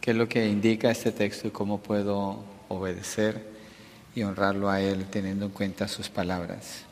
qué 0.00 0.12
es 0.12 0.16
lo 0.16 0.28
que 0.28 0.48
indica 0.48 0.90
este 0.90 1.12
texto 1.12 1.48
y 1.48 1.50
cómo 1.50 1.78
puedo 1.78 2.44
obedecer 2.68 3.42
y 4.14 4.22
honrarlo 4.22 4.70
a 4.70 4.80
Él 4.80 5.06
teniendo 5.10 5.46
en 5.46 5.52
cuenta 5.52 5.88
sus 5.88 6.08
palabras. 6.08 6.84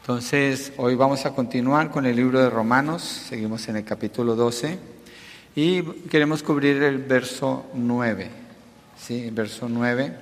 Entonces, 0.00 0.72
hoy 0.76 0.94
vamos 0.94 1.26
a 1.26 1.34
continuar 1.34 1.90
con 1.90 2.06
el 2.06 2.16
libro 2.16 2.40
de 2.40 2.50
Romanos, 2.50 3.02
seguimos 3.02 3.68
en 3.68 3.76
el 3.76 3.84
capítulo 3.84 4.34
12 4.34 4.78
y 5.54 5.82
queremos 5.82 6.42
cubrir 6.42 6.82
el 6.82 6.98
verso 6.98 7.66
9. 7.74 8.30
¿sí? 8.98 9.24
El 9.24 9.34
verso 9.34 9.68
9, 9.68 10.16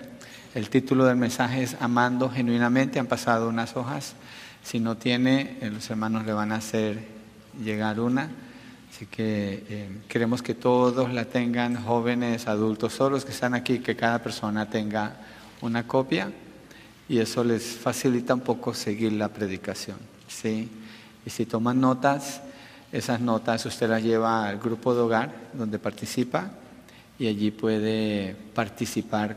el 0.54 0.68
título 0.68 1.04
del 1.06 1.16
mensaje 1.16 1.62
es 1.62 1.76
Amando 1.80 2.28
genuinamente, 2.28 2.98
han 2.98 3.06
pasado 3.06 3.48
unas 3.48 3.76
hojas, 3.76 4.14
si 4.62 4.80
no 4.80 4.96
tiene, 4.96 5.56
eh, 5.60 5.70
los 5.70 5.88
hermanos 5.88 6.26
le 6.26 6.32
van 6.32 6.52
a 6.52 6.56
hacer 6.56 6.98
llegar 7.62 8.00
una. 8.00 8.30
Así 8.90 9.06
que 9.06 9.64
eh, 9.68 9.88
queremos 10.08 10.42
que 10.42 10.54
todos 10.54 11.12
la 11.12 11.24
tengan, 11.26 11.84
jóvenes, 11.84 12.48
adultos, 12.48 12.96
todos 12.96 13.12
los 13.12 13.24
que 13.24 13.32
están 13.32 13.54
aquí, 13.54 13.78
que 13.80 13.94
cada 13.94 14.22
persona 14.22 14.68
tenga 14.68 15.16
una 15.60 15.86
copia 15.86 16.32
y 17.08 17.18
eso 17.18 17.44
les 17.44 17.64
facilita 17.64 18.34
un 18.34 18.40
poco 18.40 18.74
seguir 18.74 19.12
la 19.12 19.28
predicación. 19.28 19.98
¿sí? 20.26 20.68
Y 21.24 21.30
si 21.30 21.46
toman 21.46 21.80
notas, 21.80 22.40
esas 22.92 23.20
notas 23.20 23.66
usted 23.66 23.88
las 23.88 24.02
lleva 24.02 24.48
al 24.48 24.58
grupo 24.58 24.94
de 24.94 25.00
hogar 25.00 25.32
donde 25.52 25.78
participa 25.78 26.50
y 27.18 27.26
allí 27.26 27.50
puede 27.50 28.36
participar 28.54 29.36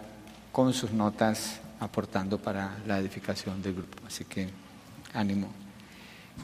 con 0.51 0.73
sus 0.73 0.91
notas 0.91 1.59
aportando 1.79 2.37
para 2.37 2.77
la 2.85 2.99
edificación 2.99 3.61
del 3.61 3.73
grupo. 3.73 3.97
Así 4.05 4.25
que 4.25 4.49
ánimo 5.13 5.49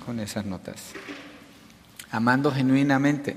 con 0.06 0.20
esas 0.20 0.46
notas. 0.46 0.94
Amando 2.12 2.52
genuinamente. 2.52 3.36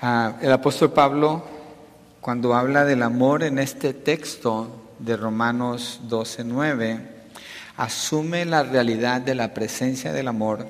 Ah, 0.00 0.36
el 0.40 0.52
apóstol 0.52 0.92
Pablo, 0.92 1.44
cuando 2.20 2.54
habla 2.54 2.84
del 2.84 3.02
amor 3.02 3.42
en 3.42 3.58
este 3.58 3.94
texto, 3.94 4.78
de 4.98 5.16
Romanos 5.16 6.00
12:9 6.08 7.00
asume 7.76 8.44
la 8.44 8.64
realidad 8.64 9.20
de 9.20 9.34
la 9.34 9.54
presencia 9.54 10.12
del 10.12 10.28
amor 10.28 10.66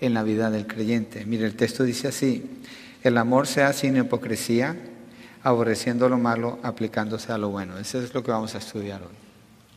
en 0.00 0.14
la 0.14 0.22
vida 0.22 0.50
del 0.50 0.66
creyente. 0.66 1.24
Mire, 1.26 1.46
el 1.46 1.56
texto 1.56 1.82
dice 1.82 2.08
así, 2.08 2.62
el 3.02 3.18
amor 3.18 3.46
sea 3.46 3.72
sin 3.72 3.96
hipocresía, 3.96 4.76
aborreciendo 5.42 6.08
lo 6.08 6.18
malo, 6.18 6.60
aplicándose 6.62 7.32
a 7.32 7.38
lo 7.38 7.50
bueno. 7.50 7.78
Eso 7.78 8.00
es 8.00 8.14
lo 8.14 8.22
que 8.22 8.30
vamos 8.30 8.54
a 8.54 8.58
estudiar 8.58 9.02
hoy. 9.02 9.21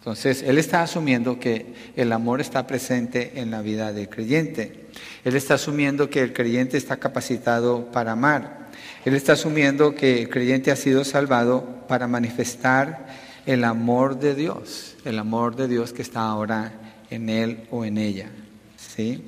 Entonces, 0.05 0.43
él 0.43 0.59
está 0.59 0.83
asumiendo 0.83 1.39
que 1.39 1.65
el 1.95 2.11
amor 2.11 2.39
está 2.39 2.67
presente 2.67 3.39
en 3.39 3.49
la 3.49 3.63
vida 3.63 3.91
del 3.91 4.07
creyente. 4.07 4.85
Él 5.23 5.35
está 5.35 5.55
asumiendo 5.55 6.11
que 6.11 6.21
el 6.21 6.31
creyente 6.31 6.77
está 6.77 6.97
capacitado 6.97 7.91
para 7.91 8.11
amar. 8.11 8.67
Él 9.03 9.15
está 9.15 9.33
asumiendo 9.33 9.95
que 9.95 10.21
el 10.21 10.29
creyente 10.29 10.69
ha 10.69 10.75
sido 10.75 11.03
salvado 11.03 11.87
para 11.87 12.07
manifestar 12.07 13.07
el 13.47 13.63
amor 13.63 14.19
de 14.19 14.35
Dios, 14.35 14.95
el 15.05 15.17
amor 15.17 15.55
de 15.55 15.67
Dios 15.67 15.91
que 15.91 16.03
está 16.03 16.21
ahora 16.21 16.73
en 17.09 17.27
él 17.27 17.63
o 17.71 17.83
en 17.83 17.97
ella. 17.97 18.29
¿sí? 18.77 19.23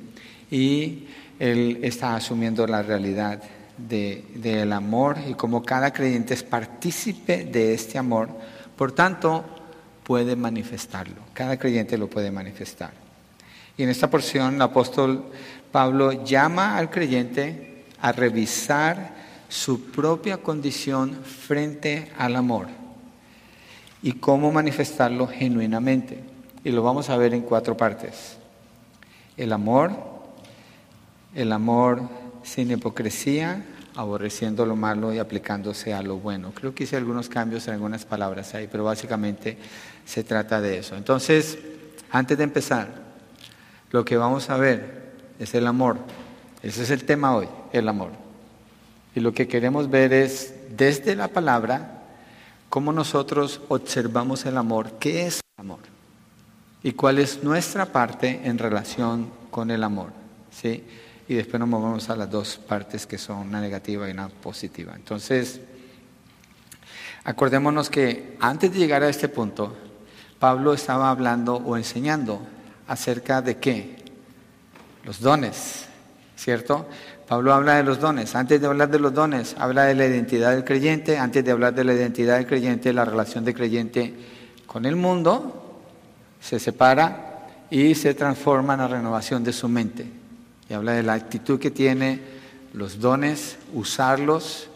Y 0.48 1.08
él 1.40 1.80
está 1.82 2.14
asumiendo 2.14 2.68
la 2.68 2.84
realidad 2.84 3.42
del 3.76 4.72
amor 4.72 5.16
y 5.28 5.34
como 5.34 5.60
cada 5.64 5.92
creyente 5.92 6.34
es 6.34 6.44
partícipe 6.44 7.46
de 7.46 7.74
este 7.74 7.98
amor, 7.98 8.28
por 8.76 8.92
tanto 8.92 9.57
puede 10.08 10.36
manifestarlo. 10.36 11.16
Cada 11.34 11.58
creyente 11.58 11.98
lo 11.98 12.08
puede 12.08 12.30
manifestar. 12.30 12.92
Y 13.76 13.82
en 13.82 13.90
esta 13.90 14.08
porción 14.08 14.54
el 14.54 14.62
apóstol 14.62 15.26
Pablo 15.70 16.24
llama 16.24 16.78
al 16.78 16.88
creyente 16.88 17.84
a 18.00 18.10
revisar 18.12 19.14
su 19.50 19.90
propia 19.90 20.38
condición 20.38 21.12
frente 21.12 22.10
al 22.16 22.36
amor 22.36 22.68
y 24.02 24.12
cómo 24.12 24.50
manifestarlo 24.50 25.26
genuinamente. 25.26 26.24
Y 26.64 26.70
lo 26.70 26.82
vamos 26.82 27.10
a 27.10 27.18
ver 27.18 27.34
en 27.34 27.42
cuatro 27.42 27.76
partes. 27.76 28.38
El 29.36 29.52
amor, 29.52 29.92
el 31.34 31.52
amor 31.52 32.00
sin 32.42 32.70
hipocresía, 32.70 33.62
aborreciendo 33.94 34.66
lo 34.66 34.76
malo 34.76 35.12
y 35.12 35.18
aplicándose 35.18 35.92
a 35.92 36.02
lo 36.02 36.18
bueno. 36.18 36.52
Creo 36.54 36.74
que 36.74 36.84
hice 36.84 36.96
algunos 36.96 37.28
cambios 37.28 37.66
en 37.68 37.74
algunas 37.74 38.04
palabras 38.04 38.54
ahí, 38.54 38.68
pero 38.70 38.84
básicamente 38.84 39.58
se 40.04 40.24
trata 40.24 40.60
de 40.60 40.78
eso. 40.78 40.96
Entonces, 40.96 41.58
antes 42.10 42.38
de 42.38 42.44
empezar, 42.44 42.88
lo 43.90 44.04
que 44.04 44.16
vamos 44.16 44.50
a 44.50 44.56
ver 44.56 45.12
es 45.38 45.54
el 45.54 45.66
amor. 45.66 45.98
Ese 46.62 46.82
es 46.82 46.90
el 46.90 47.04
tema 47.04 47.34
hoy, 47.34 47.48
el 47.72 47.88
amor. 47.88 48.10
Y 49.14 49.20
lo 49.20 49.32
que 49.32 49.48
queremos 49.48 49.90
ver 49.90 50.12
es 50.12 50.54
desde 50.76 51.16
la 51.16 51.28
palabra 51.28 52.02
cómo 52.68 52.92
nosotros 52.92 53.60
observamos 53.68 54.46
el 54.46 54.56
amor, 54.56 54.92
qué 54.98 55.26
es 55.26 55.40
el 55.56 55.62
amor 55.64 55.80
y 56.82 56.92
cuál 56.92 57.18
es 57.18 57.42
nuestra 57.42 57.86
parte 57.86 58.42
en 58.44 58.58
relación 58.58 59.30
con 59.50 59.70
el 59.70 59.82
amor. 59.82 60.10
¿sí? 60.50 60.84
Y 61.28 61.34
después 61.34 61.60
nos 61.60 61.68
movemos 61.68 62.08
a 62.08 62.16
las 62.16 62.30
dos 62.30 62.56
partes 62.56 63.06
que 63.06 63.18
son 63.18 63.48
una 63.48 63.60
negativa 63.60 64.08
y 64.08 64.12
una 64.12 64.28
positiva. 64.28 64.94
Entonces, 64.96 65.60
acordémonos 67.24 67.90
que 67.90 68.36
antes 68.40 68.72
de 68.72 68.78
llegar 68.78 69.02
a 69.02 69.10
este 69.10 69.28
punto, 69.28 69.76
Pablo 70.38 70.72
estaba 70.72 71.10
hablando 71.10 71.56
o 71.56 71.76
enseñando 71.76 72.40
acerca 72.86 73.42
de 73.42 73.58
qué? 73.58 73.96
Los 75.04 75.20
dones, 75.20 75.86
¿cierto? 76.34 76.86
Pablo 77.28 77.52
habla 77.52 77.74
de 77.74 77.82
los 77.82 78.00
dones. 78.00 78.34
Antes 78.34 78.58
de 78.60 78.66
hablar 78.66 78.88
de 78.90 78.98
los 78.98 79.12
dones, 79.12 79.54
habla 79.58 79.84
de 79.84 79.94
la 79.94 80.06
identidad 80.06 80.52
del 80.52 80.64
creyente. 80.64 81.18
Antes 81.18 81.44
de 81.44 81.50
hablar 81.50 81.74
de 81.74 81.84
la 81.84 81.92
identidad 81.92 82.36
del 82.36 82.46
creyente, 82.46 82.92
la 82.94 83.04
relación 83.04 83.44
del 83.44 83.54
creyente 83.54 84.14
con 84.66 84.86
el 84.86 84.96
mundo, 84.96 85.82
se 86.40 86.58
separa 86.58 87.46
y 87.68 87.94
se 87.94 88.14
transforma 88.14 88.74
en 88.74 88.80
la 88.80 88.88
renovación 88.88 89.44
de 89.44 89.52
su 89.52 89.68
mente. 89.68 90.17
Y 90.68 90.74
habla 90.74 90.92
de 90.92 91.02
la 91.02 91.14
actitud 91.14 91.58
que 91.58 91.70
tiene, 91.70 92.20
los 92.74 93.00
dones, 93.00 93.56
usarlos. 93.72 94.68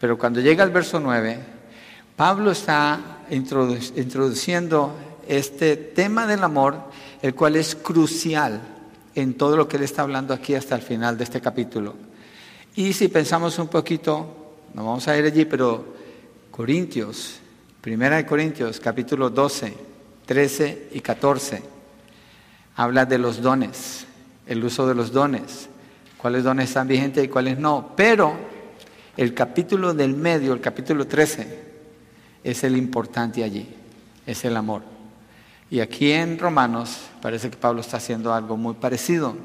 Pero 0.00 0.18
cuando 0.18 0.40
llega 0.40 0.62
al 0.62 0.70
verso 0.70 1.00
9, 1.00 1.38
Pablo 2.16 2.50
está 2.52 3.24
introduciendo 3.30 4.94
este 5.26 5.76
tema 5.76 6.26
del 6.26 6.44
amor, 6.44 6.76
el 7.20 7.34
cual 7.34 7.56
es 7.56 7.74
crucial 7.74 8.60
en 9.14 9.34
todo 9.34 9.56
lo 9.56 9.68
que 9.68 9.76
él 9.76 9.82
está 9.82 10.02
hablando 10.02 10.34
aquí 10.34 10.54
hasta 10.54 10.74
el 10.74 10.82
final 10.82 11.18
de 11.18 11.24
este 11.24 11.40
capítulo. 11.40 11.94
Y 12.74 12.92
si 12.92 13.08
pensamos 13.08 13.58
un 13.58 13.68
poquito, 13.68 14.54
no 14.74 14.84
vamos 14.84 15.06
a 15.08 15.16
ir 15.16 15.24
allí, 15.24 15.44
pero 15.44 15.84
Corintios, 16.50 17.40
Primera 17.80 18.16
de 18.16 18.26
Corintios, 18.26 18.78
capítulo 18.78 19.28
12, 19.28 19.74
13 20.24 20.88
y 20.92 21.00
14, 21.00 21.62
habla 22.76 23.04
de 23.04 23.18
los 23.18 23.42
dones, 23.42 24.06
el 24.46 24.64
uso 24.64 24.86
de 24.86 24.94
los 24.94 25.12
dones, 25.12 25.68
cuáles 26.18 26.44
dones 26.44 26.68
están 26.68 26.88
vigentes 26.88 27.24
y 27.24 27.28
cuáles 27.28 27.58
no. 27.58 27.92
Pero 27.96 28.36
el 29.16 29.34
capítulo 29.34 29.94
del 29.94 30.14
medio, 30.14 30.52
el 30.52 30.60
capítulo 30.60 31.06
13, 31.06 31.72
es 32.44 32.64
el 32.64 32.76
importante 32.76 33.44
allí, 33.44 33.68
es 34.26 34.44
el 34.44 34.56
amor. 34.56 34.82
Y 35.70 35.80
aquí 35.80 36.12
en 36.12 36.38
Romanos 36.38 36.98
parece 37.20 37.50
que 37.50 37.56
Pablo 37.56 37.80
está 37.80 37.96
haciendo 37.96 38.34
algo 38.34 38.56
muy 38.56 38.74
parecido, 38.74 39.36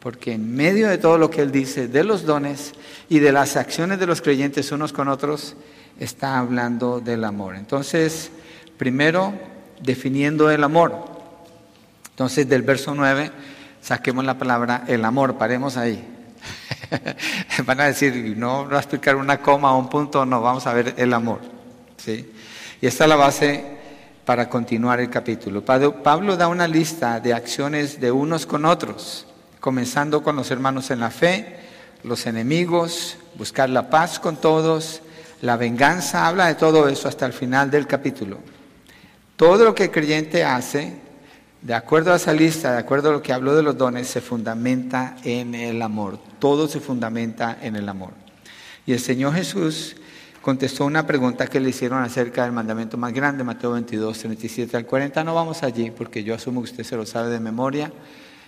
porque 0.00 0.32
en 0.32 0.54
medio 0.54 0.88
de 0.88 0.98
todo 0.98 1.16
lo 1.16 1.30
que 1.30 1.40
él 1.40 1.50
dice 1.50 1.88
de 1.88 2.04
los 2.04 2.26
dones 2.26 2.72
y 3.08 3.20
de 3.20 3.32
las 3.32 3.56
acciones 3.56 3.98
de 3.98 4.06
los 4.06 4.20
creyentes 4.20 4.70
unos 4.72 4.92
con 4.92 5.08
otros, 5.08 5.56
está 5.98 6.38
hablando 6.38 7.00
del 7.00 7.24
amor. 7.24 7.56
Entonces, 7.56 8.30
primero, 8.76 9.32
definiendo 9.80 10.50
el 10.50 10.64
amor. 10.64 10.92
Entonces, 12.10 12.48
del 12.48 12.62
verso 12.62 12.94
9, 12.94 13.30
saquemos 13.84 14.24
la 14.24 14.38
palabra 14.38 14.84
el 14.86 15.04
amor, 15.04 15.36
paremos 15.36 15.76
ahí. 15.76 16.02
Van 17.66 17.80
a 17.80 17.84
decir, 17.84 18.34
no 18.36 18.68
va 18.68 18.76
a 18.76 18.80
explicar 18.80 19.14
una 19.14 19.40
coma 19.40 19.74
o 19.74 19.78
un 19.78 19.90
punto, 19.90 20.24
no, 20.24 20.40
vamos 20.40 20.66
a 20.66 20.72
ver 20.72 20.94
el 20.96 21.12
amor. 21.12 21.40
¿sí? 21.96 22.32
Y 22.80 22.86
esta 22.86 23.04
es 23.04 23.10
la 23.10 23.16
base 23.16 23.64
para 24.24 24.48
continuar 24.48 25.00
el 25.00 25.10
capítulo. 25.10 25.62
Pablo 25.64 26.36
da 26.36 26.48
una 26.48 26.66
lista 26.66 27.20
de 27.20 27.34
acciones 27.34 28.00
de 28.00 28.10
unos 28.10 28.46
con 28.46 28.64
otros, 28.64 29.26
comenzando 29.60 30.22
con 30.22 30.36
los 30.36 30.50
hermanos 30.50 30.90
en 30.90 31.00
la 31.00 31.10
fe, 31.10 31.58
los 32.04 32.26
enemigos, 32.26 33.18
buscar 33.36 33.68
la 33.68 33.90
paz 33.90 34.18
con 34.18 34.36
todos, 34.36 35.02
la 35.42 35.56
venganza, 35.56 36.26
habla 36.26 36.46
de 36.46 36.54
todo 36.54 36.88
eso 36.88 37.08
hasta 37.08 37.26
el 37.26 37.34
final 37.34 37.70
del 37.70 37.86
capítulo. 37.86 38.38
Todo 39.36 39.64
lo 39.64 39.74
que 39.74 39.84
el 39.84 39.90
creyente 39.90 40.42
hace, 40.42 41.03
de 41.64 41.72
acuerdo 41.72 42.12
a 42.12 42.16
esa 42.16 42.34
lista, 42.34 42.72
de 42.72 42.78
acuerdo 42.78 43.08
a 43.08 43.12
lo 43.12 43.22
que 43.22 43.32
habló 43.32 43.56
de 43.56 43.62
los 43.62 43.78
dones, 43.78 44.06
se 44.06 44.20
fundamenta 44.20 45.16
en 45.24 45.54
el 45.54 45.80
amor. 45.80 46.18
Todo 46.38 46.68
se 46.68 46.78
fundamenta 46.78 47.56
en 47.62 47.74
el 47.74 47.88
amor. 47.88 48.10
Y 48.84 48.92
el 48.92 49.00
Señor 49.00 49.32
Jesús 49.32 49.96
contestó 50.42 50.84
una 50.84 51.06
pregunta 51.06 51.46
que 51.46 51.60
le 51.60 51.70
hicieron 51.70 52.02
acerca 52.02 52.42
del 52.42 52.52
mandamiento 52.52 52.98
más 52.98 53.14
grande, 53.14 53.44
Mateo 53.44 53.72
22, 53.72 54.18
37 54.18 54.76
al 54.76 54.84
40. 54.84 55.24
No 55.24 55.34
vamos 55.34 55.62
allí 55.62 55.90
porque 55.90 56.22
yo 56.22 56.34
asumo 56.34 56.62
que 56.62 56.70
usted 56.70 56.84
se 56.84 56.96
lo 56.96 57.06
sabe 57.06 57.30
de 57.30 57.40
memoria. 57.40 57.90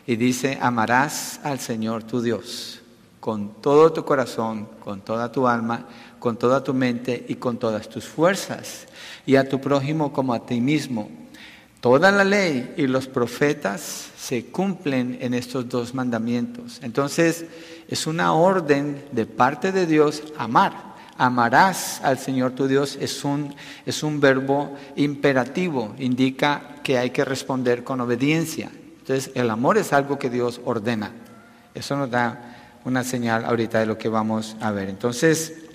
Y 0.07 0.17
dice, 0.17 0.59
amarás 0.61 1.41
al 1.43 1.59
Señor 1.59 2.03
tu 2.03 2.21
Dios 2.21 2.83
con 3.27 3.61
todo 3.61 3.93
tu 3.93 4.05
corazón, 4.05 4.69
con 4.85 5.01
toda 5.01 5.33
tu 5.33 5.49
alma, 5.49 5.89
con 6.21 6.37
toda 6.37 6.63
tu 6.63 6.73
mente 6.73 7.25
y 7.29 7.35
con 7.35 7.59
todas 7.59 7.89
tus 7.89 8.05
fuerzas, 8.05 8.87
y 9.27 9.35
a 9.35 9.49
tu 9.49 9.61
prójimo 9.61 10.13
como 10.13 10.33
a 10.33 10.47
ti 10.47 10.61
mismo. 10.61 11.11
Toda 11.87 12.11
la 12.11 12.25
ley 12.25 12.75
y 12.77 12.89
los 12.89 13.07
profetas 13.07 14.09
se 14.19 14.47
cumplen 14.47 15.19
en 15.21 15.35
estos 15.35 15.69
dos 15.69 15.95
mandamientos. 15.95 16.81
Entonces, 16.83 17.45
es 17.87 18.09
una 18.09 18.33
orden 18.33 19.05
de 19.13 19.25
parte 19.25 19.71
de 19.71 19.87
Dios 19.87 20.25
amar. 20.37 20.97
Amarás 21.17 22.01
al 22.03 22.19
Señor 22.19 22.57
tu 22.57 22.67
Dios 22.67 22.99
es 23.01 23.23
un, 23.23 23.55
es 23.87 24.03
un 24.03 24.19
verbo 24.19 24.77
imperativo, 24.97 25.95
indica 26.01 26.75
que 26.83 26.99
hay 26.99 27.11
que 27.11 27.25
responder 27.25 27.85
con 27.85 28.01
obediencia. 28.01 28.69
Entonces, 28.99 29.31
el 29.37 29.49
amor 29.49 29.79
es 29.79 29.93
algo 29.93 30.19
que 30.19 30.29
Dios 30.29 30.61
ordena. 30.65 31.13
Eso 31.73 31.97
nos 31.97 32.11
da 32.11 32.81
una 32.85 33.05
señal 33.05 33.45
ahorita 33.45 33.79
de 33.79 33.87
lo 33.87 33.97
que 33.97 34.09
vamos 34.09 34.57
a 34.61 34.73
ver. 34.73 34.89
Entonces, 34.89 35.66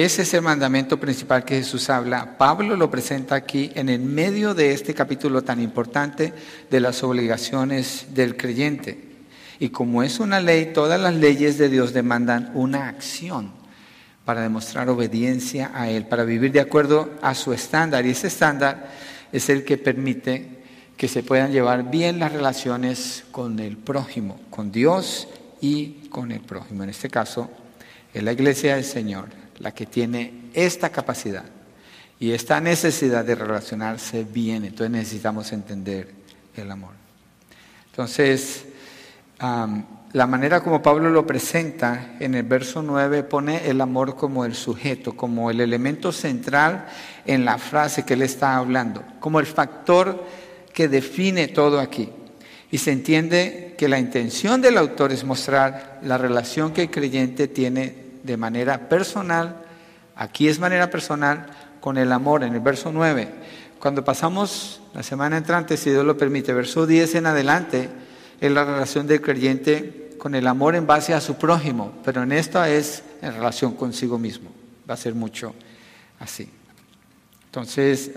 es 0.00 0.32
el 0.32 0.40
mandamiento 0.40 0.98
principal 0.98 1.44
que 1.44 1.56
Jesús 1.56 1.90
habla. 1.90 2.38
Pablo 2.38 2.76
lo 2.76 2.90
presenta 2.90 3.34
aquí 3.34 3.70
en 3.74 3.90
el 3.90 4.00
medio 4.00 4.54
de 4.54 4.72
este 4.72 4.94
capítulo 4.94 5.42
tan 5.42 5.60
importante 5.60 6.32
de 6.70 6.80
las 6.80 7.02
obligaciones 7.02 8.06
del 8.14 8.38
creyente. 8.38 8.98
Y 9.58 9.68
como 9.68 10.02
es 10.02 10.18
una 10.18 10.40
ley, 10.40 10.70
todas 10.72 10.98
las 10.98 11.12
leyes 11.14 11.58
de 11.58 11.68
Dios 11.68 11.92
demandan 11.92 12.52
una 12.54 12.88
acción 12.88 13.52
para 14.24 14.40
demostrar 14.40 14.88
obediencia 14.88 15.70
a 15.74 15.90
Él, 15.90 16.06
para 16.06 16.24
vivir 16.24 16.52
de 16.52 16.60
acuerdo 16.60 17.10
a 17.20 17.34
su 17.34 17.52
estándar. 17.52 18.06
Y 18.06 18.12
ese 18.12 18.28
estándar 18.28 18.88
es 19.30 19.50
el 19.50 19.62
que 19.62 19.76
permite 19.76 20.62
que 20.96 21.06
se 21.06 21.22
puedan 21.22 21.52
llevar 21.52 21.90
bien 21.90 22.18
las 22.18 22.32
relaciones 22.32 23.24
con 23.30 23.58
el 23.58 23.76
prójimo, 23.76 24.40
con 24.48 24.72
Dios 24.72 25.28
y 25.60 26.08
con 26.08 26.32
el 26.32 26.40
prójimo. 26.40 26.82
En 26.82 26.88
este 26.88 27.10
caso, 27.10 27.50
es 28.14 28.22
la 28.22 28.32
iglesia 28.32 28.76
del 28.76 28.84
Señor 28.84 29.41
la 29.62 29.72
que 29.72 29.86
tiene 29.86 30.50
esta 30.52 30.90
capacidad 30.90 31.44
y 32.18 32.32
esta 32.32 32.60
necesidad 32.60 33.24
de 33.24 33.36
relacionarse 33.36 34.24
bien. 34.24 34.64
Entonces 34.64 34.90
necesitamos 34.90 35.52
entender 35.52 36.10
el 36.54 36.70
amor. 36.70 36.92
Entonces, 37.86 38.64
la 39.38 40.26
manera 40.26 40.60
como 40.60 40.82
Pablo 40.82 41.10
lo 41.10 41.26
presenta 41.26 42.16
en 42.18 42.34
el 42.34 42.42
verso 42.42 42.82
9 42.82 43.22
pone 43.22 43.68
el 43.68 43.80
amor 43.80 44.16
como 44.16 44.44
el 44.44 44.54
sujeto, 44.54 45.16
como 45.16 45.50
el 45.50 45.60
elemento 45.60 46.12
central 46.12 46.86
en 47.24 47.44
la 47.44 47.58
frase 47.58 48.04
que 48.04 48.14
él 48.14 48.22
está 48.22 48.56
hablando, 48.56 49.04
como 49.20 49.40
el 49.40 49.46
factor 49.46 50.24
que 50.72 50.88
define 50.88 51.48
todo 51.48 51.80
aquí. 51.80 52.08
Y 52.70 52.78
se 52.78 52.90
entiende 52.90 53.74
que 53.76 53.88
la 53.88 53.98
intención 53.98 54.60
del 54.60 54.78
autor 54.78 55.12
es 55.12 55.24
mostrar 55.24 56.00
la 56.02 56.18
relación 56.18 56.72
que 56.72 56.82
el 56.82 56.90
creyente 56.90 57.46
tiene 57.48 58.01
de 58.22 58.36
manera 58.36 58.88
personal, 58.88 59.64
aquí 60.16 60.48
es 60.48 60.58
manera 60.58 60.90
personal, 60.90 61.46
con 61.80 61.98
el 61.98 62.12
amor, 62.12 62.44
en 62.44 62.54
el 62.54 62.60
verso 62.60 62.92
9. 62.92 63.28
Cuando 63.80 64.04
pasamos 64.04 64.80
la 64.94 65.02
semana 65.02 65.36
entrante, 65.36 65.76
si 65.76 65.90
Dios 65.90 66.04
lo 66.04 66.16
permite, 66.16 66.52
verso 66.52 66.86
10 66.86 67.16
en 67.16 67.26
adelante, 67.26 67.88
es 68.40 68.52
la 68.52 68.64
relación 68.64 69.06
del 69.06 69.20
creyente 69.20 70.14
con 70.18 70.34
el 70.36 70.46
amor 70.46 70.76
en 70.76 70.86
base 70.86 71.14
a 71.14 71.20
su 71.20 71.34
prójimo, 71.34 71.92
pero 72.04 72.22
en 72.22 72.32
esta 72.32 72.70
es 72.70 73.02
en 73.20 73.34
relación 73.34 73.74
consigo 73.74 74.18
mismo. 74.18 74.50
Va 74.88 74.94
a 74.94 74.96
ser 74.96 75.14
mucho 75.14 75.54
así. 76.20 76.48
Entonces, 77.46 78.12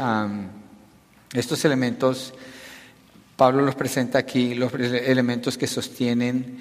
estos 1.34 1.66
elementos, 1.66 2.34
Pablo 3.36 3.63
los 3.63 3.75
presenta 3.75 4.19
aquí, 4.19 4.54
los 4.56 4.72
elementos 4.74 5.58
que 5.58 5.68
sostienen 5.68 6.60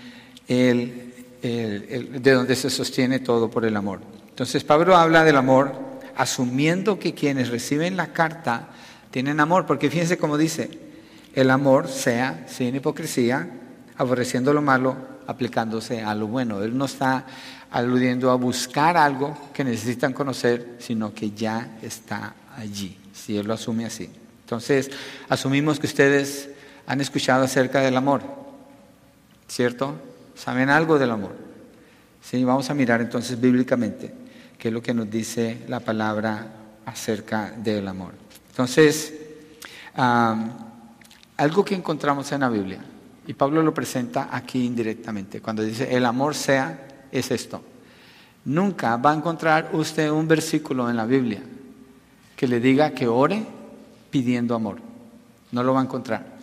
el 0.49 1.14
de 1.49 2.33
donde 2.33 2.57
se 2.57 2.71
sostiene 2.71 3.19
todo 3.19 3.51
por 3.51 3.65
el 3.65 3.77
amor. 3.77 4.01
Entonces 4.29 4.65
Pablo 4.65 4.97
habla 4.97 5.25
del 5.25 5.37
amor 5.37 5.73
asumiendo 6.17 6.99
que 6.99 7.15
quienes 7.15 7.51
reciben 7.51 7.97
la 7.97 8.13
carta 8.13 8.69
tienen 9.11 9.41
amor, 9.41 9.67
porque 9.67 9.91
fíjense 9.91 10.17
cómo 10.19 10.39
dice, 10.39 10.71
el 11.35 11.51
amor 11.51 11.89
sea 11.89 12.47
sin 12.49 12.75
hipocresía, 12.75 13.49
aborreciendo 13.97 14.53
lo 14.53 14.63
malo, 14.63 14.97
aplicándose 15.27 16.03
a 16.03 16.15
lo 16.15 16.27
bueno. 16.27 16.63
Él 16.63 16.77
no 16.77 16.87
está 16.87 17.27
aludiendo 17.71 18.31
a 18.31 18.37
buscar 18.37 18.97
algo 18.97 19.37
que 19.53 19.65
necesitan 19.65 20.13
conocer, 20.13 20.77
sino 20.79 21.13
que 21.13 21.31
ya 21.31 21.77
está 21.83 22.35
allí, 22.57 22.97
si 23.13 23.37
él 23.37 23.47
lo 23.47 23.55
asume 23.55 23.85
así. 23.85 24.11
Entonces, 24.45 24.91
asumimos 25.29 25.79
que 25.79 25.87
ustedes 25.87 26.49
han 26.87 27.01
escuchado 27.01 27.45
acerca 27.45 27.81
del 27.81 27.97
amor, 27.97 28.23
¿cierto? 29.49 29.95
¿Saben 30.35 30.71
algo 30.71 30.99
del 30.99 31.11
amor? 31.11 31.35
Sí, 32.23 32.43
vamos 32.45 32.71
a 32.71 32.75
mirar 32.75 33.01
entonces 33.01 33.41
bíblicamente 33.41 34.13
qué 34.59 34.69
es 34.69 34.75
lo 34.75 34.83
que 34.83 34.95
nos 34.95 35.11
dice 35.11 35.63
la 35.69 35.81
palabra 35.81 36.47
acerca 36.87 37.51
del 37.51 37.87
amor. 37.87 38.13
Entonces, 38.51 39.15
algo 39.95 41.65
que 41.65 41.75
encontramos 41.75 42.31
en 42.33 42.41
la 42.41 42.49
Biblia, 42.49 42.79
y 43.27 43.33
Pablo 43.35 43.63
lo 43.63 43.73
presenta 43.73 44.29
aquí 44.31 44.65
indirectamente, 44.65 45.41
cuando 45.41 45.63
dice 45.63 45.95
el 45.95 46.05
amor 46.05 46.35
sea, 46.35 46.89
es 47.11 47.31
esto. 47.31 47.63
Nunca 48.47 48.97
va 48.97 49.13
a 49.13 49.15
encontrar 49.15 49.71
usted 49.73 50.11
un 50.11 50.29
versículo 50.29 50.91
en 50.91 50.97
la 50.97 51.07
Biblia 51.07 51.43
que 52.37 52.47
le 52.47 52.61
diga 52.61 52.91
que 52.91 53.07
ore 53.07 53.43
pidiendo 54.11 54.55
amor. 54.55 54.79
No 55.53 55.63
lo 55.63 55.73
va 55.73 55.81
a 55.81 55.85
encontrar. 55.85 56.34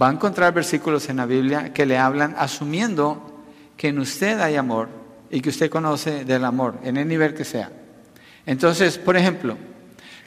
Va 0.00 0.08
a 0.08 0.12
encontrar 0.12 0.52
versículos 0.52 1.08
en 1.08 1.18
la 1.18 1.26
Biblia 1.26 1.72
que 1.72 1.86
le 1.86 1.98
hablan 1.98 2.34
asumiendo 2.38 3.42
que 3.76 3.88
en 3.88 3.98
usted 3.98 4.40
hay 4.40 4.56
amor 4.56 4.88
y 5.30 5.40
que 5.40 5.50
usted 5.50 5.70
conoce 5.70 6.24
del 6.24 6.44
amor, 6.44 6.78
en 6.84 6.96
el 6.96 7.08
nivel 7.08 7.34
que 7.34 7.44
sea. 7.44 7.70
Entonces, 8.46 8.98
por 8.98 9.16
ejemplo, 9.16 9.56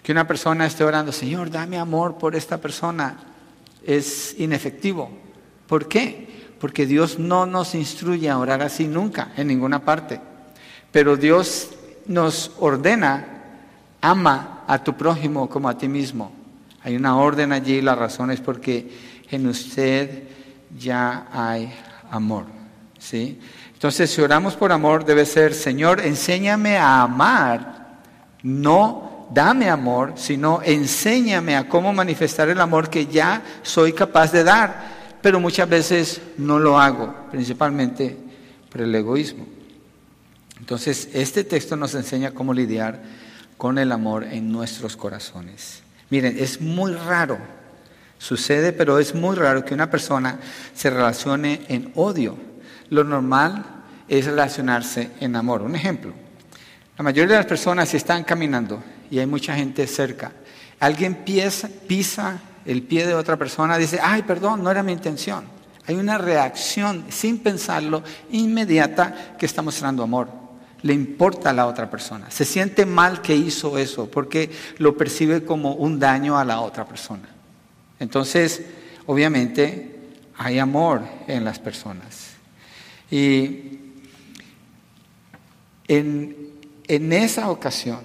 que 0.02 0.12
una 0.12 0.28
persona 0.28 0.66
esté 0.66 0.84
orando, 0.84 1.12
Señor, 1.12 1.50
dame 1.50 1.78
amor 1.78 2.18
por 2.18 2.36
esta 2.36 2.58
persona, 2.60 3.18
es 3.84 4.36
inefectivo. 4.40 5.10
¿Por 5.68 5.88
qué? 5.88 6.54
Porque 6.60 6.86
Dios 6.86 7.20
no 7.20 7.46
nos 7.46 7.76
instruye 7.76 8.30
a 8.30 8.38
orar 8.38 8.62
así 8.62 8.88
nunca, 8.88 9.32
en 9.36 9.48
ninguna 9.48 9.84
parte. 9.84 10.22
Pero 10.92 11.18
Dios 11.18 11.72
nos 12.08 12.52
ordena, 12.60 13.26
ama 14.02 14.64
a 14.68 14.84
tu 14.84 14.96
prójimo 14.96 15.50
como 15.50 15.70
a 15.70 15.78
ti 15.78 15.88
mismo. 15.88 16.32
Hay 16.84 16.96
una 16.96 17.18
orden 17.18 17.52
allí, 17.52 17.82
la 17.82 17.96
razón 17.96 18.32
es 18.32 18.40
porque 18.42 18.90
en 19.30 19.48
usted 19.48 20.24
ya 20.77 21.27
hay 21.31 21.74
amor. 22.12 22.45
¿sí? 23.00 23.39
Entonces, 23.74 24.10
si 24.10 24.22
oramos 24.22 24.56
por 24.56 24.72
amor, 24.72 25.06
debe 25.06 25.25
ser, 25.25 25.54
Señor, 25.54 26.01
enséñame 26.01 26.77
a 26.77 27.01
amar, 27.01 28.00
no 28.44 29.27
dame 29.31 29.69
amor, 29.69 30.13
sino 30.15 30.62
enséñame 30.63 31.55
a 31.55 31.67
cómo 31.67 31.94
manifestar 31.94 32.50
el 32.50 32.62
amor 32.62 32.89
que 32.89 33.08
ya 33.08 33.41
soy 33.63 33.94
capaz 33.94 34.32
de 34.32 34.44
dar, 34.44 34.96
pero 35.22 35.39
muchas 35.39 35.67
veces 35.67 36.22
no 36.38 36.60
lo 36.60 36.79
hago, 36.79 37.13
principalmente 37.32 38.17
por 38.70 38.82
el 38.82 38.94
egoísmo. 38.94 39.46
Entonces, 40.60 41.10
este 41.13 41.44
texto 41.44 41.75
nos 41.75 41.94
enseña 41.96 42.32
cómo 42.32 42.53
lidiar 42.53 43.01
con 43.58 43.77
el 43.77 43.91
amor 43.91 44.24
en 44.24 44.51
nuestros 44.51 44.96
corazones. 44.96 45.82
Miren, 46.10 46.38
es 46.39 46.62
muy 46.62 46.94
raro 46.94 47.38
Sucede, 48.17 48.74
pero 48.74 49.00
es 49.00 49.13
muy 49.13 49.36
raro 49.36 49.63
que 49.63 49.74
una 49.74 49.89
persona 49.89 50.39
se 50.74 50.89
relacione 50.89 51.62
en 51.67 51.91
odio. 51.95 52.38
Lo 52.89 53.03
normal 53.03 53.65
es 54.07 54.25
relacionarse 54.25 55.12
en 55.19 55.36
amor. 55.36 55.62
Un 55.62 55.75
ejemplo, 55.75 56.13
la 56.98 57.03
mayoría 57.03 57.34
de 57.36 57.41
las 57.41 57.45
personas 57.45 57.93
están 57.93 58.24
caminando 58.24 58.81
y 59.12 59.19
hay 59.19 59.25
mucha 59.25 59.55
gente 59.55 59.86
cerca, 59.86 60.31
alguien 60.79 61.15
pisa, 61.25 61.69
pisa 61.88 62.39
el 62.65 62.84
pie 62.84 63.05
de 63.05 63.13
otra 63.13 63.38
persona, 63.38 63.77
dice, 63.77 64.00
ay, 64.01 64.24
perdón, 64.24 64.63
no 64.63 64.72
era 64.72 64.81
mi 64.81 64.91
intención. 64.91 65.45
Hay 65.88 65.95
una 65.95 66.17
reacción 66.17 67.05
sin 67.10 67.39
pensarlo 67.39 68.01
inmediata 68.31 69.36
que 69.38 69.45
está 69.45 69.62
mostrando 69.62 70.01
amor. 70.01 70.29
Le 70.81 70.93
importa 70.93 71.51
a 71.51 71.53
la 71.53 71.67
otra 71.67 71.89
persona. 71.89 72.31
Se 72.31 72.45
siente 72.45 72.86
mal 72.86 73.22
que 73.22 73.36
hizo 73.36 73.77
eso 73.77 74.10
porque 74.10 74.51
lo 74.77 74.98
percibe 74.98 75.43
como 75.43 75.74
un 75.74 76.00
daño 76.00 76.38
a 76.38 76.45
la 76.45 76.62
otra 76.62 76.86
persona. 76.86 77.35
Entonces, 78.00 78.64
obviamente, 79.06 79.96
hay 80.38 80.60
amor 80.60 81.02
en 81.28 81.46
las 81.46 81.60
personas. 81.60 82.32
Y 83.10 83.80
en, 85.88 86.54
esa 86.88 87.50
ocasión 87.50 88.00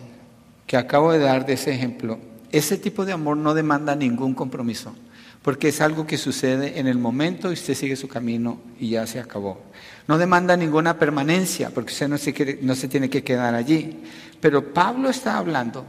que 0.66 0.76
acabo 0.76 1.12
de 1.12 1.18
dar 1.18 1.47
de 1.47 1.54
ese 1.54 1.73
ejemplo, 1.73 2.18
ese 2.52 2.78
tipo 2.78 3.04
de 3.04 3.12
amor 3.12 3.37
no 3.37 3.54
demanda 3.54 3.94
ningún 3.97 4.35
compromiso, 4.35 4.94
porque 5.42 5.68
es 5.68 5.80
algo 5.80 6.06
que 6.06 6.18
sucede 6.18 6.78
en 6.78 6.87
el 6.87 6.99
momento 6.99 7.50
y 7.50 7.54
usted 7.54 7.75
sigue 7.75 7.97
su 7.97 8.09
camino 8.09 8.61
y 8.78 8.90
ya 8.90 9.06
se 9.06 9.20
acabó. 9.20 9.61
No 10.06 10.18
demanda 10.18 10.56
ninguna 10.56 10.99
permanencia, 10.99 11.70
porque 11.70 11.92
usted 11.92 12.09
no 12.09 12.18
se, 12.18 12.59
no 12.62 12.75
se 12.75 12.88
tiene 12.88 13.09
que 13.09 13.25
quedar 13.25 13.54
allí. 13.54 14.02
Pero 14.40 14.73
Pablo 14.73 15.09
está 15.09 15.38
hablando 15.38 15.85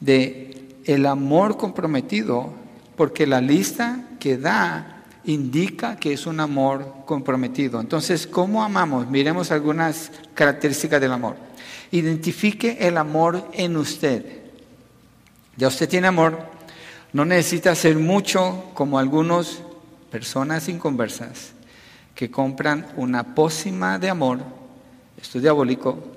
de 0.00 0.80
el 0.84 1.06
amor 1.06 1.56
comprometido 1.56 2.52
porque 2.96 3.26
la 3.26 3.40
lista 3.40 4.00
que 4.18 4.38
da 4.38 5.04
indica 5.24 5.96
que 5.96 6.12
es 6.12 6.26
un 6.26 6.40
amor 6.40 7.04
comprometido. 7.04 7.80
Entonces, 7.80 8.26
¿cómo 8.26 8.62
amamos? 8.62 9.08
Miremos 9.08 9.50
algunas 9.50 10.12
características 10.34 11.00
del 11.00 11.12
amor. 11.12 11.36
Identifique 11.90 12.78
el 12.80 12.96
amor 12.96 13.48
en 13.52 13.76
usted. 13.76 14.24
Ya 15.56 15.68
usted 15.68 15.88
tiene 15.88 16.06
amor, 16.06 16.38
no 17.12 17.24
necesita 17.24 17.70
hacer 17.70 17.96
mucho 17.96 18.70
como 18.74 18.98
algunas 18.98 19.58
personas 20.10 20.68
inconversas 20.68 21.52
que 22.14 22.30
compran 22.30 22.86
una 22.96 23.34
pócima 23.34 23.98
de 23.98 24.10
amor, 24.10 24.40
esto 25.20 25.38
es 25.38 25.42
diabólico, 25.42 26.15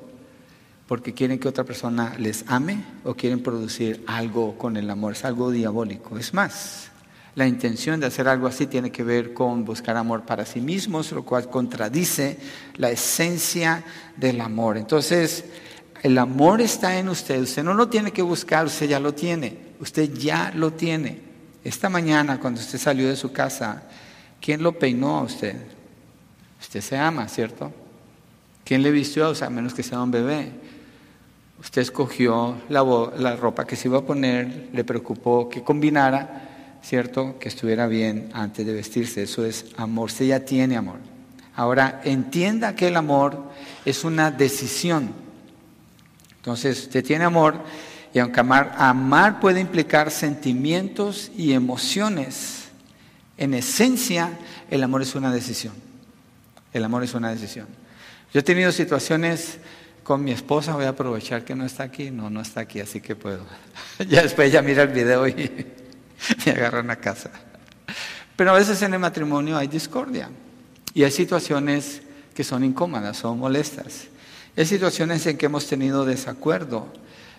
porque 0.90 1.14
quieren 1.14 1.38
que 1.38 1.48
otra 1.48 1.64
persona 1.64 2.16
les 2.18 2.44
ame 2.48 2.84
o 3.04 3.14
quieren 3.14 3.44
producir 3.44 4.04
algo 4.08 4.58
con 4.58 4.76
el 4.76 4.90
amor, 4.90 5.14
es 5.14 5.24
algo 5.24 5.52
diabólico. 5.52 6.18
Es 6.18 6.34
más, 6.34 6.90
la 7.36 7.46
intención 7.46 8.00
de 8.00 8.08
hacer 8.08 8.28
algo 8.28 8.48
así 8.48 8.66
tiene 8.66 8.92
que 8.92 9.04
ver 9.04 9.36
con 9.36 9.66
buscar 9.66 9.98
amor 9.98 10.24
para 10.24 10.48
sí 10.48 10.62
mismos, 10.62 11.12
lo 11.12 11.24
cual 11.24 11.48
contradice 11.48 12.40
la 12.78 12.90
esencia 12.90 13.84
del 14.18 14.42
amor. 14.42 14.78
Entonces, 14.78 15.46
el 16.02 16.18
amor 16.18 16.60
está 16.60 16.98
en 16.98 17.10
usted, 17.10 17.40
usted 17.40 17.64
no 17.64 17.76
lo 17.76 17.88
tiene 17.88 18.12
que 18.12 18.24
buscar, 18.24 18.66
usted 18.66 18.90
ya 18.90 19.00
lo 19.00 19.14
tiene, 19.14 19.60
usted 19.80 20.12
ya 20.12 20.52
lo 20.56 20.74
tiene. 20.74 21.22
Esta 21.64 21.88
mañana, 21.90 22.40
cuando 22.40 22.62
usted 22.62 22.80
salió 22.80 23.08
de 23.08 23.16
su 23.16 23.32
casa, 23.32 23.84
¿quién 24.42 24.64
lo 24.64 24.80
peinó 24.80 25.20
a 25.20 25.22
usted? 25.22 25.56
Usted 26.60 26.82
se 26.82 26.98
ama, 26.98 27.28
¿cierto? 27.28 27.72
¿Quién 28.64 28.82
le 28.82 28.90
vistió? 28.90 29.30
O 29.30 29.36
sea, 29.36 29.48
a 29.48 29.52
menos 29.52 29.76
que 29.76 29.84
sea 29.84 30.02
un 30.02 30.10
bebé. 30.10 30.59
Usted 31.60 31.82
escogió 31.82 32.56
la, 32.70 33.36
ropa 33.36 33.66
que 33.66 33.76
se 33.76 33.88
iba 33.88 34.00
a 34.00 34.06
poner, 34.06 34.70
le 34.72 34.84
preocupó 34.84 35.50
que 35.50 35.64
combinara 35.64 36.50
¿cierto? 36.82 37.38
Que 37.40 37.50
estuviera 37.50 37.88
bien 37.88 38.30
antes 38.34 38.66
de 38.66 38.74
vestirse. 38.74 39.24
Eso 39.24 39.46
es 39.46 39.66
amor. 39.78 40.06
Usted 40.06 40.26
ya 40.26 40.40
tiene 40.42 40.78
amor. 40.78 40.98
Ahora, 41.56 42.02
entienda 42.04 42.76
que 42.76 42.88
el 42.88 42.96
amor 42.96 43.44
es 43.86 44.04
una 44.04 44.32
decisión. 44.32 45.12
Entonces, 46.38 46.84
usted 46.84 47.04
tiene 47.04 47.26
amor 47.26 47.56
y 48.14 48.20
aunque 48.20 48.40
amar, 48.40 48.74
amar 48.78 49.40
puede 49.40 49.60
implicar 49.60 50.10
sentimientos 50.10 51.32
y 51.36 51.54
emociones, 51.54 52.70
en 53.38 53.54
esencia, 53.54 54.38
el 54.70 54.84
amor 54.84 55.02
es 55.02 55.16
una 55.16 55.32
decisión. 55.32 55.74
El 56.74 56.84
amor 56.84 57.04
es 57.04 57.14
una 57.14 57.30
decisión. 57.30 57.68
Yo 58.34 58.40
he 58.40 58.44
tenido 58.44 58.72
situaciones 58.72 59.60
con 60.10 60.24
mi 60.24 60.32
esposa, 60.32 60.74
voy 60.74 60.86
a 60.86 60.90
aprovechar 60.90 61.46
que 61.46 61.54
no 61.54 61.64
está 61.64 61.84
aquí. 61.84 62.10
No, 62.10 62.32
no 62.32 62.42
está 62.42 62.62
aquí, 62.62 62.80
así 62.80 63.00
que 63.00 63.16
puedo. 63.16 63.46
ya 64.10 64.24
después 64.24 64.50
ella 64.50 64.64
mira 64.64 64.82
el 64.82 64.90
video 64.90 65.28
y 65.28 65.68
me 66.48 66.52
agarran 66.52 66.90
a 66.90 66.96
casa. 66.96 67.30
Pero 68.36 68.50
a 68.50 68.56
veces 68.56 68.82
en 68.82 68.96
el 68.96 69.00
matrimonio 69.00 69.56
hay 69.56 69.68
discordia 69.68 70.32
y 70.96 71.04
hay 71.04 71.12
situaciones 71.12 72.02
que 72.34 72.44
son 72.44 72.64
incómodas, 72.64 73.18
son 73.18 73.38
molestas. 73.38 74.08
Hay 74.58 74.66
situaciones 74.66 75.28
en 75.28 75.38
que 75.38 75.46
hemos 75.46 75.68
tenido 75.68 76.06
desacuerdo. 76.06 76.88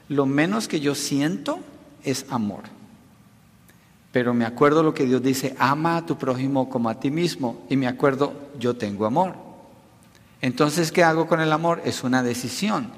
Lo 0.08 0.24
menos 0.24 0.68
que 0.68 0.78
yo 0.78 0.94
siento 0.94 1.58
es 2.04 2.24
amor. 2.30 2.62
Pero 4.12 4.32
me 4.32 4.44
acuerdo 4.44 4.84
lo 4.84 4.94
que 4.94 5.06
Dios 5.06 5.24
dice, 5.24 5.56
ama 5.58 5.96
a 5.96 6.06
tu 6.06 6.16
prójimo 6.16 6.70
como 6.70 6.88
a 6.88 7.00
ti 7.00 7.10
mismo. 7.10 7.66
Y 7.68 7.76
me 7.76 7.88
acuerdo, 7.88 8.32
yo 8.60 8.76
tengo 8.76 9.06
amor. 9.06 9.49
Entonces, 10.42 10.90
¿qué 10.92 11.04
hago 11.04 11.26
con 11.26 11.40
el 11.40 11.52
amor? 11.52 11.82
Es 11.84 12.02
una 12.02 12.22
decisión. 12.22 12.90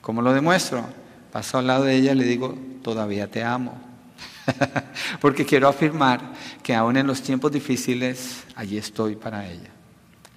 ¿Cómo 0.00 0.22
lo 0.22 0.32
demuestro? 0.32 0.84
Paso 1.32 1.58
al 1.58 1.66
lado 1.66 1.84
de 1.84 1.96
ella 1.96 2.12
y 2.12 2.16
le 2.16 2.24
digo, 2.24 2.56
todavía 2.82 3.30
te 3.30 3.44
amo. 3.44 3.78
Porque 5.20 5.44
quiero 5.44 5.68
afirmar 5.68 6.20
que 6.62 6.74
aún 6.74 6.96
en 6.96 7.06
los 7.06 7.22
tiempos 7.22 7.52
difíciles, 7.52 8.44
allí 8.54 8.78
estoy 8.78 9.16
para 9.16 9.48
ella. 9.50 9.70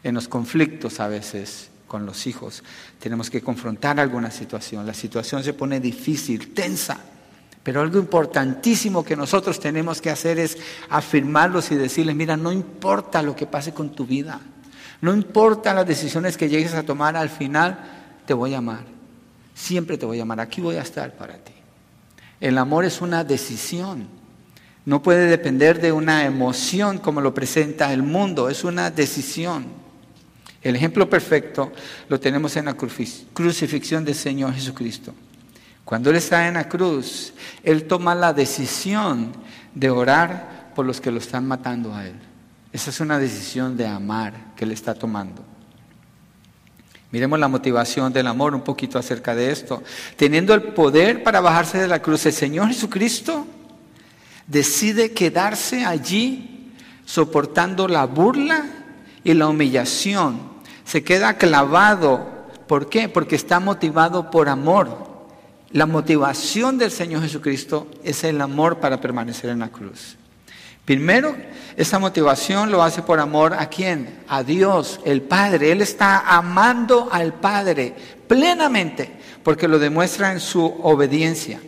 En 0.03 0.15
los 0.15 0.27
conflictos 0.27 0.99
a 0.99 1.07
veces 1.07 1.69
con 1.87 2.05
los 2.05 2.27
hijos, 2.27 2.63
tenemos 2.99 3.29
que 3.29 3.41
confrontar 3.41 3.99
alguna 3.99 4.31
situación. 4.31 4.85
La 4.85 4.93
situación 4.93 5.43
se 5.43 5.53
pone 5.53 5.79
difícil, 5.79 6.53
tensa. 6.53 6.99
Pero 7.63 7.81
algo 7.81 7.99
importantísimo 7.99 9.03
que 9.03 9.15
nosotros 9.15 9.59
tenemos 9.59 10.01
que 10.01 10.09
hacer 10.09 10.39
es 10.39 10.57
afirmarlos 10.89 11.71
y 11.71 11.75
decirles, 11.75 12.15
mira, 12.15 12.37
no 12.37 12.51
importa 12.51 13.21
lo 13.21 13.35
que 13.35 13.45
pase 13.45 13.73
con 13.73 13.89
tu 13.91 14.05
vida, 14.05 14.39
no 15.01 15.13
importa 15.13 15.74
las 15.74 15.88
decisiones 15.88 16.36
que 16.36 16.50
llegues 16.50 16.74
a 16.74 16.84
tomar, 16.84 17.15
al 17.15 17.29
final 17.29 17.79
te 18.25 18.34
voy 18.34 18.53
a 18.53 18.58
amar. 18.58 18.84
Siempre 19.53 19.98
te 19.98 20.06
voy 20.06 20.20
a 20.20 20.24
amar, 20.24 20.39
aquí 20.39 20.62
voy 20.62 20.75
a 20.75 20.82
estar 20.82 21.13
para 21.13 21.36
ti. 21.36 21.53
El 22.39 22.58
amor 22.58 22.86
es 22.86 23.01
una 23.01 23.24
decisión. 23.24 24.08
No 24.86 25.01
puede 25.01 25.27
depender 25.27 25.82
de 25.82 25.91
una 25.91 26.25
emoción 26.25 26.98
como 26.98 27.22
lo 27.22 27.34
presenta 27.34 27.94
el 27.94 28.03
mundo, 28.03 28.50
es 28.50 28.63
una 28.63 28.89
decisión. 28.89 29.65
El 30.62 30.75
ejemplo 30.75 31.10
perfecto 31.10 31.72
lo 32.10 32.20
tenemos 32.20 32.56
en 32.58 32.65
la 32.65 32.74
crucifixión 32.75 34.03
del 34.03 34.15
Señor 34.15 34.53
Jesucristo. 34.53 35.13
Cuando 35.86 36.10
Él 36.10 36.18
está 36.18 36.48
en 36.48 36.56
la 36.56 36.68
cruz, 36.68 37.34
Él 37.63 37.86
toma 37.86 38.13
la 38.15 38.34
decisión 38.34 39.32
de 39.74 39.89
orar 39.89 40.72
por 40.75 40.86
los 40.86 41.00
que 41.00 41.12
lo 41.12 41.20
están 41.20 41.48
matando 41.48 41.94
a 41.94 42.06
Él. 42.06 42.15
Esa 42.71 42.89
es 42.91 42.99
una 42.99 43.17
decisión 43.17 43.75
de 43.75 43.88
amar 43.88 44.53
que 44.55 44.65
Él 44.65 44.71
está 44.71 44.93
tomando. 44.93 45.43
Miremos 47.11 47.39
la 47.39 47.47
motivación 47.47 48.13
del 48.13 48.27
amor 48.27 48.53
un 48.53 48.61
poquito 48.61 48.99
acerca 48.99 49.33
de 49.33 49.51
esto. 49.51 49.81
Teniendo 50.15 50.53
el 50.53 50.61
poder 50.61 51.23
para 51.23 51.41
bajarse 51.41 51.79
de 51.79 51.88
la 51.88 52.01
cruz, 52.01 52.25
el 52.27 52.33
Señor 52.33 52.67
Jesucristo 52.67 53.47
decide 54.45 55.11
quedarse 55.11 55.85
allí 55.85 56.71
soportando 57.05 57.88
la 57.88 58.05
burla 58.05 58.65
y 59.23 59.33
la 59.33 59.47
humillación. 59.47 60.39
Se 60.85 61.03
queda 61.03 61.38
clavado. 61.38 62.47
¿Por 62.67 62.89
qué? 62.89 63.09
Porque 63.09 63.35
está 63.35 63.59
motivado 63.59 64.29
por 64.29 64.47
amor. 64.47 65.09
La 65.71 65.88
motivación 65.88 66.77
del 66.77 66.91
Señor 66.91 67.23
Jesucristo 67.23 67.88
es 68.03 68.23
el 68.23 68.39
amor 68.39 68.79
para 68.79 69.01
permanecer 69.01 69.49
en 69.49 69.59
la 69.59 69.69
cruz. 69.69 70.18
Primero, 70.89 71.36
esa 71.77 72.00
motivación 72.00 72.72
lo 72.72 72.81
hace 72.81 73.03
por 73.03 73.19
amor 73.19 73.53
a 73.53 73.69
quién? 73.69 74.22
A 74.27 74.41
Dios, 74.41 75.00
el 75.05 75.22
Padre. 75.22 75.72
Él 75.72 75.84
está 75.84 76.36
amando 76.36 77.10
al 77.12 77.36
Padre 77.36 77.93
plenamente 78.27 79.12
porque 79.43 79.67
lo 79.67 79.77
demuestra 79.77 80.31
en 80.31 80.39
su 80.39 80.65
obediencia. 80.65 81.62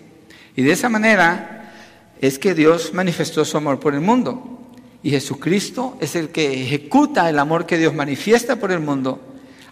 Y 0.56 0.64
de 0.64 0.72
esa 0.72 0.90
manera 0.90 1.72
es 2.20 2.40
que 2.40 2.56
Dios 2.56 2.96
manifestó 2.96 3.46
su 3.46 3.58
amor 3.58 3.80
por 3.80 3.94
el 3.94 4.02
mundo. 4.02 4.60
Y 5.04 5.12
Jesucristo 5.12 5.98
es 6.02 6.16
el 6.16 6.30
que 6.30 6.64
ejecuta 6.64 7.30
el 7.30 7.38
amor 7.38 7.68
que 7.68 7.78
Dios 7.78 7.94
manifiesta 7.94 8.56
por 8.56 8.72
el 8.72 8.80
mundo 8.80 9.22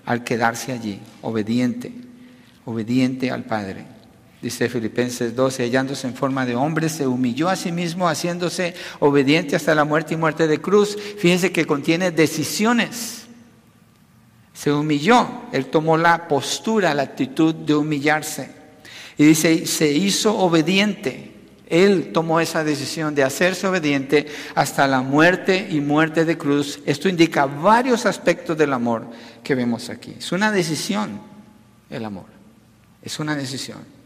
al 0.05 0.23
quedarse 0.23 0.73
allí, 0.73 0.99
obediente, 1.23 1.91
obediente 2.65 3.31
al 3.31 3.45
Padre. 3.45 3.83
Dice 4.41 4.69
Filipenses 4.69 5.35
12, 5.35 5.63
hallándose 5.63 6.07
en 6.07 6.15
forma 6.15 6.45
de 6.45 6.55
hombre, 6.55 6.87
se 6.87 7.05
humilló 7.05 7.49
a 7.49 7.57
sí 7.57 7.73
mismo, 7.73 8.07
haciéndose 8.07 8.73
obediente 8.99 9.57
hasta 9.57 9.75
la 9.75 9.83
muerte 9.83 10.13
y 10.13 10.17
muerte 10.17 10.47
de 10.47 10.61
cruz. 10.61 10.97
Fíjense 11.17 11.51
que 11.51 11.65
contiene 11.65 12.11
decisiones. 12.11 13.25
Se 14.53 14.71
humilló, 14.71 15.27
él 15.51 15.65
tomó 15.65 15.97
la 15.97 16.27
postura, 16.27 16.93
la 16.93 17.03
actitud 17.03 17.53
de 17.53 17.75
humillarse. 17.75 18.49
Y 19.17 19.25
dice, 19.25 19.65
se 19.65 19.91
hizo 19.91 20.37
obediente. 20.37 21.33
Él 21.67 22.11
tomó 22.13 22.39
esa 22.39 22.63
decisión 22.63 23.13
de 23.13 23.23
hacerse 23.23 23.67
obediente 23.67 24.25
hasta 24.55 24.87
la 24.87 25.01
muerte 25.01 25.67
y 25.69 25.81
muerte 25.81 26.23
de 26.23 26.37
cruz. 26.37 26.79
Esto 26.85 27.09
indica 27.09 27.45
varios 27.45 28.05
aspectos 28.05 28.57
del 28.57 28.71
amor 28.71 29.05
que 29.43 29.53
vemos 29.53 29.89
aquí. 29.89 30.15
Es 30.17 30.31
una 30.31 30.49
decisión, 30.51 31.21
el 31.89 32.05
amor. 32.05 32.25
Es 33.03 33.19
una 33.19 33.35
decisión. 33.35 33.98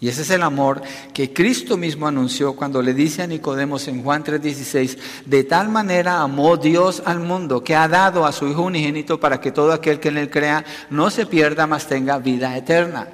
Y 0.00 0.08
ese 0.08 0.22
es 0.22 0.30
el 0.30 0.42
amor 0.42 0.82
que 1.12 1.32
Cristo 1.32 1.76
mismo 1.76 2.06
anunció 2.06 2.54
cuando 2.54 2.82
le 2.82 2.92
dice 2.94 3.22
a 3.22 3.26
Nicodemos 3.26 3.88
en 3.88 4.02
Juan 4.02 4.24
3:16, 4.24 4.98
de 5.24 5.44
tal 5.44 5.68
manera 5.68 6.20
amó 6.20 6.56
Dios 6.56 7.02
al 7.06 7.20
mundo 7.20 7.62
que 7.62 7.74
ha 7.74 7.88
dado 7.88 8.26
a 8.26 8.32
su 8.32 8.46
Hijo 8.46 8.62
unigénito 8.62 9.18
para 9.18 9.40
que 9.40 9.52
todo 9.52 9.72
aquel 9.72 10.00
que 10.00 10.08
en 10.08 10.18
él 10.18 10.30
crea 10.30 10.64
no 10.90 11.10
se 11.10 11.26
pierda, 11.26 11.66
mas 11.66 11.86
tenga 11.86 12.18
vida 12.18 12.56
eterna. 12.56 13.08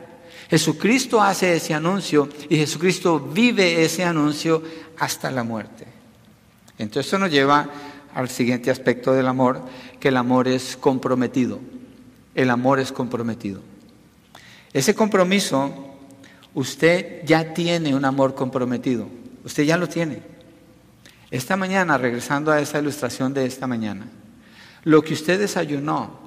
Jesucristo 0.49 1.23
hace 1.23 1.55
ese 1.55 1.75
anuncio 1.75 2.29
y 2.49 2.57
Jesucristo 2.57 3.21
vive 3.21 3.85
ese 3.85 4.05
anuncio 4.05 4.63
hasta 4.99 5.31
la 5.31 5.45
muerte. 5.45 5.87
Entonces 6.77 7.07
esto 7.07 7.19
nos 7.19 7.31
lleva 7.31 7.69
al 8.15 8.29
siguiente 8.29 8.71
aspecto 8.71 9.13
del 9.13 9.29
amor, 9.29 9.63
que 10.01 10.09
el 10.09 10.17
amor 10.17 10.49
es 10.49 10.77
comprometido. 10.77 11.61
El 12.35 12.51
amor 12.51 12.81
es 12.81 12.91
comprometido. 12.91 13.61
Ese 14.73 14.95
compromiso 14.95 15.90
Usted 16.55 17.25
ya 17.25 17.55
tiene 17.55 17.95
un 17.95 18.05
amor 18.05 18.35
comprometido. 18.35 19.09
Usted 19.45 19.63
ya 19.65 19.77
lo 19.77 19.89
tiene. 19.89 20.23
Esta 21.31 21.57
mañana, 21.57 21.97
regresando 21.97 22.51
a 22.51 22.61
esa 22.61 22.81
ilustración 22.81 23.33
de 23.33 23.47
esta 23.47 23.67
mañana, 23.67 24.07
lo 24.83 25.03
que 25.03 25.15
usted 25.15 25.39
desayunó, 25.39 26.19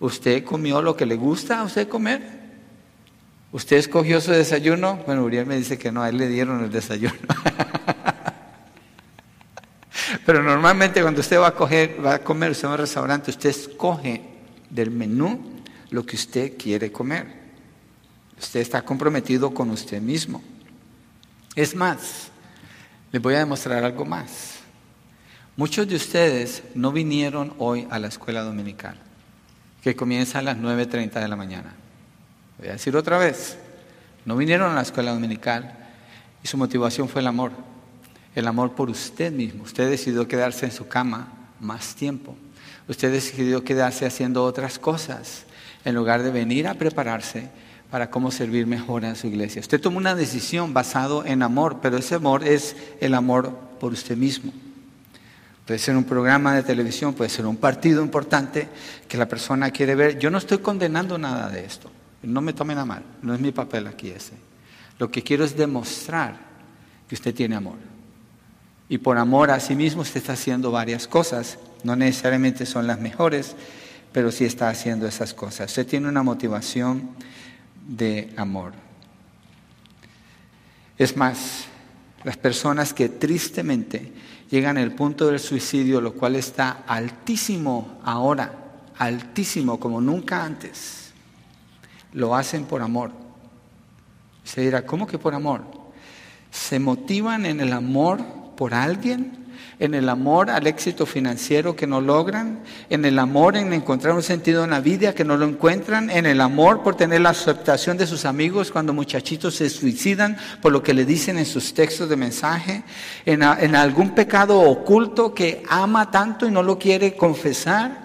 ¿usted 0.00 0.44
comió 0.44 0.82
lo 0.82 0.96
que 0.96 1.06
le 1.06 1.16
gusta 1.16 1.60
a 1.60 1.64
usted 1.64 1.88
comer? 1.88 2.44
¿Usted 3.52 3.76
escogió 3.76 4.20
su 4.20 4.32
desayuno? 4.32 5.00
Bueno, 5.06 5.24
Uriel 5.24 5.46
me 5.46 5.56
dice 5.56 5.78
que 5.78 5.90
no, 5.92 6.02
a 6.02 6.08
él 6.10 6.18
le 6.18 6.28
dieron 6.28 6.62
el 6.62 6.70
desayuno. 6.70 7.14
Pero 10.26 10.42
normalmente 10.42 11.00
cuando 11.00 11.20
usted 11.20 11.38
va 11.38 11.48
a, 11.48 11.54
coger, 11.54 12.04
va 12.04 12.14
a 12.14 12.18
comer, 12.18 12.50
usted 12.50 12.66
va 12.66 12.72
a 12.72 12.74
un 12.74 12.80
restaurante, 12.80 13.30
usted 13.30 13.50
escoge 13.50 14.22
del 14.68 14.90
menú 14.90 15.40
lo 15.90 16.04
que 16.04 16.16
usted 16.16 16.58
quiere 16.58 16.90
comer. 16.90 17.43
Usted 18.38 18.60
está 18.60 18.82
comprometido 18.82 19.52
con 19.52 19.70
usted 19.70 20.00
mismo. 20.00 20.42
Es 21.54 21.74
más, 21.74 22.28
les 23.12 23.22
voy 23.22 23.34
a 23.34 23.38
demostrar 23.38 23.84
algo 23.84 24.04
más. 24.04 24.56
Muchos 25.56 25.86
de 25.86 25.94
ustedes 25.94 26.64
no 26.74 26.90
vinieron 26.90 27.54
hoy 27.58 27.86
a 27.90 28.00
la 28.00 28.08
escuela 28.08 28.42
dominical, 28.42 28.96
que 29.82 29.94
comienza 29.94 30.40
a 30.40 30.42
las 30.42 30.56
9.30 30.56 31.12
de 31.12 31.28
la 31.28 31.36
mañana. 31.36 31.74
Voy 32.58 32.68
a 32.68 32.72
decir 32.72 32.96
otra 32.96 33.18
vez, 33.18 33.56
no 34.24 34.36
vinieron 34.36 34.72
a 34.72 34.74
la 34.74 34.82
escuela 34.82 35.12
dominical 35.12 35.78
y 36.42 36.48
su 36.48 36.56
motivación 36.56 37.08
fue 37.08 37.20
el 37.20 37.28
amor, 37.28 37.52
el 38.34 38.48
amor 38.48 38.74
por 38.74 38.90
usted 38.90 39.32
mismo. 39.32 39.62
Usted 39.62 39.88
decidió 39.88 40.26
quedarse 40.26 40.66
en 40.66 40.72
su 40.72 40.88
cama 40.88 41.32
más 41.60 41.94
tiempo. 41.94 42.36
Usted 42.88 43.12
decidió 43.12 43.62
quedarse 43.62 44.06
haciendo 44.06 44.42
otras 44.42 44.80
cosas 44.80 45.44
en 45.84 45.94
lugar 45.94 46.22
de 46.24 46.30
venir 46.30 46.66
a 46.66 46.74
prepararse 46.74 47.48
para 47.90 48.10
cómo 48.10 48.30
servir 48.30 48.66
mejor 48.66 49.04
a 49.04 49.14
su 49.14 49.26
iglesia. 49.26 49.60
Usted 49.60 49.80
tomó 49.80 49.98
una 49.98 50.14
decisión 50.14 50.74
basado 50.74 51.24
en 51.24 51.42
amor, 51.42 51.78
pero 51.80 51.96
ese 51.96 52.16
amor 52.16 52.44
es 52.44 52.76
el 53.00 53.14
amor 53.14 53.56
por 53.78 53.92
usted 53.92 54.16
mismo. 54.16 54.52
Puede 55.66 55.78
ser 55.78 55.96
un 55.96 56.04
programa 56.04 56.54
de 56.54 56.62
televisión, 56.62 57.14
puede 57.14 57.30
ser 57.30 57.46
un 57.46 57.56
partido 57.56 58.02
importante 58.02 58.68
que 59.08 59.16
la 59.16 59.26
persona 59.26 59.70
quiere 59.70 59.94
ver. 59.94 60.18
Yo 60.18 60.30
no 60.30 60.38
estoy 60.38 60.58
condenando 60.58 61.16
nada 61.16 61.48
de 61.48 61.64
esto. 61.64 61.90
No 62.22 62.40
me 62.40 62.52
tomen 62.52 62.78
a 62.78 62.84
mal, 62.84 63.02
no 63.22 63.34
es 63.34 63.40
mi 63.40 63.52
papel 63.52 63.86
aquí 63.86 64.10
ese. 64.10 64.32
Lo 64.98 65.10
que 65.10 65.22
quiero 65.22 65.44
es 65.44 65.56
demostrar 65.56 66.36
que 67.08 67.14
usted 67.14 67.34
tiene 67.34 67.56
amor. 67.56 67.76
Y 68.88 68.98
por 68.98 69.18
amor 69.18 69.50
a 69.50 69.60
sí 69.60 69.74
mismo 69.74 70.02
usted 70.02 70.18
está 70.18 70.34
haciendo 70.34 70.70
varias 70.70 71.08
cosas. 71.08 71.58
No 71.82 71.96
necesariamente 71.96 72.66
son 72.66 72.86
las 72.86 73.00
mejores, 73.00 73.56
pero 74.12 74.30
sí 74.30 74.44
está 74.44 74.68
haciendo 74.68 75.06
esas 75.06 75.34
cosas. 75.34 75.70
Usted 75.70 75.86
tiene 75.86 76.08
una 76.08 76.22
motivación 76.22 77.10
de 77.86 78.32
amor. 78.36 78.72
Es 80.96 81.16
más, 81.16 81.64
las 82.22 82.36
personas 82.36 82.92
que 82.94 83.08
tristemente 83.08 84.12
llegan 84.50 84.78
al 84.78 84.94
punto 84.94 85.26
del 85.26 85.40
suicidio, 85.40 86.00
lo 86.00 86.14
cual 86.14 86.36
está 86.36 86.84
altísimo 86.86 88.00
ahora, 88.04 88.82
altísimo 88.98 89.78
como 89.80 90.00
nunca 90.00 90.44
antes, 90.44 91.12
lo 92.12 92.34
hacen 92.34 92.64
por 92.64 92.82
amor. 92.82 93.10
Se 94.44 94.60
dirá, 94.60 94.86
¿cómo 94.86 95.06
que 95.06 95.18
por 95.18 95.34
amor? 95.34 95.64
¿Se 96.50 96.78
motivan 96.78 97.46
en 97.46 97.60
el 97.60 97.72
amor 97.72 98.24
por 98.56 98.74
alguien? 98.74 99.43
En 99.84 99.94
el 99.94 100.08
amor 100.08 100.50
al 100.50 100.66
éxito 100.66 101.06
financiero 101.06 101.76
que 101.76 101.86
no 101.86 102.00
logran, 102.00 102.60
en 102.90 103.04
el 103.04 103.18
amor 103.18 103.56
en 103.56 103.72
encontrar 103.72 104.14
un 104.14 104.22
sentido 104.22 104.64
en 104.64 104.70
la 104.70 104.80
vida 104.80 105.14
que 105.14 105.24
no 105.24 105.36
lo 105.36 105.46
encuentran, 105.46 106.10
en 106.10 106.26
el 106.26 106.40
amor 106.40 106.82
por 106.82 106.96
tener 106.96 107.20
la 107.20 107.30
aceptación 107.30 107.96
de 107.96 108.06
sus 108.06 108.24
amigos 108.24 108.70
cuando 108.70 108.92
muchachitos 108.92 109.54
se 109.54 109.70
suicidan 109.70 110.36
por 110.60 110.72
lo 110.72 110.82
que 110.82 110.94
le 110.94 111.04
dicen 111.04 111.38
en 111.38 111.46
sus 111.46 111.74
textos 111.74 112.08
de 112.08 112.16
mensaje, 112.16 112.82
en, 113.24 113.42
en 113.42 113.76
algún 113.76 114.14
pecado 114.14 114.60
oculto 114.60 115.34
que 115.34 115.62
ama 115.68 116.10
tanto 116.10 116.46
y 116.46 116.50
no 116.50 116.62
lo 116.62 116.78
quiere 116.78 117.16
confesar. 117.16 118.04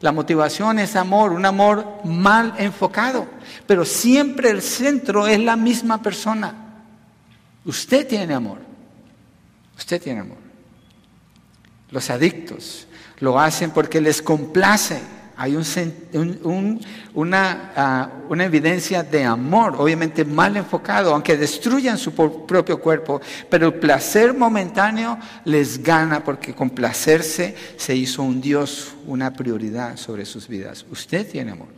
La 0.00 0.12
motivación 0.12 0.78
es 0.78 0.96
amor, 0.96 1.32
un 1.32 1.44
amor 1.44 1.86
mal 2.04 2.54
enfocado, 2.56 3.26
pero 3.66 3.84
siempre 3.84 4.50
el 4.50 4.62
centro 4.62 5.26
es 5.26 5.38
la 5.38 5.56
misma 5.56 6.02
persona. 6.02 6.54
Usted 7.64 8.06
tiene 8.06 8.32
amor, 8.32 8.58
usted 9.76 10.00
tiene 10.02 10.20
amor. 10.20 10.49
Los 11.90 12.10
adictos 12.10 12.86
lo 13.20 13.38
hacen 13.38 13.70
porque 13.70 14.00
les 14.00 14.22
complace. 14.22 15.00
Hay 15.36 15.56
una, 17.14 17.72
ah, 17.74 18.10
una, 18.28 18.44
evidencia 18.44 19.02
de 19.02 19.24
amor, 19.24 19.74
obviamente 19.78 20.22
mal 20.22 20.54
enfocado, 20.58 21.14
aunque 21.14 21.38
destruyan 21.38 21.96
su 21.96 22.12
propio 22.12 22.78
cuerpo, 22.78 23.22
pero 23.48 23.68
el 23.68 23.74
placer 23.74 24.34
momentáneo 24.34 25.18
les 25.46 25.82
gana 25.82 26.22
porque 26.22 26.54
complacerse 26.54 27.56
se 27.78 27.96
hizo 27.96 28.22
un 28.22 28.42
Dios, 28.42 28.92
una 29.06 29.32
prioridad 29.32 29.96
sobre 29.96 30.26
sus 30.26 30.46
vidas. 30.46 30.84
Usted 30.90 31.26
tiene 31.30 31.52
amor. 31.52 31.68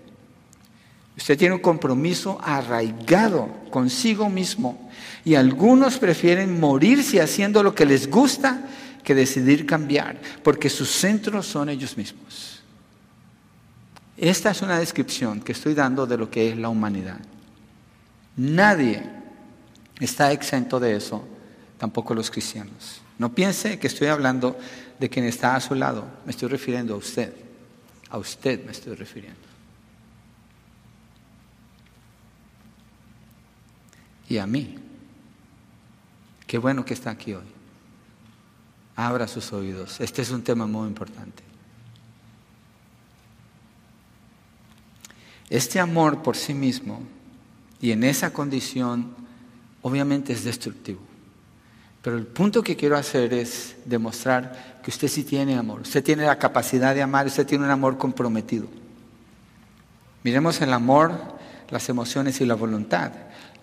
Usted 1.16 1.38
tiene 1.38 1.54
un 1.54 1.60
compromiso 1.60 2.40
arraigado 2.42 3.48
consigo 3.70 4.28
mismo 4.28 4.90
y 5.24 5.36
algunos 5.36 5.98
prefieren 5.98 6.58
morirse 6.58 7.20
haciendo 7.20 7.62
lo 7.62 7.76
que 7.76 7.86
les 7.86 8.10
gusta 8.10 8.62
que 9.02 9.14
decidir 9.14 9.66
cambiar, 9.66 10.20
porque 10.42 10.70
sus 10.70 10.90
centros 10.90 11.46
son 11.46 11.68
ellos 11.68 11.96
mismos. 11.96 12.62
Esta 14.16 14.50
es 14.50 14.62
una 14.62 14.78
descripción 14.78 15.40
que 15.40 15.52
estoy 15.52 15.74
dando 15.74 16.06
de 16.06 16.16
lo 16.16 16.30
que 16.30 16.50
es 16.50 16.56
la 16.56 16.68
humanidad. 16.68 17.18
Nadie 18.36 19.02
está 19.98 20.32
exento 20.32 20.78
de 20.78 20.96
eso, 20.96 21.26
tampoco 21.78 22.14
los 22.14 22.30
cristianos. 22.30 23.00
No 23.18 23.34
piense 23.34 23.78
que 23.78 23.86
estoy 23.86 24.08
hablando 24.08 24.58
de 24.98 25.08
quien 25.08 25.24
está 25.24 25.56
a 25.56 25.60
su 25.60 25.74
lado, 25.74 26.06
me 26.24 26.30
estoy 26.30 26.48
refiriendo 26.48 26.94
a 26.94 26.96
usted, 26.96 27.32
a 28.10 28.18
usted 28.18 28.64
me 28.64 28.72
estoy 28.72 28.94
refiriendo. 28.94 29.52
Y 34.28 34.38
a 34.38 34.46
mí. 34.46 34.78
Qué 36.46 36.56
bueno 36.56 36.84
que 36.84 36.94
está 36.94 37.10
aquí 37.10 37.34
hoy. 37.34 37.51
Abra 38.96 39.26
sus 39.26 39.52
oídos. 39.52 40.00
Este 40.00 40.22
es 40.22 40.30
un 40.30 40.42
tema 40.42 40.66
muy 40.66 40.88
importante. 40.88 41.42
Este 45.48 45.80
amor 45.80 46.22
por 46.22 46.36
sí 46.36 46.54
mismo 46.54 47.02
y 47.80 47.92
en 47.92 48.04
esa 48.04 48.32
condición 48.32 49.14
obviamente 49.82 50.32
es 50.32 50.44
destructivo. 50.44 51.00
Pero 52.00 52.16
el 52.16 52.26
punto 52.26 52.62
que 52.62 52.76
quiero 52.76 52.96
hacer 52.96 53.32
es 53.32 53.76
demostrar 53.84 54.80
que 54.82 54.90
usted 54.90 55.08
sí 55.08 55.24
tiene 55.24 55.56
amor. 55.56 55.82
Usted 55.82 56.02
tiene 56.02 56.24
la 56.24 56.38
capacidad 56.38 56.94
de 56.94 57.02
amar, 57.02 57.26
usted 57.26 57.46
tiene 57.46 57.64
un 57.64 57.70
amor 57.70 57.96
comprometido. 57.98 58.66
Miremos 60.24 60.60
el 60.60 60.72
amor, 60.72 61.12
las 61.70 61.88
emociones 61.88 62.40
y 62.40 62.46
la 62.46 62.54
voluntad. 62.54 63.12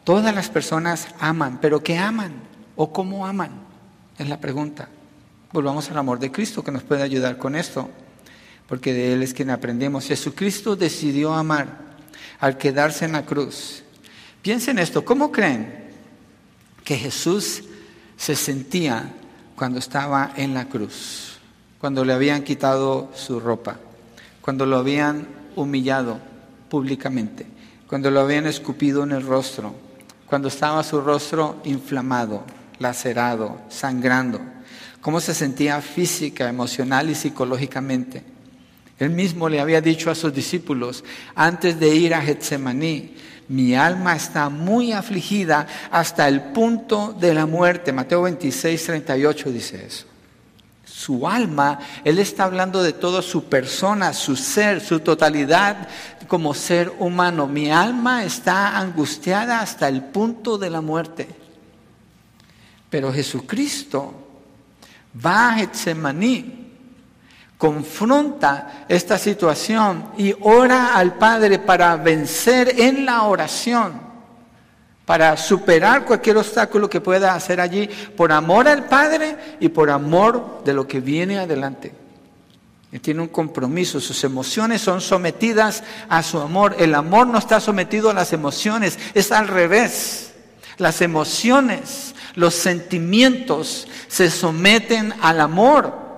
Todas 0.03 0.33
las 0.33 0.49
personas 0.49 1.07
aman, 1.19 1.59
pero 1.61 1.83
¿qué 1.83 1.97
aman? 1.97 2.33
¿O 2.75 2.93
cómo 2.93 3.25
aman? 3.25 3.51
Es 4.17 4.29
la 4.29 4.39
pregunta. 4.39 4.89
Volvamos 5.51 5.89
al 5.89 5.97
amor 5.97 6.19
de 6.19 6.31
Cristo 6.31 6.63
que 6.63 6.71
nos 6.71 6.83
puede 6.83 7.01
ayudar 7.01 7.39
con 7.39 7.55
esto, 7.55 7.89
porque 8.67 8.93
de 8.93 9.13
Él 9.13 9.23
es 9.23 9.33
quien 9.33 9.49
aprendemos. 9.49 10.05
Jesucristo 10.05 10.75
decidió 10.75 11.33
amar 11.33 11.79
al 12.39 12.57
quedarse 12.57 13.05
en 13.05 13.13
la 13.13 13.25
cruz. 13.25 13.81
Piensen 14.43 14.77
esto, 14.77 15.03
¿cómo 15.03 15.31
creen 15.31 15.89
que 16.83 16.95
Jesús 16.97 17.63
se 18.15 18.35
sentía 18.35 19.11
cuando 19.55 19.79
estaba 19.79 20.33
en 20.35 20.53
la 20.53 20.65
cruz? 20.69 21.39
Cuando 21.79 22.05
le 22.05 22.13
habían 22.13 22.43
quitado 22.43 23.09
su 23.15 23.39
ropa, 23.39 23.79
cuando 24.41 24.67
lo 24.67 24.77
habían 24.77 25.27
humillado 25.55 26.19
públicamente, 26.69 27.47
cuando 27.87 28.11
lo 28.11 28.19
habían 28.19 28.45
escupido 28.45 29.01
en 29.01 29.13
el 29.13 29.25
rostro, 29.25 29.73
cuando 30.27 30.49
estaba 30.49 30.83
su 30.83 31.01
rostro 31.01 31.59
inflamado, 31.63 32.43
lacerado, 32.77 33.59
sangrando 33.69 34.39
cómo 35.01 35.19
se 35.19 35.33
sentía 35.33 35.81
física, 35.81 36.49
emocional 36.49 37.09
y 37.09 37.15
psicológicamente. 37.15 38.23
Él 38.97 39.11
mismo 39.11 39.47
le 39.47 39.61
había 39.61 39.79
dicho 39.79 40.11
a 40.11 40.15
sus 40.15 40.33
discípulos, 40.33 41.03
antes 41.33 41.79
de 41.79 41.95
ir 41.95 42.13
a 42.13 42.21
Getsemaní, 42.21 43.15
mi 43.47 43.73
alma 43.73 44.15
está 44.15 44.49
muy 44.49 44.91
afligida 44.91 45.65
hasta 45.89 46.27
el 46.27 46.51
punto 46.51 47.15
de 47.19 47.33
la 47.33 47.45
muerte. 47.45 47.91
Mateo 47.91 48.23
26, 48.23 48.83
38 48.85 49.51
dice 49.51 49.85
eso. 49.85 50.05
Su 50.85 51.27
alma, 51.27 51.79
Él 52.03 52.19
está 52.19 52.43
hablando 52.43 52.83
de 52.83 52.93
toda 52.93 53.21
su 53.21 53.45
persona, 53.45 54.13
su 54.13 54.35
ser, 54.35 54.81
su 54.81 54.99
totalidad 54.99 55.87
como 56.27 56.53
ser 56.53 56.93
humano. 56.99 57.47
Mi 57.47 57.71
alma 57.71 58.23
está 58.25 58.77
angustiada 58.77 59.61
hasta 59.61 59.87
el 59.87 60.03
punto 60.03 60.57
de 60.57 60.69
la 60.69 60.81
muerte. 60.81 61.27
Pero 62.89 63.13
Jesucristo 63.13 64.28
va 65.13 65.49
a 65.49 65.53
Getsemaní, 65.55 66.67
confronta 67.57 68.85
esta 68.87 69.17
situación 69.17 70.11
y 70.17 70.33
ora 70.41 70.95
al 70.95 71.15
Padre 71.15 71.59
para 71.59 71.95
vencer 71.97 72.79
en 72.79 73.05
la 73.05 73.23
oración, 73.23 73.99
para 75.05 75.35
superar 75.35 76.05
cualquier 76.05 76.37
obstáculo 76.37 76.89
que 76.89 77.01
pueda 77.01 77.33
hacer 77.33 77.59
allí, 77.59 77.89
por 78.15 78.31
amor 78.31 78.67
al 78.67 78.85
Padre 78.85 79.57
y 79.59 79.69
por 79.69 79.89
amor 79.89 80.61
de 80.63 80.73
lo 80.73 80.87
que 80.87 81.01
viene 81.01 81.39
adelante. 81.39 81.93
Él 82.91 83.01
tiene 83.01 83.21
un 83.21 83.27
compromiso, 83.27 83.99
sus 83.99 84.23
emociones 84.23 84.81
son 84.81 84.99
sometidas 84.99 85.83
a 86.07 86.23
su 86.23 86.39
amor. 86.39 86.75
El 86.79 86.95
amor 86.95 87.27
no 87.27 87.37
está 87.37 87.59
sometido 87.59 88.09
a 88.09 88.15
las 88.15 88.33
emociones, 88.33 88.97
es 89.13 89.31
al 89.31 89.47
revés. 89.47 90.28
Las 90.79 91.01
emociones 91.01 92.15
los 92.35 92.53
sentimientos 92.55 93.87
se 94.07 94.29
someten 94.29 95.13
al 95.21 95.41
amor. 95.41 96.09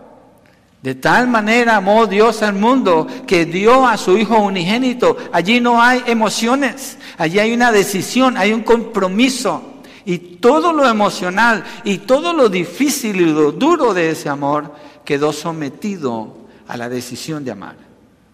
De 0.82 0.96
tal 0.96 1.28
manera 1.28 1.78
amó 1.78 2.08
Dios 2.08 2.42
al 2.42 2.54
mundo 2.54 3.08
que 3.28 3.46
dio 3.46 3.88
a 3.88 3.98
su 3.98 4.18
Hijo 4.18 4.38
unigénito. 4.40 5.18
Allí 5.32 5.60
no 5.60 5.82
hay 5.82 6.04
emociones, 6.08 6.98
allí 7.18 7.40
hay 7.40 7.54
una 7.54 7.72
decisión, 7.72 8.38
hay 8.38 8.54
un 8.54 8.62
compromiso. 8.62 9.82
Y 10.06 10.18
todo 10.18 10.74
lo 10.74 10.88
emocional 10.88 11.64
y 11.84 12.00
todo 12.00 12.34
lo 12.34 12.50
difícil 12.50 13.22
y 13.22 13.26
lo 13.26 13.52
duro 13.52 13.94
de 13.94 14.10
ese 14.10 14.30
amor 14.30 14.74
quedó 15.06 15.32
sometido 15.32 16.38
a 16.68 16.78
la 16.78 16.90
decisión 16.90 17.46
de 17.46 17.52
amar. 17.52 17.76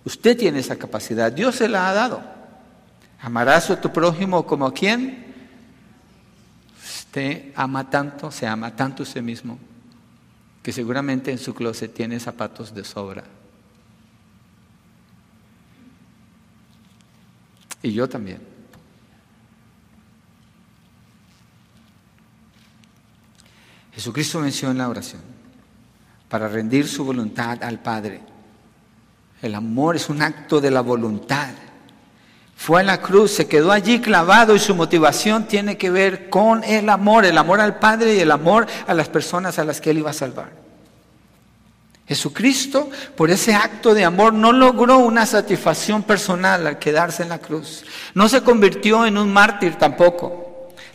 Usted 0.05 0.37
tiene 0.37 0.59
esa 0.59 0.77
capacidad, 0.77 1.31
Dios 1.31 1.55
se 1.55 1.67
la 1.67 1.89
ha 1.89 1.93
dado. 1.93 2.21
Amarás 3.19 3.69
a 3.69 3.81
tu 3.81 3.91
prójimo 3.91 4.45
como 4.45 4.65
a 4.65 4.73
quien. 4.73 5.26
Usted 7.17 7.51
ama 7.55 7.89
tanto, 7.89 8.29
se 8.29 8.45
ama 8.45 8.75
tanto 8.75 9.01
usted 9.01 9.23
mismo, 9.23 9.57
que 10.61 10.71
seguramente 10.71 11.31
en 11.31 11.39
su 11.39 11.51
closet 11.55 11.91
tiene 11.91 12.19
zapatos 12.19 12.75
de 12.75 12.83
sobra. 12.83 13.23
Y 17.81 17.91
yo 17.91 18.07
también. 18.07 18.39
Jesucristo 23.93 24.39
mencionó 24.39 24.73
en 24.73 24.77
la 24.77 24.89
oración 24.89 25.21
para 26.29 26.47
rendir 26.47 26.87
su 26.87 27.03
voluntad 27.03 27.63
al 27.63 27.79
Padre. 27.79 28.21
El 29.41 29.55
amor 29.55 29.95
es 29.95 30.07
un 30.07 30.21
acto 30.21 30.61
de 30.61 30.69
la 30.69 30.81
voluntad. 30.81 31.55
Fue 32.57 32.81
a 32.81 32.83
la 32.83 33.01
cruz, 33.01 33.31
se 33.31 33.47
quedó 33.47 33.71
allí 33.71 34.01
clavado 34.01 34.55
y 34.55 34.59
su 34.59 34.73
motivación 34.73 35.47
tiene 35.47 35.77
que 35.77 35.91
ver 35.91 36.27
con 36.27 36.63
el 36.63 36.89
amor, 36.89 37.23
el 37.23 37.37
amor 37.37 37.61
al 37.61 37.77
Padre 37.77 38.15
y 38.15 38.19
el 38.19 38.31
amor 38.31 38.65
a 38.87 38.95
las 38.95 39.07
personas 39.07 39.59
a 39.59 39.63
las 39.63 39.79
que 39.79 39.91
Él 39.91 39.99
iba 39.99 40.09
a 40.09 40.13
salvar. 40.13 40.49
Jesucristo, 42.07 42.89
por 43.15 43.29
ese 43.29 43.53
acto 43.53 43.93
de 43.93 44.03
amor, 44.03 44.33
no 44.33 44.51
logró 44.51 44.97
una 44.97 45.25
satisfacción 45.25 46.01
personal 46.01 46.65
al 46.65 46.79
quedarse 46.79 47.21
en 47.21 47.29
la 47.29 47.39
cruz. 47.39 47.85
No 48.15 48.27
se 48.27 48.41
convirtió 48.41 49.05
en 49.05 49.17
un 49.17 49.31
mártir 49.31 49.75
tampoco. 49.75 50.46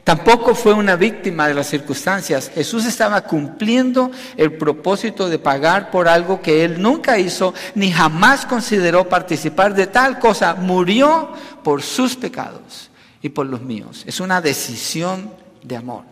Tampoco 0.04 0.56
fue 0.56 0.72
una 0.74 0.96
víctima 0.96 1.46
de 1.46 1.54
las 1.54 1.68
circunstancias. 1.68 2.50
Jesús 2.52 2.84
estaba 2.86 3.20
cumpliendo 3.20 4.10
el 4.36 4.52
propósito 4.54 5.28
de 5.28 5.38
pagar 5.38 5.92
por 5.92 6.08
algo 6.08 6.42
que 6.42 6.64
él 6.64 6.82
nunca 6.82 7.18
hizo 7.18 7.54
ni 7.76 7.92
jamás 7.92 8.44
consideró 8.44 9.08
participar 9.08 9.74
de 9.74 9.86
tal 9.86 10.18
cosa. 10.18 10.54
Murió 10.54 11.30
por 11.62 11.82
sus 11.82 12.16
pecados 12.16 12.90
y 13.22 13.28
por 13.28 13.46
los 13.46 13.62
míos. 13.62 14.02
Es 14.04 14.18
una 14.18 14.40
decisión 14.40 15.30
de 15.62 15.76
amor. 15.76 16.02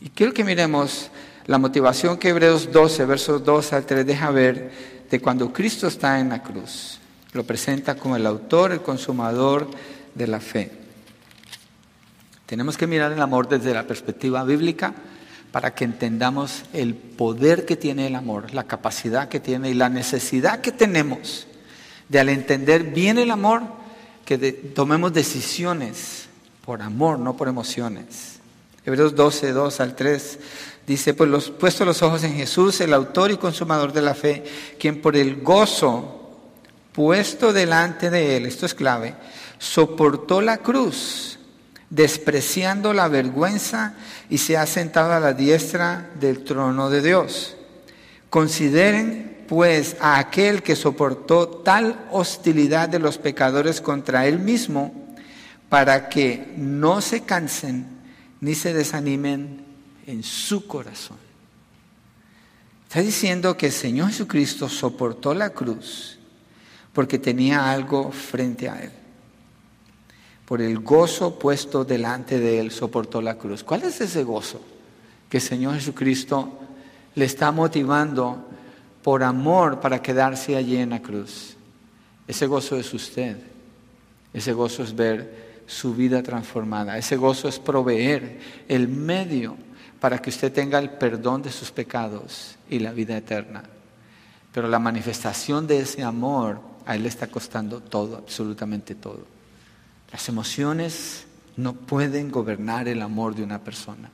Y 0.00 0.10
quiero 0.10 0.34
que 0.34 0.42
miremos 0.42 1.10
la 1.46 1.58
motivación 1.58 2.18
que 2.18 2.30
Hebreos 2.30 2.72
12, 2.72 3.04
versos 3.04 3.44
2 3.44 3.72
al 3.72 3.86
3 3.86 4.04
deja 4.04 4.30
ver 4.30 4.72
de 5.08 5.20
cuando 5.20 5.52
Cristo 5.52 5.86
está 5.86 6.18
en 6.18 6.30
la 6.30 6.42
cruz. 6.42 6.98
Lo 7.32 7.44
presenta 7.44 7.94
como 7.94 8.16
el 8.16 8.26
autor, 8.26 8.72
el 8.72 8.82
consumador 8.82 9.70
de 10.14 10.26
la 10.26 10.40
fe. 10.40 10.77
Tenemos 12.48 12.78
que 12.78 12.86
mirar 12.86 13.12
el 13.12 13.20
amor 13.20 13.46
desde 13.46 13.74
la 13.74 13.86
perspectiva 13.86 14.42
bíblica 14.42 14.94
para 15.52 15.74
que 15.74 15.84
entendamos 15.84 16.62
el 16.72 16.94
poder 16.94 17.66
que 17.66 17.76
tiene 17.76 18.06
el 18.06 18.14
amor, 18.14 18.54
la 18.54 18.64
capacidad 18.64 19.28
que 19.28 19.38
tiene 19.38 19.68
y 19.68 19.74
la 19.74 19.90
necesidad 19.90 20.62
que 20.62 20.72
tenemos 20.72 21.46
de 22.08 22.20
al 22.20 22.30
entender 22.30 22.84
bien 22.84 23.18
el 23.18 23.32
amor, 23.32 23.64
que 24.24 24.38
tomemos 24.74 25.12
decisiones 25.12 26.24
por 26.64 26.80
amor, 26.80 27.18
no 27.18 27.36
por 27.36 27.48
emociones. 27.48 28.38
Hebreos 28.86 29.14
12, 29.14 29.52
2 29.52 29.80
al 29.80 29.94
3 29.94 30.38
dice, 30.86 31.12
pues 31.12 31.28
los, 31.28 31.50
puesto 31.50 31.84
los 31.84 32.02
ojos 32.02 32.24
en 32.24 32.32
Jesús, 32.32 32.80
el 32.80 32.94
autor 32.94 33.30
y 33.30 33.36
consumador 33.36 33.92
de 33.92 34.00
la 34.00 34.14
fe, 34.14 34.42
quien 34.80 35.02
por 35.02 35.18
el 35.18 35.42
gozo 35.42 36.38
puesto 36.92 37.52
delante 37.52 38.08
de 38.08 38.38
él, 38.38 38.46
esto 38.46 38.64
es 38.64 38.72
clave, 38.72 39.16
soportó 39.58 40.40
la 40.40 40.56
cruz 40.56 41.37
despreciando 41.90 42.92
la 42.92 43.08
vergüenza 43.08 43.94
y 44.28 44.38
se 44.38 44.56
ha 44.56 44.66
sentado 44.66 45.12
a 45.12 45.20
la 45.20 45.32
diestra 45.32 46.10
del 46.20 46.44
trono 46.44 46.90
de 46.90 47.02
Dios. 47.02 47.56
Consideren 48.30 49.44
pues 49.48 49.96
a 50.00 50.18
aquel 50.18 50.62
que 50.62 50.76
soportó 50.76 51.48
tal 51.48 52.06
hostilidad 52.10 52.88
de 52.90 52.98
los 52.98 53.16
pecadores 53.16 53.80
contra 53.80 54.26
él 54.26 54.38
mismo, 54.38 54.92
para 55.70 56.08
que 56.08 56.52
no 56.56 57.00
se 57.00 57.22
cansen 57.22 57.86
ni 58.40 58.54
se 58.54 58.72
desanimen 58.74 59.64
en 60.06 60.22
su 60.22 60.66
corazón. 60.66 61.16
Está 62.86 63.00
diciendo 63.00 63.56
que 63.56 63.66
el 63.66 63.72
Señor 63.72 64.08
Jesucristo 64.08 64.68
soportó 64.68 65.34
la 65.34 65.50
cruz 65.50 66.18
porque 66.92 67.18
tenía 67.18 67.70
algo 67.70 68.10
frente 68.12 68.68
a 68.68 68.82
él 68.82 68.97
por 70.48 70.62
el 70.62 70.78
gozo 70.78 71.38
puesto 71.38 71.84
delante 71.84 72.40
de 72.40 72.58
él, 72.58 72.70
soportó 72.70 73.20
la 73.20 73.34
cruz. 73.34 73.62
¿Cuál 73.62 73.82
es 73.82 74.00
ese 74.00 74.24
gozo 74.24 74.58
que 75.28 75.36
el 75.36 75.42
Señor 75.42 75.74
Jesucristo 75.74 76.58
le 77.14 77.26
está 77.26 77.52
motivando 77.52 78.46
por 79.02 79.22
amor 79.22 79.78
para 79.78 80.00
quedarse 80.00 80.56
allí 80.56 80.78
en 80.78 80.88
la 80.88 81.02
cruz? 81.02 81.54
Ese 82.26 82.46
gozo 82.46 82.76
es 82.76 82.94
usted. 82.94 83.36
Ese 84.32 84.54
gozo 84.54 84.82
es 84.82 84.96
ver 84.96 85.60
su 85.66 85.94
vida 85.94 86.22
transformada. 86.22 86.96
Ese 86.96 87.16
gozo 87.16 87.46
es 87.46 87.58
proveer 87.58 88.40
el 88.68 88.88
medio 88.88 89.54
para 90.00 90.16
que 90.16 90.30
usted 90.30 90.50
tenga 90.50 90.78
el 90.78 90.88
perdón 90.88 91.42
de 91.42 91.52
sus 91.52 91.70
pecados 91.70 92.56
y 92.70 92.78
la 92.78 92.92
vida 92.92 93.18
eterna. 93.18 93.64
Pero 94.50 94.66
la 94.66 94.78
manifestación 94.78 95.66
de 95.66 95.80
ese 95.80 96.02
amor 96.02 96.58
a 96.86 96.96
Él 96.96 97.02
le 97.02 97.10
está 97.10 97.26
costando 97.26 97.80
todo, 97.80 98.16
absolutamente 98.16 98.94
todo. 98.94 99.37
Las 100.12 100.28
emociones 100.28 101.26
no 101.56 101.74
pueden 101.74 102.30
gobernar 102.30 102.88
el 102.88 103.02
amor 103.02 103.34
de 103.34 103.42
una 103.42 103.58
persona. 103.58 104.10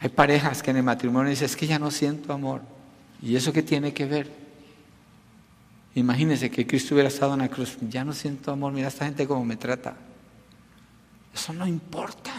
Hay 0.00 0.08
parejas 0.08 0.62
que 0.62 0.70
en 0.70 0.78
el 0.78 0.82
matrimonio 0.82 1.30
dicen, 1.30 1.46
es 1.46 1.56
que 1.56 1.66
ya 1.66 1.78
no 1.78 1.90
siento 1.90 2.32
amor. 2.32 2.62
¿Y 3.22 3.36
eso 3.36 3.52
qué 3.52 3.62
tiene 3.62 3.94
que 3.94 4.04
ver? 4.04 4.30
Imagínense 5.94 6.50
que 6.50 6.66
Cristo 6.66 6.94
hubiera 6.94 7.08
estado 7.08 7.34
en 7.34 7.40
la 7.40 7.48
cruz, 7.48 7.76
ya 7.88 8.04
no 8.04 8.12
siento 8.12 8.50
amor, 8.50 8.72
mira 8.72 8.88
esta 8.88 9.04
gente 9.04 9.26
cómo 9.26 9.44
me 9.44 9.56
trata. 9.56 9.94
Eso 11.32 11.52
no 11.52 11.66
importa. 11.66 12.32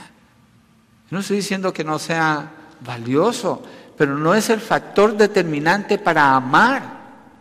no 1.09 1.19
estoy 1.19 1.37
diciendo 1.37 1.73
que 1.73 1.83
no 1.83 1.97
sea 1.97 2.51
valioso, 2.81 3.63
pero 3.97 4.17
no 4.17 4.35
es 4.35 4.49
el 4.49 4.59
factor 4.59 5.15
determinante 5.15 5.97
para 5.97 6.35
amar. 6.35 6.95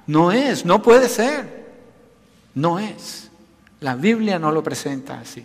No 0.06 0.30
es, 0.30 0.64
no 0.64 0.82
puede 0.82 1.08
ser. 1.08 1.64
No 2.54 2.78
es. 2.78 3.23
La 3.80 3.94
Biblia 3.94 4.38
no 4.38 4.50
lo 4.50 4.62
presenta 4.62 5.20
así. 5.20 5.44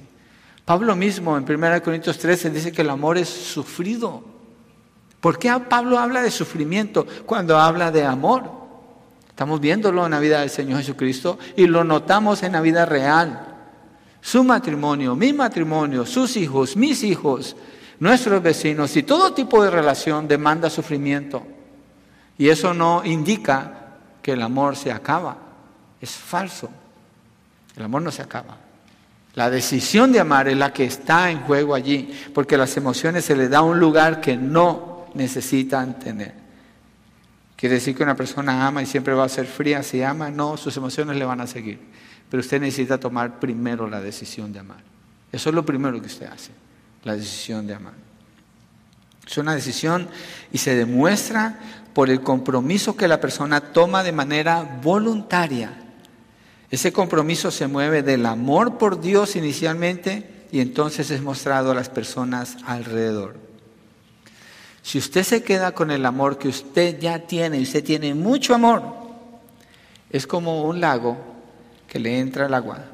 Pablo 0.66 0.96
mismo 0.96 1.36
en 1.36 1.44
1 1.50 1.82
Corintios 1.82 2.18
13 2.18 2.52
dice 2.52 2.72
que 2.72 2.84
el 2.84 2.90
amor 2.90 3.18
es 3.18 3.28
sufrido. 3.28 4.24
¿Por 5.20 5.38
qué 5.38 5.52
Pablo 5.68 5.98
habla 5.98 6.22
de 6.22 6.32
sufrimiento 6.32 7.06
cuando 7.26 7.58
habla 7.58 7.92
de 7.92 8.06
amor? 8.06 8.60
Estamos 9.28 9.60
viéndolo 9.60 10.06
en 10.06 10.12
la 10.12 10.20
vida 10.20 10.42
del 10.42 10.50
Señor 10.50 10.80
Jesucristo 10.80 11.40
y 11.56 11.66
lo 11.66 11.84
notamos 11.84 12.44
en 12.44 12.54
la 12.54 12.62
vida 12.62 12.86
real. 12.86 13.58
Su 14.22 14.44
matrimonio, 14.44 15.16
mi 15.16 15.34
matrimonio, 15.34 16.06
sus 16.06 16.38
hijos, 16.38 16.76
mis 16.76 17.04
hijos, 17.04 17.56
nuestros 18.00 18.44
vecinos 18.44 18.96
y 18.96 19.04
todo 19.04 19.34
tipo 19.34 19.64
de 19.64 19.72
relación 19.72 20.28
demanda 20.28 20.70
sufrimiento. 20.70 21.42
Y 22.38 22.50
eso 22.50 22.74
no 22.74 23.02
indica 23.04 23.96
que 24.22 24.34
el 24.34 24.42
amor 24.42 24.76
se 24.76 24.92
acaba. 24.92 25.38
Es 26.00 26.12
falso. 26.12 26.70
El 27.80 27.86
amor 27.86 28.02
no 28.02 28.12
se 28.12 28.22
acaba. 28.22 28.58
La 29.36 29.50
decisión 29.50 30.12
de 30.12 30.20
amar 30.20 30.50
es 30.50 30.58
la 30.58 30.74
que 30.74 30.84
está 30.84 31.32
en 31.32 31.40
juego 31.40 31.74
allí, 31.74 32.14
porque 32.34 32.58
las 32.58 32.76
emociones 32.76 33.24
se 33.24 33.38
le 33.38 33.48
da 33.48 33.62
un 33.62 33.80
lugar 33.80 34.20
que 34.20 34.36
no 34.36 35.06
necesitan 35.14 35.98
tener. 35.98 36.34
Quiere 37.56 37.76
decir 37.76 37.96
que 37.96 38.04
una 38.04 38.18
persona 38.18 38.68
ama 38.68 38.84
y 38.84 38.86
siempre 38.86 39.14
va 39.14 39.24
a 39.24 39.30
ser 39.30 39.46
fría. 39.46 39.82
Si 39.82 40.04
ama, 40.04 40.30
no, 40.30 40.58
sus 40.58 40.76
emociones 40.76 41.16
le 41.16 41.24
van 41.24 41.40
a 41.40 41.48
seguir. 41.48 41.80
Pero 42.30 42.42
usted 42.42 42.60
necesita 42.60 43.00
tomar 43.00 43.40
primero 43.40 43.88
la 43.88 44.02
decisión 44.02 44.52
de 44.52 44.60
amar. 44.60 44.82
Eso 45.32 45.48
es 45.48 45.56
lo 45.56 45.66
primero 45.66 46.02
que 46.02 46.08
usted 46.08 46.26
hace, 46.26 46.52
la 47.06 47.16
decisión 47.16 47.66
de 47.66 47.76
amar. 47.76 47.94
Es 49.26 49.38
una 49.38 49.56
decisión 49.56 50.10
y 50.52 50.58
se 50.58 50.76
demuestra 50.76 51.60
por 51.94 52.10
el 52.10 52.20
compromiso 52.22 52.98
que 52.98 53.08
la 53.08 53.22
persona 53.22 53.62
toma 53.62 54.04
de 54.04 54.12
manera 54.12 54.80
voluntaria 54.84 55.89
ese 56.72 56.94
compromiso 56.94 57.50
se 57.52 57.68
mueve 57.68 58.04
del 58.04 58.26
amor 58.26 58.78
por 58.78 59.02
Dios 59.02 59.36
inicialmente 59.36 60.46
y 60.52 60.60
entonces 60.60 61.10
es 61.10 61.22
mostrado 61.22 61.72
a 61.72 61.76
las 61.76 61.90
personas 61.90 62.58
alrededor. 62.66 63.38
Si 64.82 64.98
usted 64.98 65.24
se 65.24 65.44
queda 65.44 65.74
con 65.74 65.92
el 65.92 66.06
amor 66.06 66.38
que 66.38 66.48
usted 66.48 67.00
ya 67.00 67.20
tiene, 67.20 67.62
usted 67.62 67.84
tiene 67.84 68.14
mucho 68.14 68.54
amor, 68.54 68.84
es 70.10 70.26
como 70.26 70.64
un 70.64 70.80
lago 70.80 71.18
que 71.88 72.00
le 72.00 72.20
entra 72.20 72.46
el 72.46 72.54
agua, 72.54 72.86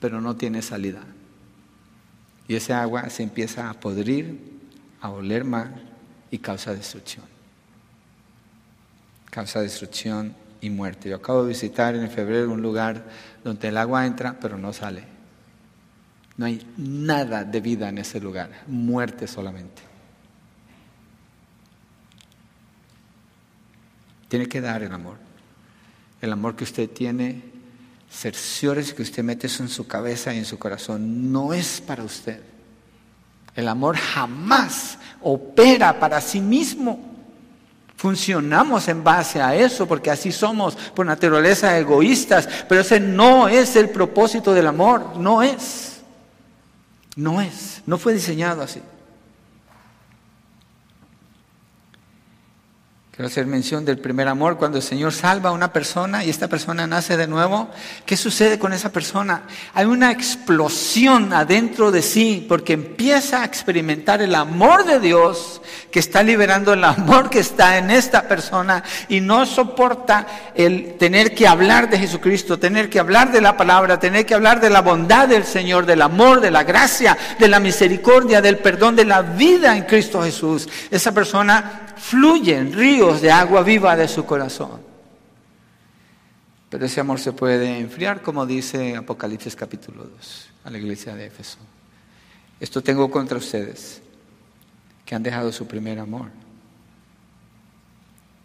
pero 0.00 0.20
no 0.20 0.36
tiene 0.36 0.62
salida. 0.62 1.02
Y 2.48 2.56
ese 2.56 2.72
agua 2.72 3.08
se 3.10 3.22
empieza 3.22 3.70
a 3.70 3.74
podrir, 3.74 4.60
a 5.00 5.10
oler 5.10 5.44
mal 5.44 5.90
y 6.30 6.38
causa 6.38 6.74
destrucción. 6.74 7.24
causa 9.30 9.60
destrucción 9.60 10.34
y 10.62 10.70
muerte. 10.70 11.10
Yo 11.10 11.16
acabo 11.16 11.42
de 11.42 11.48
visitar 11.48 11.94
en 11.94 12.10
febrero 12.10 12.50
un 12.50 12.62
lugar 12.62 13.04
donde 13.44 13.68
el 13.68 13.76
agua 13.76 14.06
entra 14.06 14.38
pero 14.40 14.56
no 14.56 14.72
sale. 14.72 15.04
No 16.38 16.46
hay 16.46 16.66
nada 16.78 17.44
de 17.44 17.60
vida 17.60 17.90
en 17.90 17.98
ese 17.98 18.18
lugar, 18.18 18.62
muerte 18.66 19.26
solamente. 19.26 19.82
Tiene 24.28 24.46
que 24.46 24.62
dar 24.62 24.82
el 24.82 24.92
amor. 24.92 25.18
El 26.22 26.32
amor 26.32 26.56
que 26.56 26.64
usted 26.64 26.88
tiene, 26.88 27.42
cerciores 28.10 28.94
que 28.94 29.02
usted 29.02 29.22
mete 29.22 29.48
eso 29.48 29.62
en 29.62 29.68
su 29.68 29.86
cabeza 29.86 30.32
y 30.32 30.38
en 30.38 30.46
su 30.46 30.58
corazón, 30.58 31.30
no 31.30 31.52
es 31.52 31.82
para 31.82 32.02
usted. 32.02 32.40
El 33.54 33.68
amor 33.68 33.96
jamás 33.96 34.98
opera 35.20 35.98
para 35.98 36.20
sí 36.20 36.40
mismo. 36.40 37.11
Funcionamos 38.02 38.88
en 38.88 39.04
base 39.04 39.40
a 39.40 39.54
eso 39.54 39.86
porque 39.86 40.10
así 40.10 40.32
somos 40.32 40.74
por 40.74 41.06
naturaleza 41.06 41.78
egoístas, 41.78 42.48
pero 42.68 42.80
ese 42.80 42.98
no 42.98 43.46
es 43.46 43.76
el 43.76 43.90
propósito 43.90 44.52
del 44.52 44.66
amor, 44.66 45.16
no 45.18 45.40
es. 45.40 46.00
No 47.14 47.40
es, 47.40 47.80
no 47.86 47.98
fue 47.98 48.12
diseñado 48.12 48.62
así. 48.62 48.82
Quiero 53.14 53.26
hacer 53.26 53.44
mención 53.44 53.84
del 53.84 53.98
primer 53.98 54.26
amor, 54.26 54.56
cuando 54.56 54.78
el 54.78 54.82
Señor 54.82 55.12
salva 55.12 55.50
a 55.50 55.52
una 55.52 55.70
persona 55.70 56.24
y 56.24 56.30
esta 56.30 56.48
persona 56.48 56.86
nace 56.86 57.18
de 57.18 57.26
nuevo, 57.26 57.68
¿qué 58.06 58.16
sucede 58.16 58.58
con 58.58 58.72
esa 58.72 58.90
persona? 58.90 59.42
Hay 59.74 59.84
una 59.84 60.10
explosión 60.10 61.30
adentro 61.34 61.90
de 61.90 62.00
sí 62.00 62.46
porque 62.48 62.72
empieza 62.72 63.42
a 63.42 63.44
experimentar 63.44 64.22
el 64.22 64.34
amor 64.34 64.86
de 64.86 64.98
Dios 64.98 65.60
que 65.90 65.98
está 65.98 66.22
liberando 66.22 66.72
el 66.72 66.82
amor 66.84 67.28
que 67.28 67.40
está 67.40 67.76
en 67.76 67.90
esta 67.90 68.26
persona 68.26 68.82
y 69.10 69.20
no 69.20 69.44
soporta 69.44 70.26
el 70.54 70.94
tener 70.94 71.34
que 71.34 71.46
hablar 71.46 71.90
de 71.90 71.98
Jesucristo, 71.98 72.58
tener 72.58 72.88
que 72.88 72.98
hablar 72.98 73.30
de 73.30 73.42
la 73.42 73.58
palabra, 73.58 74.00
tener 74.00 74.24
que 74.24 74.32
hablar 74.34 74.58
de 74.58 74.70
la 74.70 74.80
bondad 74.80 75.28
del 75.28 75.44
Señor, 75.44 75.84
del 75.84 76.00
amor, 76.00 76.40
de 76.40 76.50
la 76.50 76.64
gracia, 76.64 77.18
de 77.38 77.48
la 77.48 77.60
misericordia, 77.60 78.40
del 78.40 78.56
perdón, 78.56 78.96
de 78.96 79.04
la 79.04 79.20
vida 79.20 79.76
en 79.76 79.82
Cristo 79.82 80.22
Jesús. 80.22 80.66
Esa 80.90 81.12
persona 81.12 81.91
fluyen 82.02 82.72
ríos 82.72 83.22
de 83.22 83.30
agua 83.30 83.62
viva 83.62 83.96
de 83.96 84.08
su 84.08 84.26
corazón. 84.26 84.80
Pero 86.68 86.84
ese 86.84 87.00
amor 87.00 87.20
se 87.20 87.32
puede 87.32 87.78
enfriar, 87.78 88.22
como 88.22 88.44
dice 88.44 88.96
Apocalipsis 88.96 89.54
capítulo 89.54 90.04
2 90.04 90.48
a 90.64 90.70
la 90.70 90.78
iglesia 90.78 91.14
de 91.14 91.26
Éfeso. 91.26 91.58
Esto 92.58 92.82
tengo 92.82 93.08
contra 93.10 93.38
ustedes, 93.38 94.02
que 95.06 95.14
han 95.14 95.22
dejado 95.22 95.52
su 95.52 95.66
primer 95.66 96.00
amor. 96.00 96.30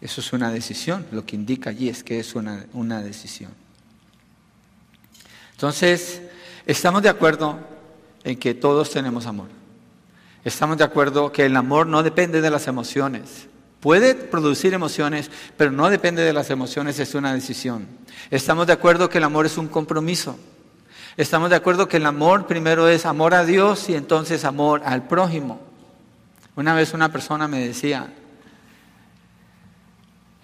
Eso 0.00 0.20
es 0.20 0.32
una 0.32 0.52
decisión, 0.52 1.04
lo 1.10 1.26
que 1.26 1.34
indica 1.34 1.70
allí 1.70 1.88
es 1.88 2.04
que 2.04 2.20
es 2.20 2.36
una, 2.36 2.66
una 2.72 3.02
decisión. 3.02 3.50
Entonces, 5.52 6.22
estamos 6.64 7.02
de 7.02 7.08
acuerdo 7.08 7.58
en 8.22 8.38
que 8.38 8.54
todos 8.54 8.90
tenemos 8.90 9.26
amor. 9.26 9.57
Estamos 10.48 10.78
de 10.78 10.84
acuerdo 10.84 11.30
que 11.30 11.44
el 11.44 11.54
amor 11.56 11.86
no 11.86 12.02
depende 12.02 12.40
de 12.40 12.48
las 12.48 12.68
emociones. 12.68 13.48
Puede 13.80 14.14
producir 14.14 14.72
emociones, 14.72 15.30
pero 15.58 15.70
no 15.70 15.90
depende 15.90 16.22
de 16.22 16.32
las 16.32 16.48
emociones, 16.48 16.98
es 16.98 17.14
una 17.14 17.34
decisión. 17.34 17.86
Estamos 18.30 18.66
de 18.66 18.72
acuerdo 18.72 19.10
que 19.10 19.18
el 19.18 19.24
amor 19.24 19.44
es 19.44 19.58
un 19.58 19.68
compromiso. 19.68 20.38
Estamos 21.18 21.50
de 21.50 21.56
acuerdo 21.56 21.86
que 21.86 21.98
el 21.98 22.06
amor 22.06 22.46
primero 22.46 22.88
es 22.88 23.04
amor 23.04 23.34
a 23.34 23.44
Dios 23.44 23.90
y 23.90 23.94
entonces 23.94 24.46
amor 24.46 24.80
al 24.86 25.06
prójimo. 25.06 25.60
Una 26.56 26.72
vez 26.72 26.94
una 26.94 27.12
persona 27.12 27.46
me 27.46 27.60
decía, 27.60 28.10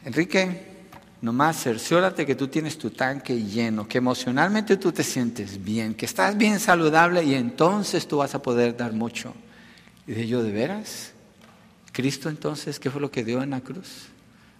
Enrique, 0.04 0.84
nomás 1.22 1.62
cerciórate 1.62 2.26
que 2.26 2.34
tú 2.34 2.48
tienes 2.48 2.76
tu 2.76 2.90
tanque 2.90 3.42
lleno, 3.42 3.88
que 3.88 3.96
emocionalmente 3.96 4.76
tú 4.76 4.92
te 4.92 5.02
sientes 5.02 5.64
bien, 5.64 5.94
que 5.94 6.04
estás 6.04 6.36
bien 6.36 6.60
saludable 6.60 7.24
y 7.24 7.34
entonces 7.34 8.06
tú 8.06 8.18
vas 8.18 8.34
a 8.34 8.42
poder 8.42 8.76
dar 8.76 8.92
mucho. 8.92 9.32
Y 10.06 10.12
dije 10.12 10.26
yo, 10.26 10.42
¿de 10.42 10.52
veras? 10.52 11.12
Cristo 11.92 12.28
entonces, 12.28 12.78
¿qué 12.78 12.90
fue 12.90 13.00
lo 13.00 13.10
que 13.10 13.24
dio 13.24 13.42
en 13.42 13.50
la 13.50 13.60
cruz? 13.60 14.06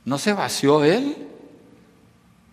¿No 0.05 0.19
se 0.19 0.33
vació 0.33 0.85
Él? 0.85 1.17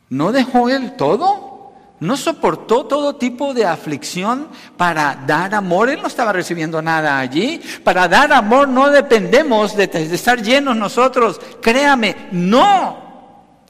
¿No 0.10 0.32
dejó 0.32 0.70
Él 0.70 0.96
todo? 0.98 1.74
¿No 2.00 2.18
soportó 2.18 2.86
todo 2.88 3.16
tipo 3.16 3.54
de 3.54 3.66
aflicción 3.66 4.48
para 4.76 5.24
dar 5.28 5.54
amor? 5.54 5.90
Él 5.90 6.02
no 6.02 6.08
estaba 6.08 6.34
recibiendo 6.34 6.82
nada 6.82 7.20
allí. 7.20 7.62
Para 7.84 8.08
dar 8.08 8.34
amor 8.34 8.68
no 8.68 8.90
dependemos 8.90 9.76
de, 9.78 9.86
de 9.86 10.16
estar 10.16 10.42
llenos 10.42 10.76
nosotros. 10.76 11.40
Créame, 11.62 12.30
no. 12.32 13.12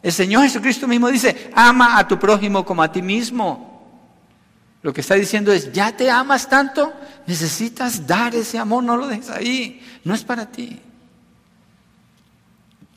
El 0.01 0.13
Señor 0.13 0.43
Jesucristo 0.43 0.87
mismo 0.87 1.09
dice, 1.09 1.51
ama 1.53 1.97
a 1.97 2.07
tu 2.07 2.17
prójimo 2.17 2.65
como 2.65 2.81
a 2.81 2.91
ti 2.91 3.01
mismo. 3.01 3.70
Lo 4.83 4.93
que 4.93 5.01
está 5.01 5.15
diciendo 5.15 5.51
es, 5.51 5.71
ya 5.71 5.95
te 5.95 6.09
amas 6.09 6.49
tanto, 6.49 6.91
necesitas 7.27 8.07
dar 8.07 8.33
ese 8.33 8.57
amor, 8.57 8.83
no 8.83 8.97
lo 8.97 9.07
dejes 9.07 9.29
ahí, 9.29 9.81
no 10.03 10.13
es 10.13 10.23
para 10.23 10.47
ti. 10.47 10.79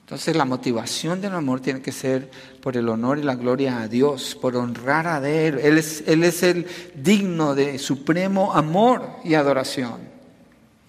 Entonces 0.00 0.36
la 0.36 0.44
motivación 0.44 1.20
del 1.20 1.34
amor 1.34 1.60
tiene 1.60 1.80
que 1.80 1.92
ser 1.92 2.30
por 2.62 2.76
el 2.76 2.88
honor 2.88 3.18
y 3.18 3.22
la 3.22 3.36
gloria 3.36 3.80
a 3.80 3.88
Dios, 3.88 4.36
por 4.40 4.54
honrar 4.56 5.06
a 5.06 5.28
Él. 5.28 5.58
Él 5.58 5.78
es, 5.78 6.04
Él 6.06 6.24
el 6.24 6.66
digno 6.94 7.54
de 7.54 7.78
supremo 7.78 8.54
amor 8.54 9.16
y 9.24 9.34
adoración. 9.34 10.00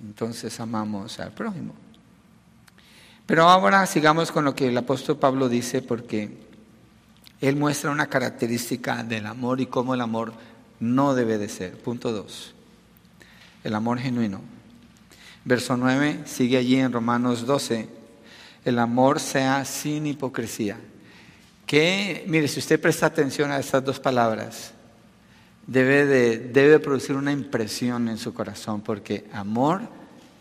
Entonces 0.02 0.60
amamos 0.60 1.20
al 1.20 1.32
prójimo. 1.32 1.74
Pero 3.26 3.50
ahora 3.50 3.86
sigamos 3.86 4.32
con 4.32 4.46
lo 4.46 4.54
que 4.54 4.68
el 4.68 4.78
apóstol 4.78 5.18
Pablo 5.18 5.50
dice 5.50 5.82
porque 5.82 6.46
él 7.42 7.56
muestra 7.56 7.92
una 7.92 8.08
característica 8.08 9.04
del 9.04 9.26
amor 9.26 9.62
y 9.62 9.66
cómo 9.66 9.94
el 9.94 10.02
amor 10.02 10.34
no 10.80 11.16
debe 11.16 11.38
de 11.38 11.50
ser. 11.50 11.78
Punto 11.78 12.12
2. 12.12 12.54
El 13.64 13.76
amor 13.76 14.00
genuino. 14.00 14.42
Verso 15.44 15.78
9 15.78 16.22
sigue 16.26 16.58
allí 16.58 16.78
en 16.78 16.92
Romanos 16.92 17.46
12 17.46 17.96
el 18.66 18.80
amor 18.80 19.20
sea 19.20 19.64
sin 19.64 20.08
hipocresía. 20.08 20.78
Que, 21.68 22.26
mire, 22.28 22.48
si 22.48 22.60
usted 22.60 22.82
presta 22.82 23.06
atención 23.06 23.52
a 23.52 23.60
estas 23.60 23.86
dos 23.86 24.00
palabras, 24.00 24.72
debe, 25.68 26.06
de, 26.06 26.40
debe 26.40 26.80
producir 26.80 27.16
una 27.16 27.32
impresión 27.32 28.10
en 28.10 28.18
su 28.18 28.34
corazón, 28.34 28.82
porque 28.82 29.26
amor, 29.32 29.82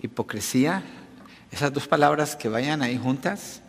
hipocresía, 0.02 0.82
esas 1.52 1.72
dos 1.72 1.86
palabras 1.86 2.34
que 2.34 2.48
vayan 2.48 2.82
ahí 2.82 2.98
juntas, 2.98 3.60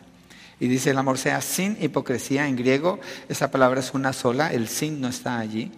y 0.58 0.68
dice 0.68 0.90
el 0.90 0.98
amor 0.98 1.18
sea 1.18 1.42
sin 1.42 1.76
hipocresía 1.82 2.48
en 2.48 2.56
griego, 2.56 2.98
esa 3.28 3.50
palabra 3.50 3.80
es 3.80 3.92
una 3.92 4.14
sola, 4.14 4.52
el 4.52 4.68
sin 4.68 5.02
no 5.02 5.08
está 5.08 5.38
allí. 5.38 5.70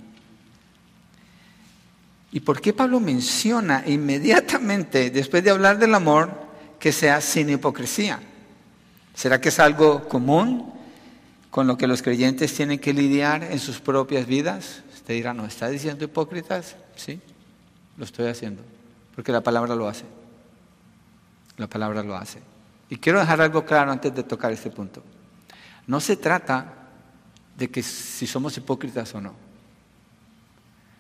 ¿Y 2.31 2.41
por 2.41 2.61
qué 2.61 2.73
Pablo 2.73 3.01
menciona 3.01 3.83
inmediatamente, 3.87 5.11
después 5.11 5.43
de 5.43 5.51
hablar 5.51 5.79
del 5.79 5.95
amor, 5.95 6.31
que 6.79 6.93
sea 6.93 7.21
sin 7.21 7.49
hipocresía? 7.49 8.21
¿Será 9.15 9.41
que 9.41 9.49
es 9.49 9.59
algo 9.59 10.07
común 10.09 10.73
con 11.51 11.67
lo 11.67 11.79
que 11.79 11.87
los 11.87 12.03
creyentes 12.03 12.55
tienen 12.55 12.79
que 12.79 12.93
lidiar 12.93 13.45
en 13.45 13.59
sus 13.59 13.81
propias 13.81 14.27
vidas? 14.27 14.83
Usted 14.93 15.15
dirá, 15.15 15.33
¿no 15.33 15.47
está 15.47 15.69
diciendo 15.69 16.05
hipócritas? 16.05 16.77
Sí, 16.97 17.19
lo 17.97 18.05
estoy 18.05 18.29
haciendo, 18.29 18.63
porque 19.15 19.33
la 19.33 19.41
palabra 19.41 19.75
lo 19.75 19.89
hace. 19.89 20.05
La 21.57 21.67
palabra 21.67 22.03
lo 22.03 22.15
hace. 22.15 22.41
Y 22.91 22.97
quiero 22.99 23.19
dejar 23.21 23.41
algo 23.41 23.65
claro 23.65 23.91
antes 23.91 24.15
de 24.15 24.23
tocar 24.23 24.53
este 24.53 24.71
punto. 24.71 25.03
No 25.87 25.99
se 26.01 26.17
trata 26.17 26.75
de 27.57 27.71
que 27.71 27.83
si 27.83 28.27
somos 28.27 28.57
hipócritas 28.57 29.15
o 29.15 29.21
no. 29.21 29.48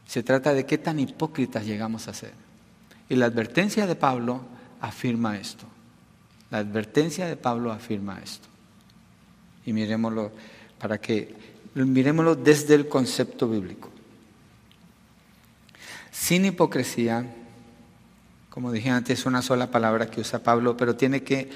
Se 0.08 0.22
trata 0.22 0.54
de 0.54 0.64
qué 0.64 0.78
tan 0.78 0.98
hipócritas 0.98 1.66
llegamos 1.66 2.08
a 2.08 2.14
ser. 2.14 2.32
Y 3.10 3.14
la 3.14 3.26
advertencia 3.26 3.86
de 3.86 3.94
Pablo 3.94 4.40
afirma 4.80 5.36
esto. 5.36 5.66
La 6.50 6.58
advertencia 6.58 7.26
de 7.26 7.36
Pablo 7.36 7.70
afirma 7.70 8.18
esto. 8.18 8.48
Y 9.66 9.74
miremoslo 9.74 10.32
para 10.78 10.98
que 10.98 11.34
miremoslo 11.74 12.34
desde 12.34 12.74
el 12.74 12.88
concepto 12.88 13.50
bíblico. 13.50 13.90
Sin 16.10 16.46
hipocresía, 16.46 17.26
como 18.48 18.72
dije 18.72 18.88
antes, 18.88 19.20
es 19.20 19.26
una 19.26 19.42
sola 19.42 19.70
palabra 19.70 20.10
que 20.10 20.22
usa 20.22 20.42
Pablo, 20.42 20.74
pero 20.74 20.96
tiene 20.96 21.22
que, 21.22 21.50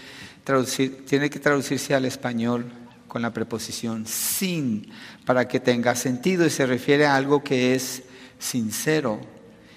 traducir, 0.44 1.06
tiene 1.06 1.30
que 1.30 1.40
traducirse 1.40 1.94
al 1.94 2.04
español 2.04 2.66
con 3.08 3.22
la 3.22 3.32
preposición 3.32 4.06
sin 4.06 4.92
para 5.24 5.48
que 5.48 5.58
tenga 5.58 5.94
sentido 5.94 6.44
y 6.44 6.50
se 6.50 6.66
refiere 6.66 7.06
a 7.06 7.16
algo 7.16 7.42
que 7.42 7.74
es 7.74 8.02
sincero 8.42 9.20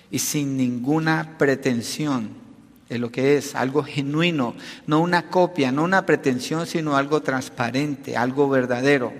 y 0.10 0.20
sin 0.20 0.58
ninguna 0.58 1.38
pretensión 1.38 2.46
es 2.90 3.00
lo 3.00 3.12
que 3.12 3.38
es, 3.38 3.56
algo 3.56 3.84
genuino, 3.84 4.56
no 4.86 5.00
una 5.02 5.30
copia, 5.30 5.72
no 5.72 5.84
una 5.84 6.06
pretensión, 6.06 6.68
sino 6.68 6.96
algo 6.96 7.22
transparente, 7.22 8.16
algo 8.16 8.48
verdadero. 8.48 9.12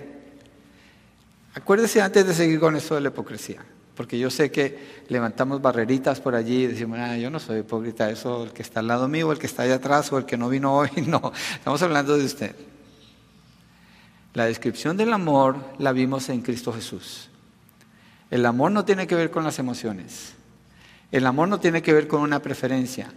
Acuérdese 1.52 2.00
antes 2.00 2.26
de 2.26 2.34
seguir 2.34 2.60
con 2.60 2.76
esto 2.76 2.94
de 2.94 3.00
la 3.00 3.08
hipocresía, 3.08 3.64
porque 3.96 4.18
yo 4.18 4.30
sé 4.30 4.52
que 4.52 5.04
levantamos 5.08 5.60
barreritas 5.60 6.20
por 6.20 6.36
allí 6.36 6.64
y 6.64 6.66
decimos, 6.68 6.98
ah, 7.00 7.16
yo 7.16 7.28
no 7.28 7.40
soy 7.40 7.60
hipócrita, 7.60 8.08
eso 8.08 8.44
el 8.44 8.52
que 8.52 8.62
está 8.62 8.80
al 8.80 8.86
lado 8.86 9.08
mío, 9.08 9.32
el 9.32 9.38
que 9.38 9.46
está 9.46 9.64
allá 9.64 9.76
atrás 9.76 10.12
o 10.12 10.18
el 10.18 10.26
que 10.26 10.36
no 10.36 10.48
vino 10.48 10.72
hoy, 10.72 10.90
no, 11.06 11.32
estamos 11.54 11.82
hablando 11.82 12.16
de 12.16 12.24
usted. 12.24 12.54
La 14.32 14.44
descripción 14.44 14.96
del 14.96 15.12
amor 15.12 15.56
la 15.78 15.92
vimos 15.92 16.28
en 16.28 16.42
Cristo 16.42 16.72
Jesús. 16.72 17.30
El 18.30 18.44
amor 18.46 18.72
no 18.72 18.84
tiene 18.84 19.06
que 19.06 19.14
ver 19.14 19.30
con 19.30 19.44
las 19.44 19.58
emociones. 19.58 20.32
El 21.12 21.26
amor 21.26 21.48
no 21.48 21.60
tiene 21.60 21.82
que 21.82 21.92
ver 21.92 22.08
con 22.08 22.22
una 22.22 22.40
preferencia. 22.40 23.12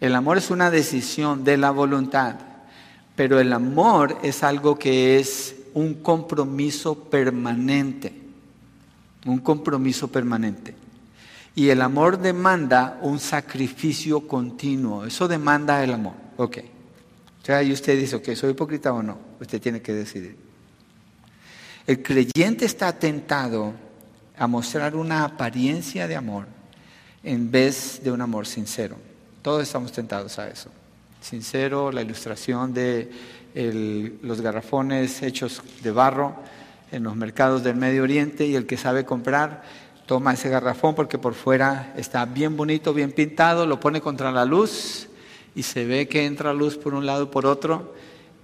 El 0.00 0.14
amor 0.14 0.38
es 0.38 0.50
una 0.50 0.70
decisión 0.70 1.44
de 1.44 1.56
la 1.56 1.70
voluntad. 1.70 2.36
Pero 3.14 3.38
el 3.38 3.52
amor 3.52 4.18
es 4.22 4.42
algo 4.42 4.78
que 4.78 5.18
es 5.18 5.54
un 5.74 5.94
compromiso 5.94 7.04
permanente. 7.04 8.14
Un 9.26 9.38
compromiso 9.38 10.08
permanente. 10.08 10.74
Y 11.54 11.68
el 11.68 11.82
amor 11.82 12.18
demanda 12.18 12.98
un 13.02 13.18
sacrificio 13.18 14.26
continuo. 14.26 15.04
Eso 15.04 15.28
demanda 15.28 15.84
el 15.84 15.92
amor. 15.92 16.14
Ok. 16.36 16.58
O 17.42 17.44
sea, 17.44 17.62
y 17.62 17.72
usted 17.72 17.98
dice, 17.98 18.16
ok, 18.16 18.32
¿soy 18.34 18.50
hipócrita 18.50 18.92
o 18.92 19.02
no? 19.02 19.18
Usted 19.40 19.60
tiene 19.60 19.80
que 19.80 19.92
decidir. 19.92 20.36
El 21.86 22.02
creyente 22.02 22.64
está 22.64 22.92
tentado 22.98 23.74
a 24.40 24.46
mostrar 24.46 24.96
una 24.96 25.24
apariencia 25.24 26.08
de 26.08 26.16
amor 26.16 26.46
en 27.22 27.50
vez 27.50 28.00
de 28.02 28.10
un 28.10 28.22
amor 28.22 28.46
sincero. 28.46 28.96
Todos 29.42 29.62
estamos 29.62 29.92
tentados 29.92 30.38
a 30.38 30.48
eso. 30.48 30.70
Sincero, 31.20 31.92
la 31.92 32.00
ilustración 32.00 32.72
de 32.72 33.10
los 34.22 34.40
garrafones 34.40 35.22
hechos 35.22 35.60
de 35.82 35.90
barro 35.90 36.36
en 36.90 37.02
los 37.02 37.14
mercados 37.16 37.62
del 37.62 37.76
Medio 37.76 38.02
Oriente 38.02 38.46
y 38.46 38.56
el 38.56 38.66
que 38.66 38.78
sabe 38.78 39.04
comprar 39.04 39.62
toma 40.06 40.32
ese 40.32 40.48
garrafón 40.48 40.94
porque 40.94 41.18
por 41.18 41.34
fuera 41.34 41.92
está 41.94 42.24
bien 42.24 42.56
bonito, 42.56 42.94
bien 42.94 43.12
pintado, 43.12 43.66
lo 43.66 43.78
pone 43.78 44.00
contra 44.00 44.32
la 44.32 44.46
luz 44.46 45.08
y 45.54 45.64
se 45.64 45.84
ve 45.84 46.08
que 46.08 46.24
entra 46.24 46.54
luz 46.54 46.78
por 46.78 46.94
un 46.94 47.04
lado 47.04 47.24
y 47.24 47.26
por 47.26 47.44
otro. 47.44 47.94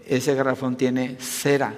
Ese 0.07 0.35
garrafón 0.35 0.77
tiene 0.77 1.17
cera 1.19 1.75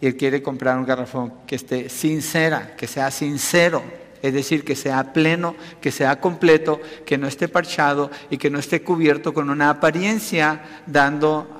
y 0.00 0.06
él 0.06 0.16
quiere 0.16 0.42
comprar 0.42 0.78
un 0.78 0.86
garrafón 0.86 1.32
que 1.46 1.56
esté 1.56 1.88
sincera, 1.88 2.74
que 2.76 2.86
sea 2.86 3.10
sincero, 3.10 3.82
es 4.22 4.32
decir, 4.32 4.64
que 4.64 4.76
sea 4.76 5.12
pleno, 5.12 5.54
que 5.80 5.90
sea 5.90 6.20
completo, 6.20 6.80
que 7.04 7.18
no 7.18 7.26
esté 7.26 7.48
parchado 7.48 8.10
y 8.30 8.38
que 8.38 8.50
no 8.50 8.58
esté 8.58 8.82
cubierto 8.82 9.32
con 9.32 9.50
una 9.50 9.70
apariencia 9.70 10.82
dando 10.86 11.58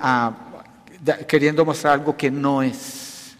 queriendo 1.27 1.65
mostrar 1.65 1.95
algo 1.95 2.17
que 2.17 2.31
no 2.31 2.63
es. 2.63 3.35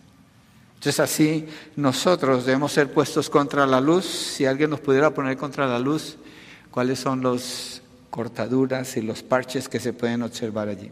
Entonces 0.75 1.01
así 1.01 1.47
nosotros 1.77 2.47
debemos 2.47 2.73
ser 2.73 2.91
puestos 2.91 3.29
contra 3.29 3.67
la 3.67 3.81
luz. 3.81 4.07
Si 4.07 4.47
alguien 4.47 4.71
nos 4.71 4.81
pudiera 4.81 5.11
poner 5.11 5.37
contra 5.37 5.67
la 5.67 5.79
luz, 5.79 6.17
¿cuáles 6.71 6.99
son 6.99 7.23
las 7.23 7.83
cortaduras 8.09 8.97
y 8.97 9.03
los 9.03 9.23
parches 9.23 9.69
que 9.69 9.79
se 9.79 9.93
pueden 9.93 10.23
observar 10.23 10.69
allí? 10.69 10.91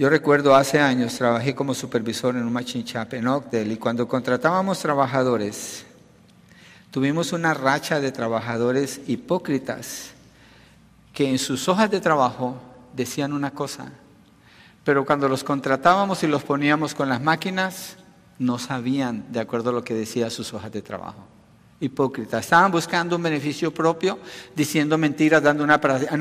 Yo 0.00 0.08
recuerdo 0.08 0.54
hace 0.54 0.80
años 0.80 1.18
trabajé 1.18 1.54
como 1.54 1.74
supervisor 1.74 2.34
en 2.34 2.44
un 2.44 2.52
machine 2.54 2.84
shop 2.84 3.12
en 3.12 3.26
Oakdale 3.26 3.74
y 3.74 3.76
cuando 3.76 4.08
contratábamos 4.08 4.78
trabajadores, 4.78 5.84
tuvimos 6.90 7.34
una 7.34 7.52
racha 7.52 8.00
de 8.00 8.10
trabajadores 8.10 9.02
hipócritas 9.06 10.12
que 11.12 11.28
en 11.28 11.38
sus 11.38 11.68
hojas 11.68 11.90
de 11.90 12.00
trabajo 12.00 12.56
decían 12.96 13.34
una 13.34 13.50
cosa, 13.50 13.92
pero 14.84 15.04
cuando 15.04 15.28
los 15.28 15.44
contratábamos 15.44 16.22
y 16.22 16.28
los 16.28 16.44
poníamos 16.44 16.94
con 16.94 17.10
las 17.10 17.20
máquinas, 17.20 17.98
no 18.38 18.58
sabían 18.58 19.30
de 19.30 19.40
acuerdo 19.40 19.68
a 19.68 19.74
lo 19.74 19.84
que 19.84 19.92
decía 19.92 20.30
sus 20.30 20.54
hojas 20.54 20.72
de 20.72 20.80
trabajo 20.80 21.26
hipócritas. 21.80 22.44
Estaban 22.44 22.70
buscando 22.70 23.16
un 23.16 23.22
beneficio 23.22 23.72
propio, 23.72 24.18
diciendo 24.54 24.98
mentiras, 24.98 25.42
dando 25.42 25.64
una, 25.64 25.74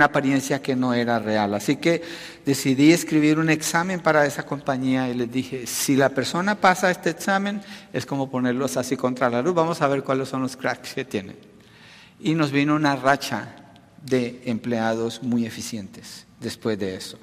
apariencia 0.04 0.62
que 0.62 0.76
no 0.76 0.94
era 0.94 1.20
real. 1.20 1.54
Así 1.54 1.76
que 1.76 2.02
decidí 2.46 2.94
escribir 2.94 3.38
un 3.38 3.50
examen 3.50 4.00
para 4.00 4.26
esa 4.26 4.46
compañía 4.46 5.10
y 5.10 5.14
les 5.14 5.32
dije, 5.32 5.68
si 5.68 5.96
la 5.96 6.10
persona 6.10 6.56
pasa 6.56 6.90
este 6.90 7.10
examen, 7.10 7.62
es 7.92 8.06
como 8.06 8.30
ponerlos 8.32 8.78
así 8.78 8.96
contra 8.96 9.30
la 9.30 9.42
luz, 9.42 9.54
vamos 9.54 9.82
a 9.82 9.88
ver 9.88 10.04
cuáles 10.04 10.30
son 10.30 10.42
los 10.42 10.56
cracks 10.56 10.94
que 10.94 11.06
tienen. 11.06 11.36
Y 12.22 12.36
nos 12.36 12.52
vino 12.52 12.76
una 12.76 12.96
racha 12.96 13.56
de 14.04 14.42
empleados 14.46 15.22
muy 15.22 15.46
eficientes 15.46 16.26
después 16.40 16.80
de 16.80 16.96
eso, 16.96 17.20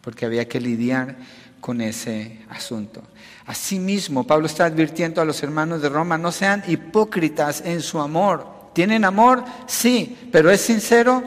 porque 0.00 0.24
había 0.24 0.46
que 0.46 0.60
lidiar 0.60 1.16
con 1.60 1.80
ese 1.80 2.40
asunto. 2.48 3.02
Asimismo, 3.46 4.26
Pablo 4.26 4.46
está 4.46 4.66
advirtiendo 4.66 5.20
a 5.20 5.24
los 5.24 5.42
hermanos 5.42 5.82
de 5.82 5.88
Roma, 5.88 6.18
no 6.18 6.32
sean 6.32 6.62
hipócritas 6.66 7.62
en 7.64 7.80
su 7.80 7.98
amor. 8.00 8.46
¿Tienen 8.74 9.04
amor? 9.04 9.44
Sí, 9.66 10.16
pero 10.30 10.50
¿es 10.50 10.60
sincero? 10.60 11.22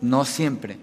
No 0.00 0.24
siempre. 0.24 0.78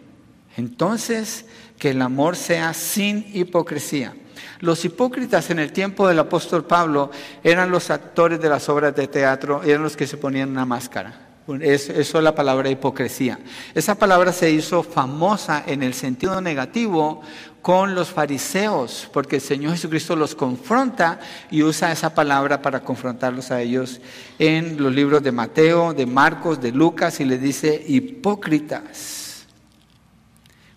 Entonces, 0.58 1.46
que 1.80 1.92
el 1.92 2.02
amor 2.02 2.36
sea 2.36 2.74
sin 2.74 3.26
hipocresía. 3.34 4.14
Los 4.60 4.86
hipócritas 4.86 5.50
en 5.50 5.60
el 5.60 5.72
tiempo 5.72 6.08
del 6.08 6.20
apóstol 6.20 6.66
Pablo 6.66 7.10
eran 7.44 7.72
los 7.72 7.90
actores 7.90 8.40
de 8.40 8.50
las 8.50 8.70
obras 8.70 8.96
de 8.96 9.08
teatro, 9.08 9.64
eran 9.64 9.82
los 9.82 9.98
que 9.98 10.06
se 10.06 10.18
ponían 10.18 10.50
una 10.50 10.66
máscara. 10.66 11.30
Eso 11.60 11.94
es 12.00 12.14
la 12.14 12.36
palabra 12.36 12.70
hipocresía. 12.70 13.40
Esa 13.74 13.96
palabra 13.96 14.32
se 14.32 14.52
hizo 14.52 14.84
famosa 14.84 15.64
en 15.66 15.82
el 15.82 15.94
sentido 15.94 16.40
negativo 16.40 17.22
con 17.62 17.94
los 17.94 18.10
fariseos, 18.10 19.08
porque 19.14 19.36
el 19.36 19.42
Señor 19.42 19.74
Jesucristo 19.74 20.16
los 20.16 20.34
confronta 20.34 21.20
y 21.52 21.62
usa 21.62 21.92
esa 21.92 22.14
palabra 22.14 22.62
para 22.62 22.82
confrontarlos 22.82 23.52
a 23.52 23.62
ellos 23.62 24.02
en 24.40 24.82
los 24.82 24.94
libros 24.94 25.22
de 25.22 25.32
Mateo, 25.32 25.94
de 25.94 26.06
Marcos, 26.06 26.60
de 26.60 26.72
Lucas 26.72 27.20
y 27.20 27.26
les 27.26 27.42
dice 27.42 27.84
hipócritas. 27.88 29.46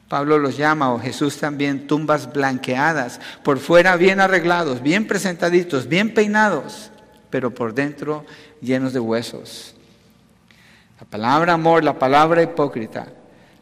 Pablo 0.09 0.39
los 0.39 0.57
llama, 0.57 0.93
o 0.93 1.01
Jesús 1.01 1.39
también, 1.39 1.87
tumbas 1.87 2.31
blanqueadas, 2.33 3.19
por 3.43 3.59
fuera 3.59 3.97
bien 3.97 4.21
arreglados, 4.21 4.83
bien 4.83 5.07
presentaditos, 5.07 5.89
bien 5.89 6.13
peinados, 6.13 6.91
pero 7.31 7.53
por 7.53 7.73
dentro 7.73 8.27
llenos 8.61 8.93
de 8.93 9.01
huesos. 9.01 9.75
La 11.01 11.07
palabra 11.07 11.55
amor, 11.55 11.83
la 11.83 11.99
palabra 11.99 12.43
hipócrita 12.43 13.09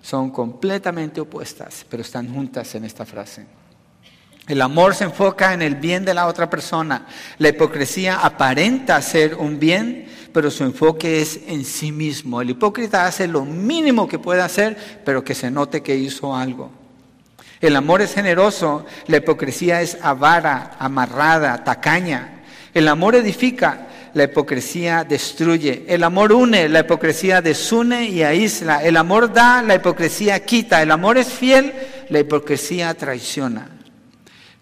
son 0.02 0.30
completamente 0.30 1.20
opuestas, 1.20 1.86
pero 1.88 2.02
están 2.02 2.32
juntas 2.34 2.74
en 2.74 2.84
esta 2.84 3.06
frase. 3.06 3.46
El 4.48 4.60
amor 4.60 4.94
se 4.94 5.04
enfoca 5.04 5.54
en 5.54 5.62
el 5.62 5.76
bien 5.76 6.04
de 6.04 6.14
la 6.14 6.26
otra 6.26 6.50
persona. 6.50 7.06
La 7.38 7.50
hipocresía 7.50 8.16
aparenta 8.16 9.00
ser 9.00 9.36
un 9.36 9.60
bien, 9.60 10.08
pero 10.32 10.50
su 10.50 10.64
enfoque 10.64 11.22
es 11.22 11.40
en 11.46 11.64
sí 11.64 11.92
mismo. 11.92 12.40
El 12.40 12.50
hipócrita 12.50 13.06
hace 13.06 13.28
lo 13.28 13.44
mínimo 13.44 14.08
que 14.08 14.18
puede 14.18 14.42
hacer, 14.42 14.76
pero 15.04 15.22
que 15.22 15.36
se 15.36 15.50
note 15.50 15.82
que 15.82 15.94
hizo 15.94 16.34
algo. 16.34 16.70
El 17.60 17.76
amor 17.76 18.02
es 18.02 18.14
generoso, 18.14 18.84
la 19.06 19.18
hipocresía 19.18 19.80
es 19.80 19.96
avara, 20.02 20.72
amarrada, 20.80 21.62
tacaña. 21.62 22.42
El 22.74 22.88
amor 22.88 23.14
edifica, 23.14 23.86
la 24.14 24.24
hipocresía 24.24 25.04
destruye. 25.04 25.84
El 25.88 26.04
amor 26.04 26.32
une, 26.32 26.68
la 26.68 26.80
hipocresía 26.80 27.40
desune 27.40 28.08
y 28.08 28.22
aísla. 28.22 28.82
El 28.82 28.96
amor 28.96 29.32
da, 29.32 29.62
la 29.62 29.76
hipocresía 29.76 30.44
quita. 30.44 30.82
El 30.82 30.90
amor 30.90 31.18
es 31.18 31.28
fiel, 31.28 31.72
la 32.08 32.20
hipocresía 32.20 32.92
traiciona. 32.94 33.70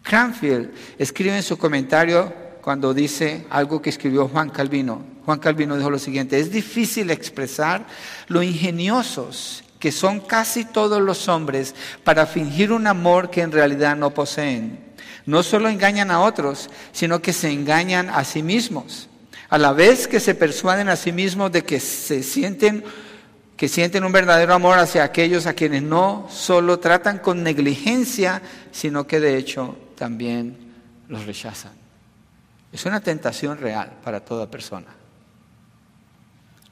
Cranfield 0.03 0.71
escribe 0.99 1.37
en 1.37 1.43
su 1.43 1.59
comentario 1.59 2.33
cuando 2.63 2.95
dice 2.95 3.47
algo 3.51 3.83
que 3.83 3.91
escribió 3.91 4.29
Juan 4.29 4.51
Calvino. 4.51 5.05
Juan 5.25 5.39
Calvino 5.39 5.77
dijo 5.77 5.91
lo 5.91 5.99
siguiente, 5.99 6.39
es 6.39 6.51
difícil 6.51 7.11
expresar 7.11 7.87
lo 8.29 8.43
ingeniosos 8.43 9.65
que 9.79 9.93
son 9.93 10.21
casi 10.21 10.65
todos 10.65 11.01
los 11.01 11.29
hombres 11.29 11.75
para 12.05 12.27
fingir 12.27 12.71
un 12.71 12.87
amor 12.87 13.31
que 13.31 13.41
en 13.41 13.53
realidad 13.53 13.97
no 13.97 14.13
poseen. 14.13 14.79
No 15.27 15.43
solo 15.43 15.69
engañan 15.69 16.11
a 16.11 16.21
otros, 16.21 16.69
sino 16.93 17.23
que 17.23 17.33
se 17.33 17.51
engañan 17.51 18.11
a 18.11 18.25
sí 18.25 18.43
mismos 18.43 19.10
a 19.51 19.59
la 19.59 19.73
vez 19.73 20.07
que 20.07 20.21
se 20.21 20.35
persuaden 20.35 20.89
a 20.89 20.97
sí 20.97 21.13
mismos 21.13 21.51
de 21.53 21.65
que 21.65 21.81
se 21.81 22.23
sienten 22.23 22.85
que 23.57 23.69
sienten 23.69 24.05
un 24.05 24.13
verdadero 24.13 24.55
amor 24.55 24.79
hacia 24.79 25.05
aquellos 25.05 25.45
a 25.45 25.53
quienes 25.53 25.83
no 25.83 26.27
solo 26.31 26.79
tratan 26.79 27.19
con 27.19 27.43
negligencia, 27.43 28.41
sino 28.73 29.07
que 29.07 29.21
de 29.21 29.37
hecho 29.37 29.77
también 29.97 30.57
los 31.09 31.27
rechazan. 31.27 31.73
Es 32.73 32.87
una 32.87 33.01
tentación 33.01 33.59
real 33.59 33.99
para 34.03 34.21
toda 34.21 34.51
persona. 34.51 34.87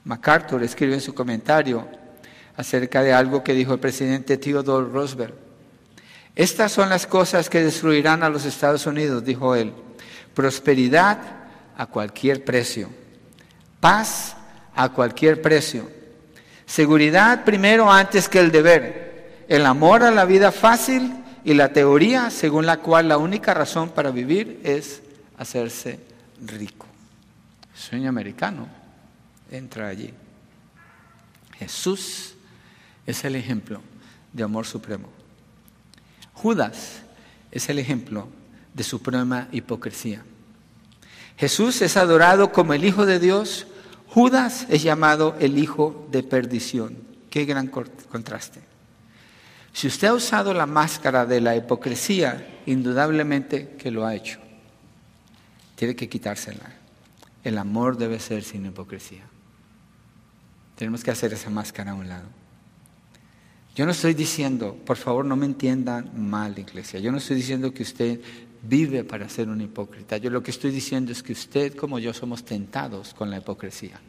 MacArthur 0.05 0.63
escribe 0.63 0.95
en 0.95 1.03
su 1.03 1.13
comentario 1.13 1.87
acerca 2.57 3.03
de 3.03 3.13
algo 3.13 3.45
que 3.45 3.53
dijo 3.53 3.75
el 3.75 3.81
presidente 3.81 4.39
Theodore 4.39 4.91
Roosevelt. 4.91 5.35
Estas 6.35 6.73
son 6.73 6.89
las 6.89 7.07
cosas 7.07 7.51
que 7.51 7.63
destruirán 7.63 8.23
a 8.23 8.31
los 8.31 8.47
Estados 8.47 8.87
Unidos, 8.87 9.23
dijo 9.27 9.55
él. 9.55 9.75
Prosperidad 10.33 11.38
a 11.79 11.87
cualquier 11.87 12.45
precio. 12.45 12.91
Paz 13.81 14.37
a 14.75 14.91
cualquier 14.91 15.41
precio. 15.41 15.89
Seguridad 16.67 17.45
primero 17.45 17.91
antes 17.91 18.29
que 18.29 18.41
el 18.41 18.53
deber. 18.53 19.47
El 19.49 19.65
amor 19.65 20.03
a 20.03 20.11
la 20.11 20.27
vida 20.27 20.53
fácil 20.53 21.15
y 21.45 21.55
la 21.55 21.73
teoría 21.73 22.31
según 22.31 22.67
la 22.67 22.79
cual 22.79 23.09
la 23.09 23.17
única 23.17 23.55
razón 23.55 23.91
para 23.91 24.11
vivir 24.11 24.61
es 24.65 25.01
hacerse 25.39 26.01
rico. 26.45 26.87
sueño 27.75 28.09
americano 28.09 28.69
entra 29.51 29.89
allí. 29.89 30.13
Jesús 31.59 32.35
es 33.07 33.25
el 33.25 33.37
ejemplo 33.37 33.81
de 34.33 34.43
amor 34.43 34.67
supremo. 34.67 35.09
Judas 36.35 37.03
es 37.51 37.69
el 37.69 37.79
ejemplo 37.79 38.29
de 38.75 38.83
suprema 38.83 39.49
hipocresía. 39.53 40.25
Jesús 41.39 41.81
es 41.83 41.97
adorado 41.97 42.51
como 42.51 42.75
el 42.75 42.85
Hijo 42.85 43.07
de 43.07 43.21
Dios, 43.21 43.69
Judas 44.09 44.67
es 44.69 44.83
llamado 44.83 45.37
el 45.39 45.57
Hijo 45.57 46.09
de 46.11 46.25
perdición. 46.25 46.99
Qué 47.31 47.45
gran 47.45 47.69
contraste. 47.69 48.61
Si 49.73 49.87
usted 49.87 50.09
ha 50.09 50.15
usado 50.15 50.53
la 50.53 50.67
máscara 50.67 51.25
de 51.27 51.41
la 51.41 51.55
hipocresía, 51.55 52.61
indudablemente 52.67 53.77
que 53.79 53.93
lo 53.93 54.05
ha 54.05 54.17
hecho. 54.17 54.41
Tiene 55.77 55.95
que 55.95 56.09
quitársela. 56.09 56.73
El 57.45 57.57
amor 57.57 57.97
debe 57.97 58.19
ser 58.19 58.43
sin 58.43 58.67
hipocresía. 58.67 59.23
Tenemos 60.75 61.05
que 61.05 61.13
hacer 61.13 61.33
esa 61.33 61.51
máscara 61.51 61.93
a 61.93 61.95
un 61.95 62.09
lado. 62.09 62.27
Yo 63.77 63.87
no 63.87 63.93
estoy 63.93 64.15
diciendo, 64.15 64.77
por 64.85 64.97
favor 64.97 65.25
no 65.25 65.37
me 65.37 65.47
entiendan 65.47 66.11
mal, 66.29 66.59
iglesia, 66.59 66.99
yo 66.99 67.13
no 67.13 67.19
estoy 67.19 67.37
diciendo 67.37 67.73
que 67.73 67.85
usted 67.85 68.21
vive 68.63 69.05
para 69.05 69.29
ser 69.29 69.49
un 69.49 69.61
hipócrita. 69.61 70.17
Yo 70.17 70.31
lo 70.31 70.43
que 70.43 70.51
estoy 70.51 70.71
diciendo 70.71 71.13
es 71.13 71.23
que 71.23 71.33
usted 71.33 71.75
como 71.77 71.99
yo 71.99 72.13
somos 72.13 72.45
tentados 72.45 73.15
con 73.15 73.31
la 73.31 73.39
hipocresía. 73.39 74.01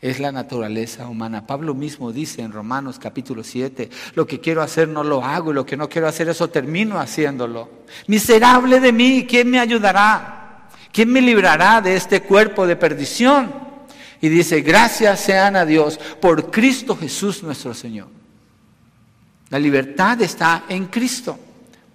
Es 0.00 0.20
la 0.20 0.32
naturaleza 0.32 1.08
humana. 1.08 1.46
Pablo 1.46 1.74
mismo 1.74 2.12
dice 2.12 2.42
en 2.42 2.52
Romanos 2.52 2.98
capítulo 2.98 3.42
7, 3.42 3.88
lo 4.14 4.26
que 4.26 4.38
quiero 4.38 4.60
hacer 4.60 4.86
no 4.86 5.02
lo 5.02 5.24
hago 5.24 5.50
y 5.50 5.54
lo 5.54 5.64
que 5.64 5.78
no 5.78 5.88
quiero 5.88 6.08
hacer 6.08 6.28
eso 6.28 6.50
termino 6.50 6.98
haciéndolo. 6.98 7.70
Miserable 8.06 8.80
de 8.80 8.92
mí, 8.92 9.26
¿quién 9.26 9.50
me 9.50 9.58
ayudará? 9.58 10.68
¿Quién 10.92 11.10
me 11.10 11.22
librará 11.22 11.80
de 11.80 11.96
este 11.96 12.22
cuerpo 12.22 12.66
de 12.66 12.76
perdición? 12.76 13.50
Y 14.20 14.28
dice, 14.28 14.60
gracias 14.60 15.20
sean 15.20 15.56
a 15.56 15.64
Dios 15.64 15.98
por 16.20 16.50
Cristo 16.50 16.96
Jesús 16.96 17.42
nuestro 17.42 17.72
Señor. 17.72 18.08
La 19.50 19.58
libertad 19.58 20.20
está 20.20 20.64
en 20.68 20.86
Cristo. 20.86 21.38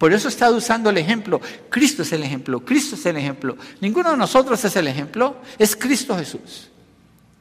Por 0.00 0.14
eso 0.14 0.28
está 0.28 0.50
usando 0.50 0.88
el 0.88 0.96
ejemplo. 0.96 1.42
Cristo 1.68 2.04
es 2.04 2.12
el 2.14 2.22
ejemplo, 2.22 2.64
Cristo 2.64 2.94
es 2.94 3.04
el 3.04 3.18
ejemplo. 3.18 3.58
Ninguno 3.82 4.12
de 4.12 4.16
nosotros 4.16 4.64
es 4.64 4.74
el 4.76 4.88
ejemplo, 4.88 5.36
es 5.58 5.76
Cristo 5.76 6.16
Jesús. 6.16 6.70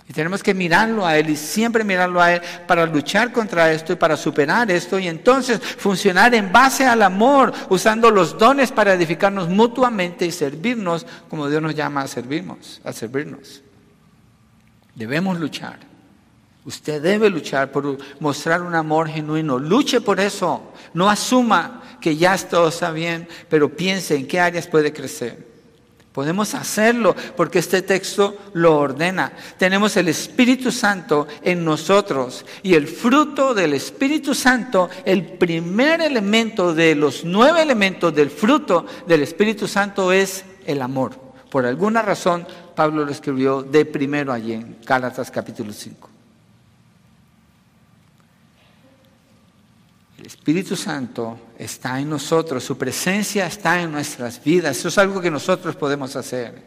Y 0.10 0.12
tenemos 0.12 0.44
que 0.44 0.54
mirarlo 0.54 1.08
a 1.08 1.18
Él 1.18 1.30
y 1.30 1.38
siempre 1.38 1.86
mirarlo 1.86 2.22
a 2.22 2.34
Él 2.34 2.42
para 2.68 2.86
luchar 2.86 3.32
contra 3.32 3.72
esto 3.72 3.94
y 3.94 3.96
para 3.96 4.18
superar 4.18 4.70
esto 4.72 5.00
y 5.00 5.08
entonces 5.08 5.62
funcionar 5.62 6.36
en 6.36 6.52
base 6.52 6.86
al 6.86 7.02
amor, 7.02 7.54
usando 7.70 8.12
los 8.12 8.38
dones 8.38 8.74
para 8.74 8.94
edificarnos 8.94 9.48
mutuamente 9.48 10.26
y 10.26 10.32
servirnos 10.34 11.06
como 11.30 11.48
Dios 11.48 11.62
nos 11.62 11.76
llama 11.76 12.02
a 12.02 12.08
servirnos, 12.10 12.82
a 12.84 12.92
servirnos. 12.92 13.64
Debemos 14.96 15.40
luchar. 15.40 15.89
Usted 16.70 17.02
debe 17.02 17.32
luchar 17.32 17.72
por 17.72 17.98
mostrar 18.20 18.62
un 18.62 18.76
amor 18.76 19.08
genuino. 19.10 19.58
Luche 19.58 20.02
por 20.02 20.20
eso. 20.20 20.72
No 20.94 21.10
asuma 21.10 21.82
que 22.00 22.16
ya 22.16 22.38
todo 22.38 22.70
está 22.70 22.92
bien, 22.92 23.28
pero 23.50 23.76
piense 23.76 24.16
en 24.16 24.28
qué 24.28 24.40
áreas 24.40 24.68
puede 24.68 24.94
crecer. 24.94 25.48
Podemos 26.12 26.54
hacerlo 26.54 27.16
porque 27.36 27.58
este 27.58 27.82
texto 27.82 28.38
lo 28.54 28.78
ordena. 28.78 29.34
Tenemos 29.58 29.98
el 29.98 30.10
Espíritu 30.10 30.72
Santo 30.72 31.28
en 31.42 31.66
nosotros 31.66 32.46
y 32.62 32.76
el 32.76 32.88
fruto 32.88 33.56
del 33.56 33.74
Espíritu 33.74 34.36
Santo, 34.36 34.92
el 35.06 35.24
primer 35.24 36.02
elemento 36.02 36.76
de 36.76 36.94
los 36.94 37.26
nueve 37.26 37.64
elementos 37.64 38.14
del 38.14 38.30
fruto 38.30 38.86
del 39.08 39.24
Espíritu 39.24 39.68
Santo 39.68 40.12
es 40.12 40.46
el 40.68 40.84
amor. 40.84 41.20
Por 41.50 41.66
alguna 41.66 42.04
razón, 42.04 42.46
Pablo 42.76 43.06
lo 43.06 43.12
escribió 43.12 43.64
de 43.64 43.86
primero 43.86 44.32
allí 44.32 44.54
en 44.54 44.78
Gálatas 44.86 45.32
capítulo 45.32 45.74
5. 45.74 46.19
Espíritu 50.30 50.76
Santo 50.76 51.40
está 51.58 52.00
en 52.00 52.08
nosotros, 52.08 52.64
su 52.64 52.78
presencia 52.78 53.48
está 53.48 53.82
en 53.82 53.92
nuestras 53.92 54.44
vidas. 54.44 54.78
Eso 54.78 54.90
es 54.90 54.98
algo 55.00 55.20
que 55.20 55.32
nosotros 55.32 55.76
podemos 55.76 56.16
hacer. 56.16 56.64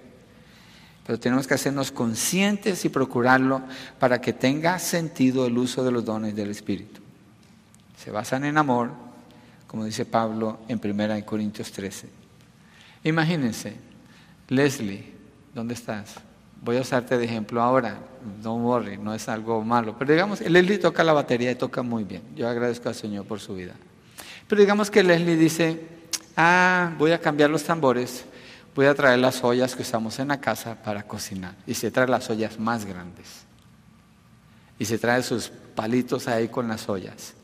Pero 1.07 1.21
tenemos 1.21 1.47
que 1.47 1.55
hacernos 1.55 1.93
conscientes 1.93 2.85
y 2.85 2.89
procurarlo 2.89 3.63
para 4.01 4.21
que 4.21 4.33
tenga 4.33 4.81
sentido 4.81 5.47
el 5.47 5.57
uso 5.57 5.85
de 5.85 5.93
los 5.93 6.05
dones 6.05 6.35
del 6.35 6.51
Espíritu. 6.51 7.01
Se 7.97 8.11
basan 8.11 8.45
en 8.45 8.59
amor, 8.59 8.91
como 9.69 9.85
dice 9.85 10.07
Pablo 10.07 10.59
en 10.67 10.81
1 10.83 11.25
Corintios 11.25 11.71
13. 11.71 12.09
Imagínense, 13.05 13.77
Leslie, 14.49 15.15
¿dónde 15.55 15.75
estás? 15.75 16.17
Voy 16.63 16.77
a 16.77 16.81
usarte 16.81 17.19
de 17.19 17.25
ejemplo 17.25 17.61
ahora, 17.61 17.99
don't 18.41 18.65
worry, 18.65 18.97
no 18.97 19.13
es 19.13 19.29
algo 19.29 19.63
malo. 19.63 19.97
Pero 19.99 20.13
digamos, 20.13 20.41
Leslie 20.41 20.79
toca 20.79 21.03
la 21.03 21.13
batería 21.13 21.51
y 21.51 21.57
toca 21.57 21.83
muy 21.83 22.05
bien. 22.05 22.23
Yo 22.37 22.49
agradezco 22.49 22.89
al 22.89 22.95
Señor 22.95 23.27
por 23.27 23.41
su 23.41 23.57
vida. 23.57 23.75
Pero 24.47 24.61
digamos 24.61 24.89
que 24.89 25.03
Leslie 25.03 25.37
dice, 25.37 25.81
ah, 26.37 26.93
voy 26.99 27.11
a 27.11 27.21
cambiar 27.21 27.51
los 27.51 27.65
tambores, 27.65 28.25
voy 28.77 28.87
a 28.87 28.95
traer 28.95 29.19
las 29.19 29.43
ollas 29.43 29.75
que 29.75 29.83
usamos 29.83 30.21
en 30.21 30.29
la 30.29 30.41
casa 30.41 30.81
para 30.81 31.03
cocinar. 31.03 31.57
Y 31.67 31.75
se 31.75 31.91
trae 31.91 32.07
las 32.07 32.31
ollas 32.31 32.59
más 32.61 32.85
grandes. 32.85 33.45
Y 34.79 34.85
se 34.85 34.99
trae 34.99 35.23
sus 35.25 35.51
palitos 35.75 36.29
ahí 36.29 36.47
con 36.47 36.69
las 36.69 36.89
ollas. 36.89 37.35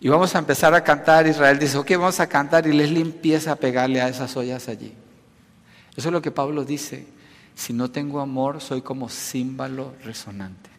Y 0.00 0.08
vamos 0.08 0.34
a 0.34 0.40
empezar 0.40 0.74
a 0.74 0.82
cantar. 0.82 1.28
Israel 1.28 1.56
dice, 1.56 1.78
ok, 1.78 1.92
vamos 1.92 2.18
a 2.18 2.26
cantar. 2.26 2.66
Y 2.66 2.72
Leslie 2.72 3.02
empieza 3.02 3.52
a 3.52 3.56
pegarle 3.56 4.00
a 4.00 4.08
esas 4.08 4.36
ollas 4.36 4.68
allí. 4.68 4.92
Eso 5.96 6.08
es 6.08 6.12
lo 6.12 6.20
que 6.20 6.32
Pablo 6.32 6.64
dice. 6.64 7.06
Si 7.54 7.72
no 7.72 7.90
tengo 7.90 8.20
amor, 8.20 8.60
soy 8.60 8.82
como 8.82 9.08
címbalo 9.08 9.94
resonante. 10.04 10.70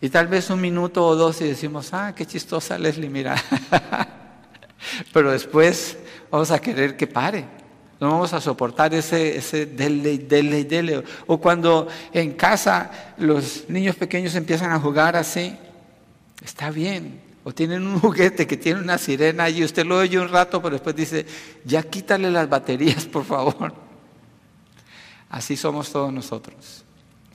Y 0.00 0.10
tal 0.10 0.28
vez 0.28 0.50
un 0.50 0.60
minuto 0.60 1.06
o 1.06 1.16
dos 1.16 1.40
y 1.40 1.44
decimos, 1.44 1.94
ah, 1.94 2.14
qué 2.14 2.26
chistosa 2.26 2.78
Leslie, 2.78 3.08
mira. 3.08 3.36
Pero 5.12 5.32
después 5.32 5.96
vamos 6.30 6.50
a 6.50 6.58
querer 6.58 6.96
que 6.96 7.06
pare. 7.06 7.46
No 8.00 8.10
vamos 8.10 8.34
a 8.34 8.40
soportar 8.40 8.92
ese, 8.92 9.38
ese 9.38 9.66
dele, 9.66 10.18
dele, 10.18 10.64
dele. 10.64 11.04
O 11.26 11.40
cuando 11.40 11.88
en 12.12 12.32
casa 12.32 13.14
los 13.16 13.64
niños 13.68 13.96
pequeños 13.96 14.34
empiezan 14.34 14.72
a 14.72 14.80
jugar 14.80 15.16
así, 15.16 15.56
está 16.44 16.70
bien. 16.70 17.22
O 17.44 17.52
tienen 17.52 17.86
un 17.86 17.98
juguete 18.00 18.46
que 18.46 18.56
tiene 18.56 18.80
una 18.80 18.98
sirena 18.98 19.48
y 19.48 19.64
usted 19.64 19.86
lo 19.86 19.98
oye 19.98 20.18
un 20.18 20.28
rato, 20.28 20.60
pero 20.60 20.74
después 20.74 20.94
dice, 20.96 21.24
ya 21.64 21.82
quítale 21.82 22.30
las 22.30 22.48
baterías, 22.48 23.06
por 23.06 23.24
favor. 23.24 23.83
Así 25.34 25.56
somos 25.56 25.90
todos 25.90 26.12
nosotros. 26.12 26.84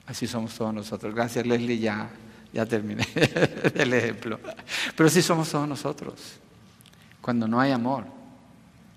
Así 0.06 0.26
somos 0.26 0.56
todos 0.56 0.74
nosotros. 0.74 1.14
Gracias 1.14 1.46
Leslie, 1.46 1.80
ya, 1.80 2.10
ya 2.54 2.66
terminé 2.66 3.06
el 3.76 3.94
ejemplo. 3.94 4.40
Pero 4.96 5.08
así 5.08 5.22
somos 5.22 5.50
todos 5.50 5.68
nosotros. 5.68 6.14
Cuando 7.20 7.46
no 7.46 7.60
hay 7.60 7.74
amor, 7.74 8.06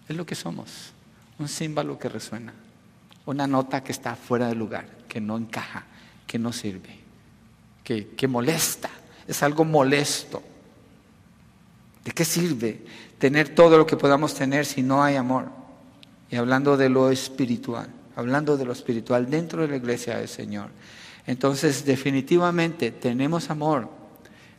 es 0.08 0.14
lo 0.14 0.24
que 0.24 0.36
somos. 0.36 0.92
Un 1.40 1.48
símbolo 1.48 1.98
que 1.98 2.08
resuena. 2.08 2.54
Una 3.26 3.48
nota 3.48 3.82
que 3.82 3.90
está 3.90 4.14
fuera 4.14 4.46
de 4.46 4.54
lugar, 4.54 4.86
que 5.08 5.20
no 5.20 5.36
encaja, 5.36 5.84
que 6.24 6.38
no 6.38 6.52
sirve, 6.52 7.00
que, 7.82 8.10
que 8.10 8.28
molesta. 8.28 8.90
Es 9.26 9.42
algo 9.42 9.64
molesto. 9.64 10.44
¿De 12.04 12.12
qué 12.12 12.24
sirve 12.24 12.84
tener 13.18 13.48
todo 13.48 13.78
lo 13.78 13.84
que 13.84 13.96
podamos 13.96 14.32
tener 14.32 14.64
si 14.64 14.80
no 14.80 15.02
hay 15.02 15.16
amor? 15.16 15.48
Y 16.30 16.36
hablando 16.36 16.76
de 16.76 16.88
lo 16.88 17.10
espiritual 17.10 17.88
hablando 18.16 18.56
de 18.56 18.64
lo 18.64 18.72
espiritual 18.72 19.30
dentro 19.30 19.62
de 19.62 19.68
la 19.68 19.76
iglesia 19.76 20.18
del 20.18 20.28
Señor. 20.28 20.70
Entonces, 21.26 21.84
definitivamente 21.84 22.90
tenemos 22.90 23.50
amor. 23.50 23.88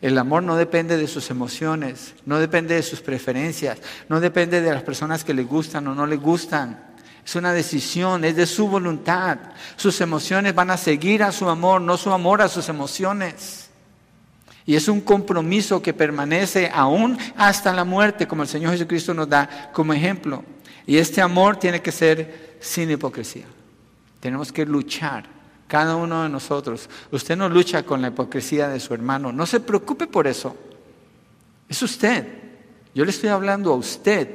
El 0.01 0.17
amor 0.17 0.43
no 0.43 0.57
depende 0.57 0.97
de 0.97 1.07
sus 1.07 1.29
emociones, 1.29 2.13
no 2.25 2.39
depende 2.39 2.75
de 2.75 2.83
sus 2.83 2.99
preferencias, 2.99 3.79
no 4.09 4.19
depende 4.19 4.59
de 4.59 4.73
las 4.73 4.83
personas 4.83 5.23
que 5.23 5.33
le 5.33 5.43
gustan 5.43 5.87
o 5.87 5.95
no 5.95 6.05
le 6.05 6.17
gustan. 6.17 6.93
Es 7.25 7.35
una 7.35 7.53
decisión, 7.53 8.25
es 8.25 8.35
de 8.35 8.45
su 8.45 8.67
voluntad. 8.67 9.37
Sus 9.77 10.01
emociones 10.01 10.53
van 10.53 10.71
a 10.71 10.77
seguir 10.77 11.23
a 11.23 11.31
su 11.31 11.47
amor, 11.47 11.79
no 11.79 11.95
su 11.95 12.11
amor 12.11 12.41
a 12.41 12.49
sus 12.49 12.67
emociones. 12.67 13.69
Y 14.65 14.75
es 14.75 14.87
un 14.87 15.01
compromiso 15.01 15.81
que 15.81 15.93
permanece 15.93 16.69
aún 16.73 17.17
hasta 17.35 17.73
la 17.73 17.83
muerte, 17.83 18.27
como 18.27 18.43
el 18.43 18.49
Señor 18.49 18.71
Jesucristo 18.71 19.13
nos 19.13 19.29
da 19.29 19.71
como 19.73 19.93
ejemplo. 19.93 20.43
Y 20.85 20.97
este 20.97 21.21
amor 21.21 21.57
tiene 21.57 21.81
que 21.81 21.91
ser 21.91 22.52
sin 22.63 22.89
hipocresía. 22.89 23.45
Tenemos 24.21 24.51
que 24.51 24.65
luchar, 24.65 25.25
cada 25.67 25.97
uno 25.97 26.23
de 26.23 26.29
nosotros. 26.29 26.89
Usted 27.11 27.35
no 27.35 27.49
lucha 27.49 27.83
con 27.83 28.01
la 28.01 28.07
hipocresía 28.07 28.69
de 28.69 28.79
su 28.79 28.93
hermano, 28.93 29.33
no 29.33 29.45
se 29.45 29.59
preocupe 29.59 30.07
por 30.07 30.27
eso. 30.27 30.55
Es 31.67 31.81
usted. 31.81 32.25
Yo 32.95 33.03
le 33.03 33.11
estoy 33.11 33.29
hablando 33.29 33.73
a 33.73 33.75
usted. 33.75 34.29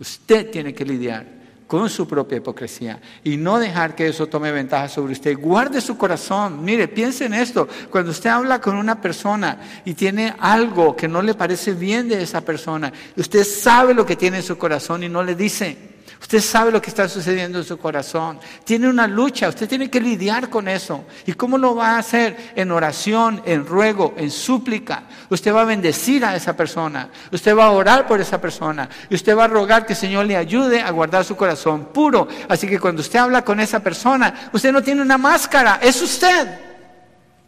Usted 0.00 0.50
tiene 0.50 0.74
que 0.74 0.84
lidiar 0.84 1.40
con 1.68 1.88
su 1.88 2.08
propia 2.08 2.38
hipocresía 2.38 3.00
y 3.22 3.36
no 3.36 3.60
dejar 3.60 3.94
que 3.94 4.08
eso 4.08 4.26
tome 4.26 4.50
ventaja 4.50 4.88
sobre 4.88 5.12
usted. 5.12 5.38
Guarde 5.38 5.80
su 5.80 5.96
corazón. 5.96 6.64
Mire, 6.64 6.88
piense 6.88 7.26
en 7.26 7.34
esto. 7.34 7.68
Cuando 7.90 8.10
usted 8.10 8.30
habla 8.30 8.60
con 8.60 8.74
una 8.74 9.00
persona 9.00 9.82
y 9.84 9.94
tiene 9.94 10.34
algo 10.40 10.96
que 10.96 11.06
no 11.06 11.22
le 11.22 11.34
parece 11.34 11.74
bien 11.74 12.08
de 12.08 12.22
esa 12.22 12.40
persona, 12.40 12.92
usted 13.16 13.44
sabe 13.44 13.94
lo 13.94 14.04
que 14.04 14.16
tiene 14.16 14.38
en 14.38 14.42
su 14.42 14.58
corazón 14.58 15.04
y 15.04 15.08
no 15.08 15.22
le 15.22 15.36
dice. 15.36 15.89
Usted 16.20 16.40
sabe 16.40 16.70
lo 16.70 16.82
que 16.82 16.90
está 16.90 17.08
sucediendo 17.08 17.58
en 17.58 17.64
su 17.64 17.78
corazón. 17.78 18.38
Tiene 18.64 18.88
una 18.88 19.06
lucha, 19.06 19.48
usted 19.48 19.66
tiene 19.66 19.90
que 19.90 20.00
lidiar 20.00 20.50
con 20.50 20.68
eso. 20.68 21.04
¿Y 21.24 21.32
cómo 21.32 21.56
lo 21.56 21.74
va 21.74 21.92
a 21.92 21.98
hacer? 21.98 22.52
En 22.54 22.70
oración, 22.70 23.42
en 23.46 23.64
ruego, 23.64 24.14
en 24.18 24.30
súplica. 24.30 25.04
Usted 25.30 25.52
va 25.52 25.62
a 25.62 25.64
bendecir 25.64 26.24
a 26.24 26.36
esa 26.36 26.54
persona. 26.54 27.08
Usted 27.32 27.56
va 27.56 27.64
a 27.66 27.70
orar 27.70 28.06
por 28.06 28.20
esa 28.20 28.38
persona. 28.38 28.88
Y 29.08 29.14
usted 29.14 29.36
va 29.36 29.44
a 29.44 29.48
rogar 29.48 29.86
que 29.86 29.94
el 29.94 29.98
Señor 29.98 30.26
le 30.26 30.36
ayude 30.36 30.82
a 30.82 30.90
guardar 30.90 31.24
su 31.24 31.36
corazón 31.36 31.86
puro. 31.86 32.28
Así 32.50 32.68
que 32.68 32.78
cuando 32.78 33.00
usted 33.00 33.18
habla 33.18 33.42
con 33.42 33.58
esa 33.58 33.80
persona, 33.80 34.50
usted 34.52 34.72
no 34.72 34.82
tiene 34.82 35.00
una 35.00 35.16
máscara, 35.16 35.80
es 35.82 36.02
usted. 36.02 36.60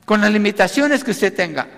Con 0.07 0.23
las 0.23 0.33
limitaciones 0.33 1.05
que 1.05 1.11
usted 1.13 1.35
tenga, 1.35 1.69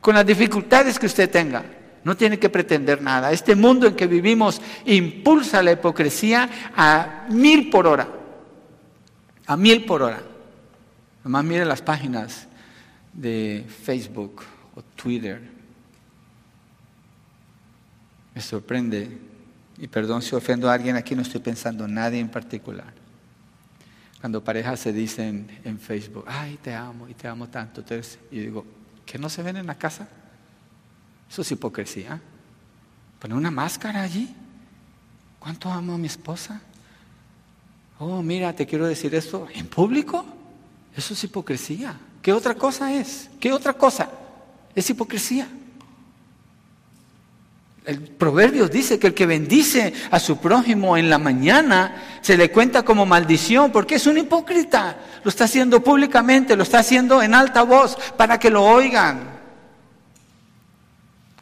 con 0.00 0.14
las 0.14 0.26
dificultades 0.26 0.98
que 0.98 1.06
usted 1.06 1.30
tenga. 1.30 1.62
No 2.04 2.16
tiene 2.16 2.38
que 2.38 2.48
pretender 2.48 3.00
nada. 3.00 3.30
Este 3.30 3.54
mundo 3.54 3.86
en 3.86 3.94
que 3.94 4.06
vivimos 4.06 4.60
impulsa 4.84 5.62
la 5.62 5.72
hipocresía 5.72 6.48
a 6.74 7.26
mil 7.30 7.70
por 7.70 7.86
hora. 7.86 8.08
A 9.46 9.56
mil 9.56 9.84
por 9.84 10.02
hora. 10.02 10.22
Nomás 11.24 11.44
mire 11.44 11.64
las 11.64 11.80
páginas 11.82 12.48
de 13.12 13.64
Facebook 13.84 14.42
o 14.74 14.82
Twitter. 14.82 15.40
Me 18.34 18.40
sorprende, 18.40 19.18
y 19.78 19.86
perdón 19.88 20.22
si 20.22 20.34
ofendo 20.34 20.70
a 20.70 20.74
alguien 20.74 20.96
aquí, 20.96 21.14
no 21.14 21.22
estoy 21.22 21.40
pensando 21.40 21.84
en 21.84 21.94
nadie 21.94 22.18
en 22.18 22.30
particular. 22.30 22.92
Cuando 24.20 24.42
parejas 24.42 24.80
se 24.80 24.92
dicen 24.92 25.60
en 25.64 25.78
Facebook, 25.78 26.24
ay, 26.26 26.58
te 26.62 26.74
amo 26.74 27.08
y 27.08 27.14
te 27.14 27.28
amo 27.28 27.48
tanto. 27.48 27.80
Entonces, 27.80 28.18
yo 28.30 28.40
digo, 28.40 28.66
¿que 29.04 29.18
no 29.18 29.28
se 29.28 29.42
ven 29.42 29.56
en 29.56 29.66
la 29.66 29.74
casa? 29.76 30.08
Eso 31.32 31.40
es 31.40 31.50
hipocresía. 31.50 32.20
Poner 33.18 33.34
una 33.34 33.50
máscara 33.50 34.02
allí. 34.02 34.28
¿Cuánto 35.38 35.70
amo 35.70 35.94
a 35.94 35.98
mi 35.98 36.06
esposa? 36.06 36.60
Oh, 37.98 38.22
mira, 38.22 38.52
te 38.52 38.66
quiero 38.66 38.86
decir 38.86 39.14
esto 39.14 39.48
en 39.54 39.66
público. 39.66 40.26
Eso 40.94 41.14
es 41.14 41.24
hipocresía. 41.24 41.98
¿Qué 42.20 42.34
otra 42.34 42.54
cosa 42.54 42.92
es? 42.92 43.30
¿Qué 43.40 43.50
otra 43.50 43.72
cosa? 43.72 44.10
Es 44.74 44.90
hipocresía. 44.90 45.48
El 47.86 48.00
proverbio 48.00 48.68
dice 48.68 48.98
que 48.98 49.06
el 49.06 49.14
que 49.14 49.24
bendice 49.24 49.94
a 50.10 50.20
su 50.20 50.36
prójimo 50.36 50.98
en 50.98 51.08
la 51.08 51.16
mañana 51.16 52.18
se 52.20 52.36
le 52.36 52.50
cuenta 52.52 52.84
como 52.84 53.06
maldición 53.06 53.72
porque 53.72 53.94
es 53.94 54.06
un 54.06 54.18
hipócrita. 54.18 54.98
Lo 55.24 55.30
está 55.30 55.44
haciendo 55.44 55.82
públicamente, 55.82 56.56
lo 56.56 56.62
está 56.62 56.80
haciendo 56.80 57.22
en 57.22 57.34
alta 57.34 57.62
voz 57.62 57.96
para 58.18 58.38
que 58.38 58.50
lo 58.50 58.64
oigan. 58.64 59.31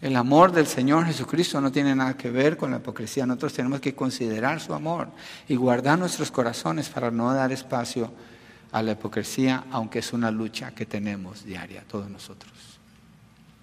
El 0.01 0.17
amor 0.17 0.53
del 0.53 0.67
Señor 0.67 1.05
Jesucristo 1.05 1.61
no 1.61 1.71
tiene 1.71 1.95
nada 1.95 2.17
que 2.17 2.31
ver 2.31 2.57
con 2.57 2.71
la 2.71 2.79
hipocresía. 2.79 3.27
Nosotros 3.27 3.53
tenemos 3.53 3.81
que 3.81 3.95
considerar 3.95 4.61
su 4.61 4.73
amor 4.73 5.09
y 5.47 5.57
guardar 5.57 5.99
nuestros 5.99 6.31
corazones 6.31 6.89
para 6.89 7.11
no 7.11 7.33
dar 7.35 7.53
espacio 7.53 8.11
a 8.73 8.83
la 8.83 8.93
hipocresía, 8.93 9.65
aunque 9.71 9.99
es 9.99 10.13
una 10.13 10.31
lucha 10.31 10.71
que 10.71 10.87
tenemos 10.87 11.45
diaria, 11.45 11.85
todos 11.87 12.09
nosotros. 12.09 12.53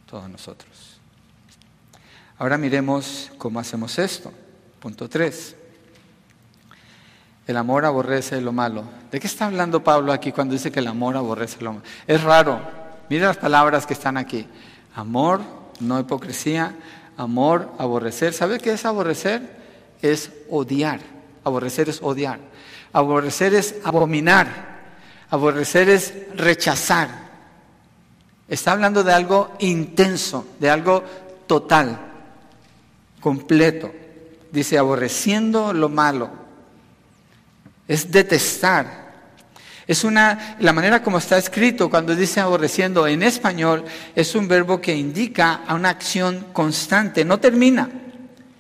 Todos 0.05 0.29
nosotros. 0.29 0.99
Ahora 2.37 2.57
miremos 2.57 3.31
cómo 3.39 3.59
hacemos 3.59 3.97
esto. 3.97 4.31
Punto 4.79 5.09
3. 5.09 5.55
El 7.47 7.57
amor 7.57 7.85
aborrece 7.85 8.39
lo 8.41 8.51
malo. 8.51 8.83
¿De 9.09 9.19
qué 9.19 9.25
está 9.25 9.47
hablando 9.47 9.83
Pablo 9.83 10.11
aquí 10.13 10.31
cuando 10.31 10.53
dice 10.53 10.71
que 10.71 10.81
el 10.81 10.87
amor 10.87 11.17
aborrece 11.17 11.63
lo 11.63 11.73
malo? 11.73 11.85
Es 12.05 12.21
raro. 12.21 12.61
Mira 13.09 13.27
las 13.27 13.37
palabras 13.37 13.87
que 13.87 13.93
están 13.93 14.17
aquí. 14.17 14.45
Amor 14.93 15.41
no 15.79 15.99
hipocresía, 15.99 16.75
amor, 17.17 17.71
aborrecer. 17.77 18.33
¿Sabe 18.33 18.59
qué 18.59 18.73
es 18.73 18.85
aborrecer? 18.85 19.41
Es 20.01 20.31
odiar. 20.49 20.99
Aborrecer 21.43 21.89
es 21.89 22.01
odiar. 22.01 22.39
Aborrecer 22.93 23.53
es 23.53 23.75
abominar. 23.83 24.77
Aborrecer 25.29 25.89
es 25.89 26.13
rechazar. 26.35 27.27
Está 28.47 28.71
hablando 28.71 29.03
de 29.03 29.13
algo 29.13 29.55
intenso, 29.59 30.45
de 30.59 30.69
algo 30.69 31.03
total, 31.47 31.99
completo. 33.19 33.91
Dice, 34.51 34.77
aborreciendo 34.77 35.73
lo 35.73 35.89
malo. 35.89 36.29
Es 37.87 38.11
detestar, 38.11 39.06
es 39.87 40.03
una, 40.03 40.57
la 40.59 40.73
manera 40.73 41.01
como 41.01 41.17
está 41.17 41.37
escrito 41.37 41.89
cuando 41.89 42.13
dice 42.13 42.41
aborreciendo 42.41 43.07
en 43.07 43.23
español 43.23 43.85
es 44.13 44.35
un 44.35 44.47
verbo 44.47 44.81
que 44.81 44.93
indica 44.93 45.61
a 45.65 45.75
una 45.75 45.89
acción 45.89 46.47
constante, 46.51 47.23
no 47.23 47.39
termina, 47.39 47.89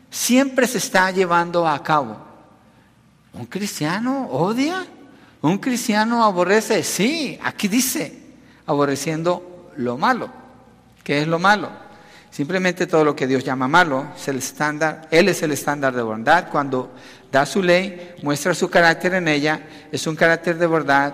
siempre 0.09 0.67
se 0.67 0.77
está 0.77 1.11
llevando 1.11 1.67
a 1.67 1.83
cabo. 1.83 2.17
¿Un 3.33 3.45
cristiano 3.45 4.27
odia? 4.31 4.85
¿Un 5.41 5.57
cristiano 5.57 6.23
aborrece? 6.23 6.81
Sí, 6.81 7.37
aquí 7.43 7.67
dice, 7.67 8.17
aborreciendo 8.65 9.71
lo 9.75 9.97
malo. 9.97 10.29
¿Qué 11.03 11.21
es 11.21 11.27
lo 11.27 11.39
malo? 11.39 11.69
Simplemente 12.31 12.87
todo 12.87 13.03
lo 13.03 13.15
que 13.15 13.27
Dios 13.27 13.43
llama 13.43 13.67
malo 13.67 14.07
es 14.15 14.27
el 14.27 14.37
estándar, 14.37 15.07
Él 15.11 15.27
es 15.29 15.41
el 15.41 15.51
estándar 15.51 15.95
de 15.95 16.01
bondad. 16.01 16.49
Cuando 16.51 16.91
da 17.31 17.45
su 17.45 17.61
ley, 17.61 18.15
muestra 18.23 18.53
su 18.53 18.69
carácter 18.69 19.13
en 19.13 19.27
ella, 19.27 19.61
es 19.91 20.07
un 20.07 20.15
carácter 20.15 20.57
de 20.57 20.67
bondad, 20.67 21.13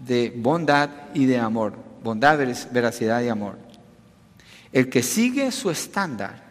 de 0.00 0.32
bondad 0.34 0.90
y 1.14 1.26
de 1.26 1.38
amor. 1.38 1.74
Bondad, 2.02 2.38
veracidad 2.70 3.22
y 3.22 3.28
amor. 3.28 3.58
El 4.72 4.88
que 4.88 5.02
sigue 5.02 5.50
su 5.52 5.70
estándar, 5.70 6.42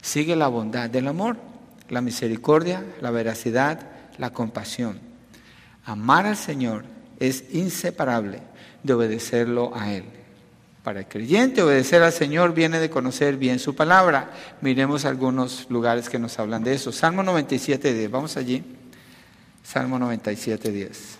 sigue 0.00 0.36
la 0.36 0.48
bondad 0.48 0.88
del 0.88 1.08
amor, 1.08 1.36
la 1.88 2.00
misericordia, 2.00 2.84
la 3.00 3.10
veracidad, 3.10 3.80
la 4.18 4.30
compasión. 4.30 4.98
Amar 5.84 6.26
al 6.26 6.36
Señor 6.36 6.84
es 7.18 7.44
inseparable 7.52 8.40
de 8.82 8.92
obedecerlo 8.92 9.72
a 9.74 9.92
Él. 9.92 10.04
Para 10.88 11.00
el 11.00 11.06
creyente, 11.06 11.60
obedecer 11.60 12.02
al 12.02 12.14
Señor 12.14 12.54
viene 12.54 12.80
de 12.80 12.88
conocer 12.88 13.36
bien 13.36 13.58
su 13.58 13.74
palabra. 13.74 14.30
Miremos 14.62 15.04
algunos 15.04 15.66
lugares 15.68 16.08
que 16.08 16.18
nos 16.18 16.38
hablan 16.38 16.64
de 16.64 16.72
eso. 16.72 16.92
Salmo 16.92 17.22
97, 17.22 17.92
10. 17.92 18.10
Vamos 18.10 18.38
allí. 18.38 18.64
Salmo 19.62 19.98
97, 19.98 20.72
10. 20.72 21.18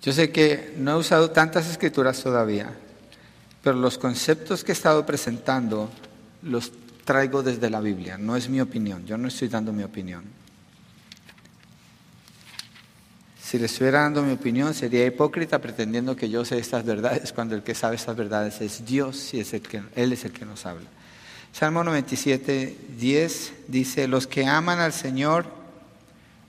Yo 0.00 0.12
sé 0.12 0.30
que 0.30 0.76
no 0.78 0.92
he 0.92 0.94
usado 0.94 1.32
tantas 1.32 1.68
escrituras 1.68 2.22
todavía, 2.22 2.70
pero 3.60 3.76
los 3.76 3.98
conceptos 3.98 4.62
que 4.62 4.70
he 4.70 4.76
estado 4.76 5.04
presentando 5.04 5.90
los 6.42 6.70
traigo 7.04 7.42
desde 7.42 7.68
la 7.68 7.80
Biblia. 7.80 8.16
No 8.16 8.36
es 8.36 8.48
mi 8.48 8.60
opinión. 8.60 9.04
Yo 9.06 9.18
no 9.18 9.26
estoy 9.26 9.48
dando 9.48 9.72
mi 9.72 9.82
opinión. 9.82 10.22
Si 13.44 13.58
le 13.58 13.66
estuviera 13.66 14.00
dando 14.00 14.22
mi 14.22 14.32
opinión, 14.32 14.72
sería 14.72 15.04
hipócrita 15.04 15.58
pretendiendo 15.58 16.16
que 16.16 16.30
yo 16.30 16.46
sé 16.46 16.56
estas 16.56 16.82
verdades, 16.82 17.30
cuando 17.34 17.54
el 17.54 17.62
que 17.62 17.74
sabe 17.74 17.96
estas 17.96 18.16
verdades 18.16 18.62
es 18.62 18.86
Dios 18.86 19.34
y 19.34 19.40
es 19.40 19.52
el 19.52 19.60
que, 19.60 19.82
Él 19.94 20.14
es 20.14 20.24
el 20.24 20.32
que 20.32 20.46
nos 20.46 20.64
habla. 20.64 20.88
Salmo 21.52 21.84
97, 21.84 22.74
10 22.98 23.52
dice, 23.68 24.08
los 24.08 24.26
que 24.26 24.46
aman 24.46 24.80
al 24.80 24.94
Señor 24.94 25.44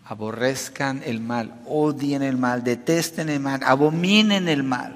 aborrezcan 0.06 1.04
el 1.06 1.20
mal, 1.20 1.60
odien 1.66 2.24
el 2.24 2.38
mal, 2.38 2.64
detesten 2.64 3.28
el 3.28 3.42
mal, 3.42 3.60
abominen 3.66 4.48
el 4.48 4.64
mal. 4.64 4.96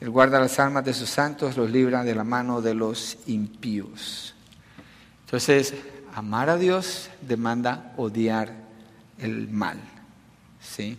Él 0.00 0.10
guarda 0.10 0.38
las 0.38 0.60
almas 0.60 0.84
de 0.84 0.94
sus 0.94 1.10
santos, 1.10 1.56
los 1.56 1.68
libra 1.68 2.04
de 2.04 2.14
la 2.14 2.22
mano 2.22 2.62
de 2.62 2.74
los 2.74 3.18
impíos. 3.26 4.36
Entonces, 5.24 5.74
amar 6.14 6.50
a 6.50 6.56
Dios 6.56 7.10
demanda 7.20 7.92
odiar 7.96 8.61
el 9.22 9.48
mal. 9.48 9.78
¿sí? 10.60 10.98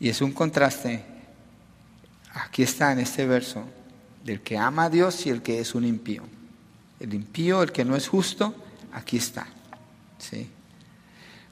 Y 0.00 0.08
es 0.08 0.20
un 0.20 0.32
contraste, 0.32 1.04
aquí 2.32 2.62
está 2.62 2.92
en 2.92 3.00
este 3.00 3.26
verso, 3.26 3.64
del 4.24 4.40
que 4.40 4.56
ama 4.56 4.84
a 4.84 4.90
Dios 4.90 5.26
y 5.26 5.30
el 5.30 5.42
que 5.42 5.60
es 5.60 5.74
un 5.74 5.84
impío. 5.84 6.22
El 6.98 7.14
impío, 7.14 7.62
el 7.62 7.72
que 7.72 7.84
no 7.84 7.96
es 7.96 8.08
justo, 8.08 8.54
aquí 8.92 9.18
está. 9.18 9.46
¿sí? 10.18 10.48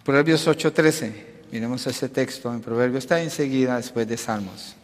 Proverbios 0.04 0.46
8:13, 0.46 1.12
miremos 1.52 1.86
ese 1.86 2.08
texto 2.08 2.52
en 2.52 2.60
Proverbios, 2.60 3.04
está 3.04 3.20
enseguida 3.20 3.76
después 3.76 4.08
de 4.08 4.16
Salmos, 4.16 4.74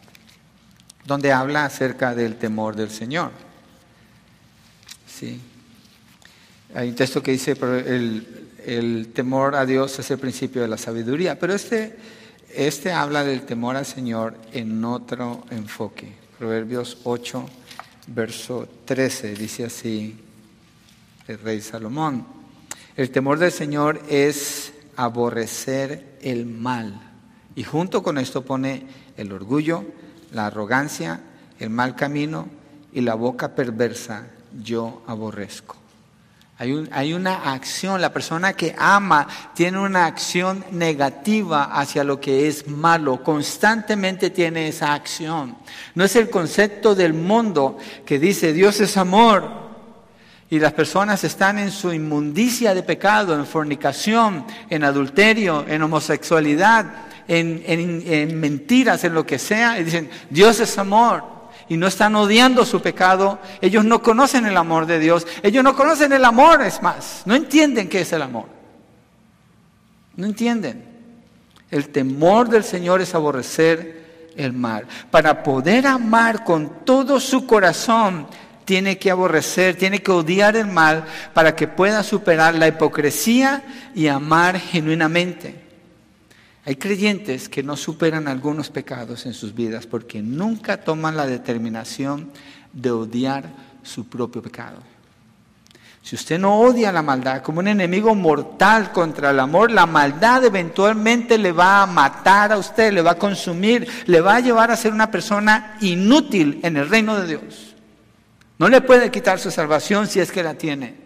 donde 1.05 1.31
habla 1.31 1.65
acerca 1.65 2.13
del 2.13 2.37
temor 2.37 2.75
del 2.75 2.91
Señor. 2.91 3.31
¿sí? 5.07 5.41
Hay 6.75 6.89
un 6.89 6.95
texto 6.95 7.23
que 7.23 7.31
dice, 7.31 7.51
el, 7.51 8.48
el 8.65 9.11
temor 9.13 9.55
a 9.55 9.65
Dios 9.65 9.99
es 9.99 10.11
el 10.11 10.19
principio 10.19 10.61
de 10.61 10.67
la 10.67 10.77
sabiduría, 10.77 11.39
pero 11.39 11.53
este, 11.53 11.95
este 12.53 12.91
habla 12.91 13.23
del 13.23 13.41
temor 13.41 13.75
al 13.75 13.85
Señor 13.85 14.35
en 14.53 14.83
otro 14.83 15.45
enfoque. 15.51 16.13
Proverbios 16.37 16.97
8, 17.03 17.45
verso 18.07 18.67
13, 18.85 19.35
dice 19.35 19.65
así 19.65 20.17
el 21.27 21.39
rey 21.39 21.61
Salomón. 21.61 22.25
El 22.95 23.11
temor 23.11 23.39
del 23.39 23.51
Señor 23.51 24.01
es 24.09 24.73
aborrecer 24.95 26.17
el 26.21 26.45
mal. 26.45 26.99
Y 27.55 27.63
junto 27.63 28.03
con 28.03 28.17
esto 28.17 28.43
pone 28.43 28.83
el 29.15 29.31
orgullo, 29.31 29.85
la 30.33 30.47
arrogancia, 30.47 31.21
el 31.59 31.69
mal 31.69 31.95
camino 31.95 32.47
y 32.93 33.01
la 33.01 33.15
boca 33.15 33.55
perversa, 33.55 34.27
yo 34.61 35.03
aborrezco. 35.07 35.78
Hay, 36.61 37.13
una 37.13 37.53
acción, 37.53 38.01
la 38.01 38.11
persona 38.11 38.51
que 38.51 38.75
ama 38.77 39.25
tiene 39.53 39.79
una 39.79 40.07
acción 40.07 40.65
negativa 40.71 41.63
hacia 41.71 42.03
lo 42.03 42.19
que 42.19 42.49
es 42.49 42.67
malo, 42.67 43.23
constantemente 43.23 44.29
tiene 44.29 44.67
esa 44.67 44.93
acción. 44.93 45.55
No 45.95 46.03
es 46.03 46.17
el 46.17 46.29
concepto 46.29 46.95
del 46.95 47.13
mundo 47.13 47.77
que 48.05 48.19
dice 48.19 48.51
Dios 48.51 48.81
es 48.81 48.97
amor 48.97 49.49
y 50.49 50.59
las 50.59 50.73
personas 50.73 51.23
están 51.23 51.59
en 51.59 51.71
su 51.71 51.93
inmundicia 51.93 52.75
de 52.75 52.83
pecado, 52.83 53.33
en 53.35 53.45
fornicación, 53.45 54.43
en 54.69 54.83
adulterio, 54.83 55.63
en 55.65 55.81
homosexualidad, 55.81 56.87
en 57.29 58.37
mentiras, 58.37 59.05
en 59.05 59.13
lo 59.13 59.25
que 59.25 59.39
sea, 59.39 59.79
y 59.79 59.85
dicen 59.85 60.09
Dios 60.29 60.59
es 60.59 60.77
amor 60.77 61.38
y 61.69 61.77
no 61.77 61.87
están 61.87 62.15
odiando 62.15 62.65
su 62.65 62.81
pecado, 62.81 63.39
ellos 63.61 63.85
no 63.85 64.01
conocen 64.01 64.45
el 64.45 64.57
amor 64.57 64.87
de 64.87 64.99
Dios, 64.99 65.25
ellos 65.43 65.63
no 65.63 65.75
conocen 65.75 66.11
el 66.11 66.25
amor, 66.25 66.63
es 66.63 66.81
más, 66.81 67.21
no 67.25 67.35
entienden 67.35 67.87
qué 67.87 68.01
es 68.01 68.11
el 68.11 68.23
amor. 68.23 68.47
No 70.15 70.25
entienden. 70.25 70.83
El 71.71 71.89
temor 71.89 72.49
del 72.49 72.63
Señor 72.63 72.99
es 72.99 73.13
aborrecer 73.15 74.31
el 74.35 74.51
mal. 74.51 74.87
Para 75.11 75.43
poder 75.43 75.85
amar 75.85 76.43
con 76.43 76.83
todo 76.83 77.19
su 77.19 77.45
corazón, 77.45 78.27
tiene 78.65 78.97
que 78.97 79.11
aborrecer, 79.11 79.75
tiene 79.75 80.01
que 80.01 80.11
odiar 80.11 80.55
el 80.55 80.67
mal 80.67 81.05
para 81.33 81.55
que 81.55 81.67
pueda 81.67 82.03
superar 82.03 82.55
la 82.55 82.67
hipocresía 82.67 83.63
y 83.95 84.07
amar 84.07 84.59
genuinamente. 84.59 85.68
Hay 86.69 86.75
creyentes 86.75 87.49
que 87.49 87.63
no 87.63 87.75
superan 87.75 88.27
algunos 88.27 88.69
pecados 88.69 89.25
en 89.25 89.33
sus 89.33 89.55
vidas 89.55 89.87
porque 89.87 90.21
nunca 90.21 90.77
toman 90.77 91.17
la 91.17 91.25
determinación 91.25 92.29
de 92.71 92.91
odiar 92.91 93.49
su 93.81 94.07
propio 94.07 94.43
pecado. 94.43 94.77
Si 96.03 96.15
usted 96.15 96.37
no 96.37 96.59
odia 96.59 96.91
la 96.91 97.01
maldad 97.01 97.41
como 97.41 97.57
un 97.57 97.69
enemigo 97.69 98.13
mortal 98.13 98.91
contra 98.91 99.31
el 99.31 99.39
amor, 99.39 99.71
la 99.71 99.87
maldad 99.87 100.45
eventualmente 100.45 101.39
le 101.39 101.53
va 101.53 101.81
a 101.81 101.87
matar 101.87 102.51
a 102.51 102.59
usted, 102.59 102.93
le 102.93 103.01
va 103.01 103.11
a 103.13 103.17
consumir, 103.17 103.87
le 104.05 104.21
va 104.21 104.35
a 104.35 104.39
llevar 104.39 104.69
a 104.69 104.77
ser 104.77 104.93
una 104.93 105.09
persona 105.09 105.75
inútil 105.81 106.59
en 106.61 106.77
el 106.77 106.87
reino 106.87 107.19
de 107.19 107.25
Dios. 107.25 107.75
No 108.59 108.69
le 108.69 108.81
puede 108.81 109.09
quitar 109.09 109.39
su 109.39 109.49
salvación 109.49 110.05
si 110.05 110.19
es 110.19 110.31
que 110.31 110.43
la 110.43 110.53
tiene 110.53 110.98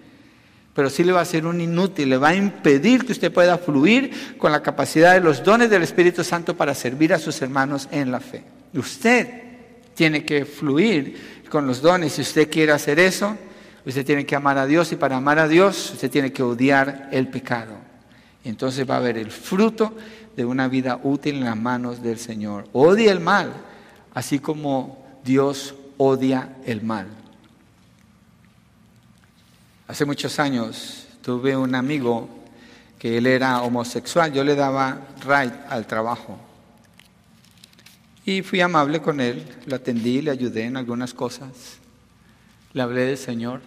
pero 0.74 0.89
sí 0.89 1.03
le 1.03 1.11
va 1.11 1.21
a 1.21 1.26
ser 1.26 1.45
un 1.45 1.61
inútil, 1.61 2.09
le 2.09 2.17
va 2.17 2.30
a 2.30 2.36
impedir 2.36 3.05
que 3.05 3.11
usted 3.11 3.32
pueda 3.32 3.57
fluir 3.57 4.38
con 4.38 4.51
la 4.51 4.63
capacidad 4.63 5.13
de 5.13 5.19
los 5.19 5.43
dones 5.43 5.69
del 5.69 5.84
Espíritu 5.84 6.24
Santo 6.24 6.57
para 6.57 6.74
servir 6.74 7.13
a 7.13 7.19
sus 7.19 7.41
hermanos 7.41 7.88
en 7.91 8.11
la 8.11 8.19
fe. 8.19 8.43
Usted 8.74 9.28
tiene 9.93 10.26
que 10.26 10.45
fluir 10.45 11.43
con 11.49 11.67
los 11.67 11.82
dones. 11.82 12.13
Si 12.13 12.21
usted 12.21 12.49
quiere 12.49 12.71
hacer 12.71 12.97
eso, 12.97 13.38
usted 13.86 14.03
tiene 14.03 14.26
que 14.26 14.36
amar 14.36 14.57
a 14.57 14.65
Dios 14.65 14.91
y 14.91 14.95
para 14.95 15.17
amar 15.17 15.38
a 15.38 15.47
Dios 15.47 15.91
usted 15.93 16.09
tiene 16.09 16.34
que 16.34 16.41
odiar 16.41 17.09
el 17.11 17.28
pecado. 17.28 17.76
Y 18.43 18.49
entonces 18.49 18.89
va 18.89 18.95
a 18.95 18.97
haber 18.97 19.17
el 19.17 19.30
fruto 19.30 19.93
de 20.36 20.43
una 20.43 20.67
vida 20.67 20.99
útil 21.03 21.36
en 21.36 21.45
las 21.45 21.57
manos 21.57 22.01
del 22.01 22.17
Señor. 22.17 22.67
Odia 22.74 23.11
el 23.11 23.19
mal, 23.19 23.53
así 24.15 24.39
como 24.39 25.05
Dios 25.24 25.76
odia 25.97 26.55
el 26.65 26.82
mal. 26.82 27.22
Hace 29.88 30.05
muchos 30.05 30.39
años 30.39 31.07
tuve 31.21 31.57
un 31.57 31.75
amigo 31.75 32.29
que 32.97 33.17
él 33.17 33.27
era 33.27 33.61
homosexual, 33.63 34.31
yo 34.31 34.45
le 34.45 34.55
daba 34.55 35.07
right 35.25 35.53
al 35.69 35.86
trabajo. 35.86 36.39
Y 38.25 38.41
fui 38.43 38.61
amable 38.61 39.01
con 39.01 39.19
él, 39.19 39.45
lo 39.65 39.75
atendí, 39.75 40.21
le 40.21 40.31
ayudé 40.31 40.63
en 40.63 40.77
algunas 40.77 41.13
cosas, 41.13 41.49
le 42.71 42.81
hablé 42.81 43.01
del 43.01 43.17
Señor. 43.17 43.59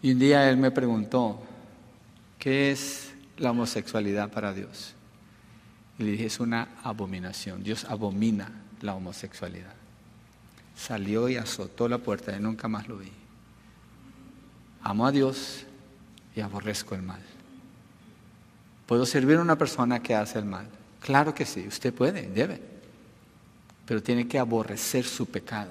Y 0.00 0.12
un 0.12 0.20
día 0.20 0.48
él 0.48 0.56
me 0.56 0.70
preguntó, 0.70 1.42
¿qué 2.38 2.70
es 2.70 3.10
la 3.36 3.50
homosexualidad 3.50 4.30
para 4.30 4.54
Dios? 4.54 4.94
Y 5.98 6.04
le 6.04 6.12
dije, 6.12 6.26
es 6.26 6.38
una 6.38 6.68
abominación, 6.84 7.64
Dios 7.64 7.84
abomina 7.84 8.52
la 8.80 8.94
homosexualidad. 8.94 9.74
Salió 10.76 11.28
y 11.28 11.36
azotó 11.36 11.88
la 11.88 11.98
puerta 11.98 12.34
y 12.34 12.40
nunca 12.40 12.68
más 12.68 12.86
lo 12.86 12.98
vi. 12.98 13.19
Amo 14.82 15.06
a 15.06 15.12
Dios 15.12 15.64
y 16.34 16.40
aborrezco 16.40 16.94
el 16.94 17.02
mal. 17.02 17.20
¿Puedo 18.86 19.06
servir 19.06 19.36
a 19.36 19.42
una 19.42 19.56
persona 19.56 20.02
que 20.02 20.14
hace 20.14 20.38
el 20.38 20.44
mal? 20.44 20.66
Claro 21.00 21.34
que 21.34 21.46
sí, 21.46 21.64
usted 21.66 21.94
puede, 21.94 22.28
debe. 22.28 22.60
Pero 23.86 24.02
tiene 24.02 24.26
que 24.26 24.38
aborrecer 24.38 25.04
su 25.04 25.26
pecado. 25.26 25.70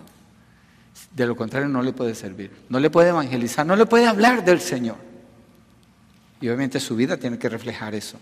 De 1.14 1.26
lo 1.26 1.36
contrario 1.36 1.68
no 1.68 1.82
le 1.82 1.94
puede 1.94 2.16
servir. 2.16 2.52
No 2.70 2.80
le 2.80 2.90
puede 2.90 3.10
evangelizar, 3.10 3.66
no 3.66 3.76
le 3.76 3.86
puede 3.86 4.08
hablar 4.08 4.44
del 4.44 4.62
Señor. 4.62 4.98
Y 6.42 6.48
obviamente 6.48 6.80
su 6.80 6.96
vida 6.96 7.18
tiene 7.18 7.38
que 7.38 7.50
reflejar 7.50 7.96
eso. 7.96 8.18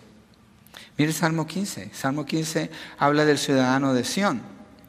Mire 0.97 1.13
Salmo 1.13 1.45
15. 1.45 1.91
Salmo 1.93 2.25
15 2.25 2.71
habla 2.97 3.25
del 3.25 3.37
ciudadano 3.37 3.93
de 3.93 4.03
Sión. 4.03 4.41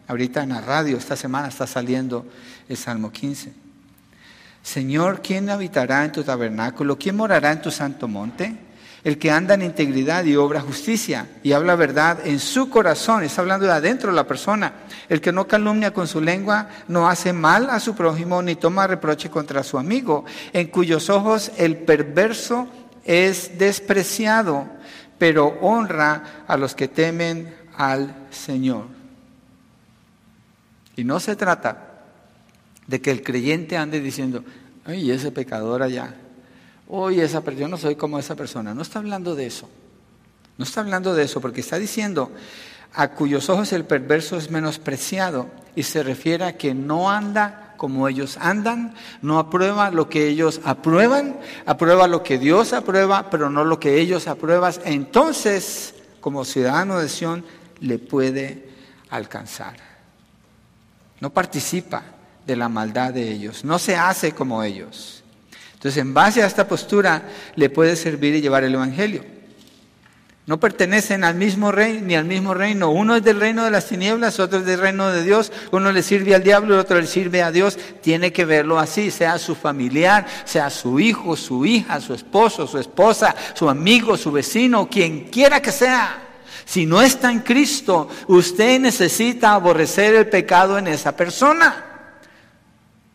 Ahorita 0.06 0.42
en 0.42 0.50
la 0.50 0.60
radio, 0.62 0.96
esta 0.96 1.16
semana 1.16 1.48
está 1.48 1.66
saliendo 1.66 2.26
el 2.68 2.76
Salmo 2.76 3.12
15. 3.12 3.67
Señor, 4.62 5.22
¿quién 5.22 5.50
habitará 5.50 6.04
en 6.04 6.12
tu 6.12 6.22
tabernáculo? 6.22 6.98
¿Quién 6.98 7.16
morará 7.16 7.52
en 7.52 7.62
tu 7.62 7.70
santo 7.70 8.08
monte? 8.08 8.54
El 9.04 9.18
que 9.18 9.30
anda 9.30 9.54
en 9.54 9.62
integridad 9.62 10.24
y 10.24 10.36
obra 10.36 10.60
justicia 10.60 11.28
y 11.42 11.52
habla 11.52 11.76
verdad 11.76 12.18
en 12.26 12.40
su 12.40 12.68
corazón, 12.68 13.22
está 13.22 13.40
hablando 13.40 13.64
de 13.66 13.72
adentro 13.72 14.10
de 14.10 14.16
la 14.16 14.26
persona. 14.26 14.72
El 15.08 15.20
que 15.20 15.32
no 15.32 15.46
calumnia 15.46 15.94
con 15.94 16.08
su 16.08 16.20
lengua, 16.20 16.68
no 16.88 17.08
hace 17.08 17.32
mal 17.32 17.70
a 17.70 17.80
su 17.80 17.94
prójimo 17.94 18.42
ni 18.42 18.56
toma 18.56 18.86
reproche 18.86 19.30
contra 19.30 19.62
su 19.62 19.78
amigo, 19.78 20.24
en 20.52 20.66
cuyos 20.66 21.08
ojos 21.08 21.52
el 21.56 21.76
perverso 21.78 22.68
es 23.04 23.56
despreciado, 23.56 24.68
pero 25.16 25.58
honra 25.62 26.44
a 26.46 26.56
los 26.56 26.74
que 26.74 26.88
temen 26.88 27.54
al 27.76 28.26
Señor. 28.30 28.86
Y 30.96 31.04
no 31.04 31.20
se 31.20 31.36
trata 31.36 31.87
de 32.88 33.00
que 33.00 33.12
el 33.12 33.22
creyente 33.22 33.76
ande 33.76 34.00
diciendo, 34.00 34.42
ay, 34.84 35.12
ese 35.12 35.30
pecador 35.30 35.82
allá, 35.82 36.16
oye, 36.88 37.22
esa 37.22 37.44
yo 37.52 37.68
no 37.68 37.76
soy 37.76 37.94
como 37.94 38.18
esa 38.18 38.34
persona. 38.34 38.74
No 38.74 38.82
está 38.82 38.98
hablando 38.98 39.36
de 39.36 39.46
eso. 39.46 39.68
No 40.56 40.64
está 40.64 40.80
hablando 40.80 41.14
de 41.14 41.22
eso, 41.22 41.40
porque 41.40 41.60
está 41.60 41.78
diciendo 41.78 42.32
a 42.94 43.10
cuyos 43.10 43.48
ojos 43.50 43.72
el 43.72 43.84
perverso 43.84 44.36
es 44.36 44.50
menospreciado 44.50 45.46
y 45.76 45.84
se 45.84 46.02
refiere 46.02 46.44
a 46.44 46.56
que 46.56 46.74
no 46.74 47.10
anda 47.10 47.74
como 47.76 48.08
ellos 48.08 48.36
andan, 48.40 48.94
no 49.22 49.38
aprueba 49.38 49.92
lo 49.92 50.08
que 50.08 50.26
ellos 50.26 50.60
aprueban, 50.64 51.38
aprueba 51.64 52.08
lo 52.08 52.24
que 52.24 52.38
Dios 52.38 52.72
aprueba, 52.72 53.30
pero 53.30 53.50
no 53.50 53.64
lo 53.64 53.78
que 53.78 54.00
ellos 54.00 54.26
aprueban. 54.26 54.72
Entonces, 54.84 55.94
como 56.20 56.44
ciudadano 56.44 56.98
de 56.98 57.08
Sion, 57.08 57.44
le 57.78 57.98
puede 58.00 58.68
alcanzar. 59.10 59.76
No 61.20 61.30
participa 61.30 62.02
de 62.48 62.56
la 62.56 62.70
maldad 62.70 63.12
de 63.12 63.30
ellos, 63.30 63.62
no 63.62 63.78
se 63.78 63.94
hace 63.94 64.32
como 64.32 64.62
ellos. 64.62 65.22
Entonces, 65.74 66.00
en 66.00 66.14
base 66.14 66.42
a 66.42 66.46
esta 66.46 66.66
postura, 66.66 67.28
le 67.54 67.68
puede 67.68 67.94
servir 67.94 68.34
y 68.34 68.40
llevar 68.40 68.64
el 68.64 68.74
Evangelio. 68.74 69.22
No 70.46 70.58
pertenecen 70.58 71.24
al 71.24 71.34
mismo 71.34 71.70
rey 71.70 72.00
ni 72.02 72.16
al 72.16 72.24
mismo 72.24 72.54
reino. 72.54 72.90
Uno 72.90 73.16
es 73.16 73.22
del 73.22 73.38
reino 73.38 73.64
de 73.64 73.70
las 73.70 73.86
tinieblas, 73.86 74.40
otro 74.40 74.60
es 74.60 74.64
del 74.64 74.80
reino 74.80 75.10
de 75.10 75.22
Dios. 75.22 75.52
Uno 75.72 75.92
le 75.92 76.02
sirve 76.02 76.34
al 76.34 76.42
diablo, 76.42 76.72
el 76.72 76.80
otro 76.80 76.98
le 76.98 77.06
sirve 77.06 77.42
a 77.42 77.52
Dios. 77.52 77.78
Tiene 78.00 78.32
que 78.32 78.46
verlo 78.46 78.78
así, 78.78 79.10
sea 79.10 79.38
su 79.38 79.54
familiar, 79.54 80.26
sea 80.46 80.70
su 80.70 80.98
hijo, 80.98 81.36
su 81.36 81.66
hija, 81.66 82.00
su 82.00 82.14
esposo, 82.14 82.66
su 82.66 82.78
esposa, 82.78 83.36
su 83.52 83.68
amigo, 83.68 84.16
su 84.16 84.32
vecino, 84.32 84.88
quien 84.88 85.24
quiera 85.24 85.60
que 85.60 85.70
sea. 85.70 86.22
Si 86.64 86.86
no 86.86 87.02
está 87.02 87.30
en 87.30 87.40
Cristo, 87.40 88.08
usted 88.28 88.80
necesita 88.80 89.52
aborrecer 89.52 90.14
el 90.14 90.28
pecado 90.28 90.78
en 90.78 90.86
esa 90.86 91.14
persona. 91.14 91.87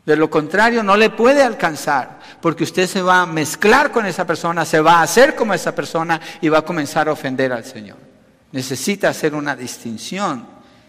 De 0.05 0.15
lo 0.17 0.29
contrario, 0.29 0.83
no 0.83 0.97
le 0.97 1.09
puede 1.09 1.41
alcanzar, 1.43 2.19
porque 2.41 2.65
usted 2.65 2.87
se 2.87 3.01
va 3.01 3.21
a 3.21 3.25
mezclar 3.25 3.91
con 3.91 4.05
esa 4.05 4.27
persona, 4.27 4.65
se 4.65 4.81
va 4.81 4.99
a 4.99 5.03
hacer 5.03 5.33
como 5.33 5.53
esa 5.53 5.73
persona 5.73 6.19
y 6.41 6.49
va 6.49 6.59
a 6.59 6.65
comenzar 6.65 7.07
a 7.07 7.13
ofender 7.13 7.53
al 7.53 7.63
Señor. 7.63 7.97
Necesita 8.51 9.09
hacer 9.09 9.33
una 9.33 9.55
distinción 9.55 10.45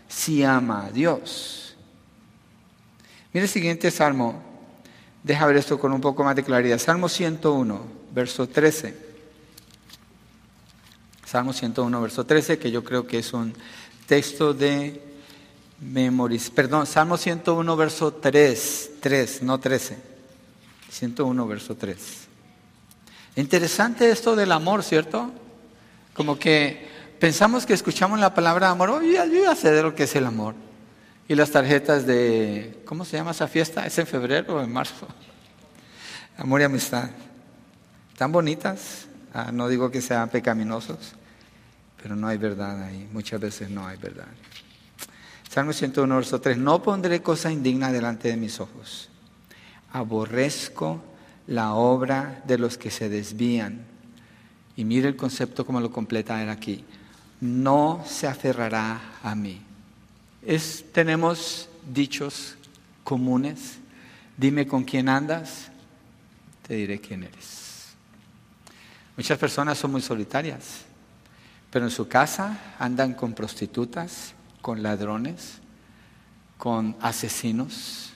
si 0.08 0.42
ama 0.42 0.86
a 0.86 0.90
Dios. 0.90 1.76
Mire 3.32 3.46
el 3.46 3.50
siguiente 3.50 3.90
salmo. 3.90 4.42
Deja 5.22 5.46
ver 5.46 5.56
esto 5.56 5.78
con 5.78 5.92
un 5.92 6.00
poco 6.00 6.22
más 6.22 6.36
de 6.36 6.44
claridad. 6.44 6.78
Salmo 6.78 7.08
101, 7.08 7.86
verso 8.12 8.48
13. 8.48 8.96
Salmo 11.24 11.52
101, 11.52 12.00
verso 12.00 12.26
13, 12.26 12.58
que 12.58 12.70
yo 12.70 12.84
creo 12.84 13.06
que 13.06 13.18
es 13.18 13.32
un 13.32 13.54
texto 14.06 14.52
de 14.52 15.13
Memoris, 15.80 16.50
perdón, 16.50 16.86
Salmo 16.86 17.16
101, 17.16 17.76
verso 17.76 18.12
3, 18.14 18.90
3, 19.00 19.42
no 19.42 19.58
13. 19.58 19.98
101, 20.90 21.46
verso 21.46 21.76
3. 21.76 21.98
Interesante 23.36 24.10
esto 24.10 24.36
del 24.36 24.52
amor, 24.52 24.82
¿cierto? 24.82 25.30
Como 26.14 26.38
que 26.38 26.88
pensamos 27.18 27.66
que 27.66 27.74
escuchamos 27.74 28.20
la 28.20 28.32
palabra 28.32 28.70
amor, 28.70 28.90
oye, 28.90 29.14
yo 29.14 29.42
ya 29.42 29.56
sé 29.56 29.82
lo 29.82 29.94
que 29.94 30.04
es 30.04 30.14
el 30.14 30.26
amor. 30.26 30.54
Y 31.26 31.34
las 31.34 31.50
tarjetas 31.50 32.06
de, 32.06 32.82
¿cómo 32.84 33.04
se 33.04 33.16
llama 33.16 33.32
esa 33.32 33.48
fiesta? 33.48 33.86
¿Es 33.86 33.98
en 33.98 34.06
febrero 34.06 34.56
o 34.56 34.60
en 34.60 34.70
marzo? 34.70 35.08
Amor 36.36 36.60
y 36.60 36.64
amistad. 36.64 37.10
Están 38.12 38.30
bonitas, 38.30 39.06
ah, 39.32 39.50
no 39.50 39.68
digo 39.68 39.90
que 39.90 40.02
sean 40.02 40.28
pecaminosos, 40.28 41.14
pero 42.02 42.14
no 42.14 42.28
hay 42.28 42.36
verdad 42.36 42.82
ahí. 42.82 43.08
Muchas 43.10 43.40
veces 43.40 43.70
no 43.70 43.86
hay 43.86 43.96
verdad. 43.96 44.26
Salmo 45.55 45.72
101, 45.72 46.16
verso 46.16 46.40
3. 46.40 46.59
No 46.59 46.82
pondré 46.82 47.22
cosa 47.22 47.52
indigna 47.52 47.92
delante 47.92 48.26
de 48.26 48.36
mis 48.36 48.59
ojos. 48.59 49.09
Aborrezco 49.92 51.00
la 51.46 51.74
obra 51.74 52.42
de 52.44 52.59
los 52.59 52.76
que 52.76 52.90
se 52.90 53.09
desvían. 53.09 53.84
Y 54.74 54.84
mire 54.84 55.07
el 55.07 55.14
concepto 55.14 55.64
como 55.64 55.80
lo 55.80 55.92
completa 55.92 56.42
él 56.42 56.50
aquí. 56.50 56.84
No 57.40 58.02
se 58.05 58.26
aferrará 58.26 59.00
a 59.22 59.36
mí. 59.36 59.62
Es, 60.42 60.86
tenemos 60.90 61.68
dichos 61.88 62.57
comunes. 63.05 63.78
Dime 64.36 64.66
con 64.66 64.82
quién 64.82 65.09
andas, 65.09 65.70
te 66.66 66.74
diré 66.74 67.00
quién 67.00 67.22
eres. 67.22 67.94
Muchas 69.16 69.38
personas 69.38 69.78
son 69.78 69.92
muy 69.92 70.02
solitarias, 70.02 70.80
pero 71.70 71.84
en 71.84 71.92
su 71.92 72.09
casa 72.09 72.74
andan 72.76 73.14
con 73.14 73.34
prostitutas, 73.34 74.34
con 74.64 74.82
ladrones, 74.82 75.58
con 76.56 76.96
asesinos, 77.02 78.14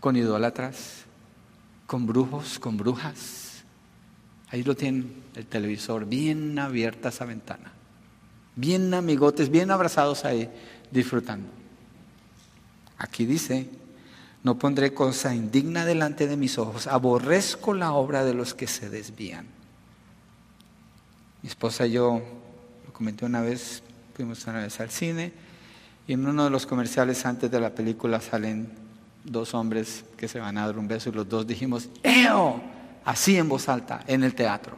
con 0.00 0.16
idólatras, 0.16 1.04
con 1.86 2.04
brujos, 2.04 2.58
con 2.58 2.76
brujas. 2.76 3.62
Ahí 4.48 4.64
lo 4.64 4.74
tienen 4.74 5.22
el 5.36 5.46
televisor, 5.46 6.04
bien 6.04 6.58
abierta 6.58 7.10
esa 7.10 7.26
ventana, 7.26 7.70
bien 8.56 8.92
amigotes, 8.92 9.48
bien 9.48 9.70
abrazados 9.70 10.24
ahí, 10.24 10.50
disfrutando. 10.90 11.48
Aquí 12.98 13.24
dice, 13.24 13.70
no 14.42 14.58
pondré 14.58 14.94
cosa 14.94 15.32
indigna 15.32 15.84
delante 15.84 16.26
de 16.26 16.36
mis 16.36 16.58
ojos, 16.58 16.88
aborrezco 16.88 17.72
la 17.72 17.92
obra 17.92 18.24
de 18.24 18.34
los 18.34 18.52
que 18.52 18.66
se 18.66 18.90
desvían. 18.90 19.46
Mi 21.40 21.48
esposa 21.48 21.86
y 21.86 21.92
yo, 21.92 22.20
lo 22.84 22.92
comenté 22.92 23.24
una 23.24 23.42
vez, 23.42 23.84
fuimos 24.16 24.46
una 24.46 24.60
vez 24.60 24.80
al 24.80 24.88
cine 24.88 25.30
y 26.08 26.14
en 26.14 26.26
uno 26.26 26.44
de 26.44 26.50
los 26.50 26.64
comerciales 26.64 27.26
antes 27.26 27.50
de 27.50 27.60
la 27.60 27.74
película 27.74 28.18
salen 28.18 28.70
dos 29.24 29.52
hombres 29.52 30.06
que 30.16 30.26
se 30.26 30.40
van 30.40 30.56
a 30.56 30.64
dar 30.64 30.78
un 30.78 30.88
beso 30.88 31.10
y 31.10 31.12
los 31.12 31.28
dos 31.28 31.46
dijimos, 31.46 31.90
¡Eo! 32.02 32.58
Así 33.04 33.36
en 33.36 33.46
voz 33.46 33.68
alta, 33.68 34.04
en 34.06 34.24
el 34.24 34.34
teatro. 34.34 34.74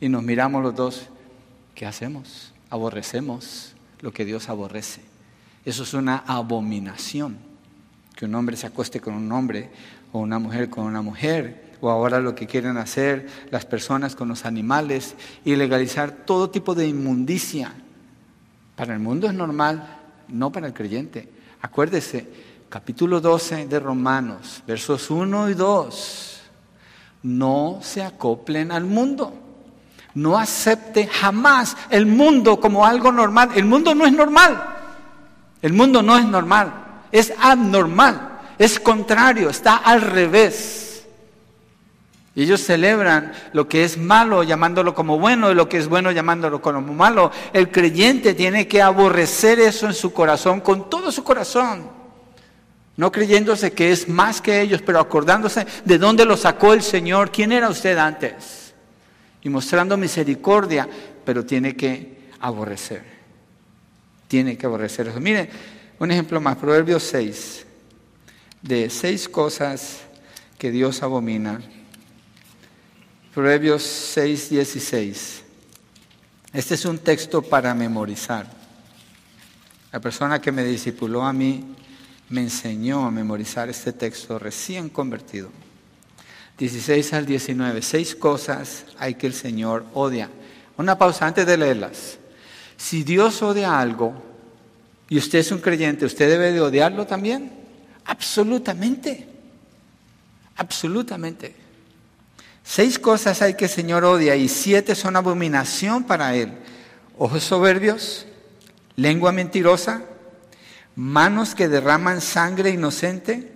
Y 0.00 0.08
nos 0.08 0.22
miramos 0.22 0.62
los 0.62 0.76
dos, 0.76 1.08
¿qué 1.74 1.86
hacemos? 1.86 2.52
Aborrecemos 2.70 3.74
lo 4.00 4.12
que 4.12 4.24
Dios 4.24 4.48
aborrece. 4.48 5.00
Eso 5.64 5.82
es 5.82 5.92
una 5.92 6.18
abominación, 6.18 7.38
que 8.14 8.26
un 8.26 8.34
hombre 8.36 8.56
se 8.56 8.68
acueste 8.68 9.00
con 9.00 9.14
un 9.14 9.32
hombre 9.32 9.70
o 10.12 10.20
una 10.20 10.38
mujer 10.38 10.70
con 10.70 10.84
una 10.84 11.02
mujer, 11.02 11.72
o 11.80 11.90
ahora 11.90 12.20
lo 12.20 12.36
que 12.36 12.46
quieren 12.46 12.76
hacer 12.76 13.26
las 13.50 13.66
personas 13.66 14.14
con 14.14 14.28
los 14.28 14.44
animales 14.44 15.16
y 15.44 15.56
legalizar 15.56 16.12
todo 16.12 16.48
tipo 16.48 16.76
de 16.76 16.86
inmundicia. 16.86 17.74
Para 18.76 18.94
el 18.94 19.00
mundo 19.00 19.26
es 19.26 19.34
normal, 19.34 19.98
no 20.28 20.50
para 20.50 20.66
el 20.66 20.72
creyente. 20.72 21.28
Acuérdese, 21.60 22.28
capítulo 22.68 23.20
12 23.20 23.66
de 23.66 23.78
Romanos, 23.78 24.62
versos 24.66 25.10
1 25.10 25.50
y 25.50 25.54
2. 25.54 26.40
No 27.24 27.78
se 27.82 28.02
acoplen 28.02 28.72
al 28.72 28.84
mundo. 28.84 29.32
No 30.14 30.36
acepte 30.36 31.06
jamás 31.06 31.76
el 31.88 32.06
mundo 32.06 32.60
como 32.60 32.84
algo 32.84 33.12
normal. 33.12 33.50
El 33.54 33.64
mundo 33.64 33.94
no 33.94 34.04
es 34.04 34.12
normal. 34.12 34.62
El 35.62 35.72
mundo 35.72 36.02
no 36.02 36.18
es 36.18 36.24
normal. 36.24 36.72
Es 37.10 37.32
abnormal. 37.40 38.40
Es 38.58 38.80
contrario. 38.80 39.48
Está 39.48 39.76
al 39.76 40.00
revés. 40.00 40.81
Y 42.34 42.44
ellos 42.44 42.62
celebran 42.62 43.32
lo 43.52 43.68
que 43.68 43.84
es 43.84 43.98
malo 43.98 44.42
llamándolo 44.42 44.94
como 44.94 45.18
bueno 45.18 45.50
y 45.50 45.54
lo 45.54 45.68
que 45.68 45.76
es 45.76 45.88
bueno 45.88 46.10
llamándolo 46.10 46.62
como 46.62 46.80
malo. 46.80 47.30
El 47.52 47.70
creyente 47.70 48.32
tiene 48.32 48.66
que 48.66 48.80
aborrecer 48.80 49.60
eso 49.60 49.86
en 49.86 49.94
su 49.94 50.12
corazón 50.12 50.60
con 50.60 50.88
todo 50.88 51.12
su 51.12 51.22
corazón. 51.22 51.90
No 52.96 53.12
creyéndose 53.12 53.72
que 53.72 53.92
es 53.92 54.08
más 54.08 54.40
que 54.40 54.60
ellos, 54.60 54.82
pero 54.82 55.00
acordándose 55.00 55.66
de 55.84 55.98
dónde 55.98 56.24
lo 56.24 56.36
sacó 56.36 56.72
el 56.72 56.82
Señor, 56.82 57.30
quién 57.30 57.52
era 57.52 57.68
usted 57.68 57.98
antes. 57.98 58.74
Y 59.42 59.48
mostrando 59.48 59.96
misericordia, 59.96 60.88
pero 61.24 61.44
tiene 61.44 61.76
que 61.76 62.30
aborrecer. 62.40 63.02
Tiene 64.28 64.56
que 64.56 64.66
aborrecer 64.66 65.08
eso. 65.08 65.20
Miren, 65.20 65.48
un 65.98 66.10
ejemplo 66.10 66.40
más, 66.40 66.56
Proverbios 66.56 67.02
6, 67.02 67.66
de 68.62 68.88
seis 68.88 69.28
cosas 69.28 70.00
que 70.58 70.70
Dios 70.70 71.02
abomina. 71.02 71.60
Proverbios 73.34 73.82
6, 73.82 74.50
16. 74.50 75.42
Este 76.52 76.74
es 76.74 76.84
un 76.84 76.98
texto 76.98 77.40
para 77.40 77.74
memorizar. 77.74 78.46
La 79.90 80.00
persona 80.00 80.38
que 80.38 80.52
me 80.52 80.62
discipuló 80.62 81.22
a 81.22 81.32
mí 81.32 81.64
me 82.28 82.42
enseñó 82.42 83.06
a 83.06 83.10
memorizar 83.10 83.70
este 83.70 83.94
texto 83.94 84.38
recién 84.38 84.90
convertido. 84.90 85.48
16 86.58 87.14
al 87.14 87.24
19, 87.24 87.80
seis 87.80 88.14
cosas 88.14 88.84
hay 88.98 89.14
que 89.14 89.28
el 89.28 89.34
Señor 89.34 89.86
odia. 89.94 90.28
Una 90.76 90.98
pausa 90.98 91.26
antes 91.26 91.46
de 91.46 91.56
leerlas. 91.56 92.18
Si 92.76 93.02
Dios 93.02 93.40
odia 93.40 93.80
algo 93.80 94.12
y 95.08 95.16
usted 95.16 95.38
es 95.38 95.50
un 95.52 95.60
creyente, 95.60 96.04
¿usted 96.04 96.28
debe 96.28 96.52
de 96.52 96.60
odiarlo 96.60 97.06
también? 97.06 97.50
Absolutamente. 98.04 99.26
Absolutamente. 100.56 101.61
Seis 102.64 102.98
cosas 102.98 103.42
hay 103.42 103.54
que 103.54 103.64
el 103.64 103.70
Señor 103.70 104.04
odia 104.04 104.36
y 104.36 104.48
siete 104.48 104.94
son 104.94 105.16
abominación 105.16 106.04
para 106.04 106.34
Él. 106.34 106.52
Ojos 107.18 107.42
soberbios, 107.42 108.26
lengua 108.96 109.32
mentirosa, 109.32 110.02
manos 110.94 111.54
que 111.54 111.68
derraman 111.68 112.20
sangre 112.20 112.70
inocente, 112.70 113.50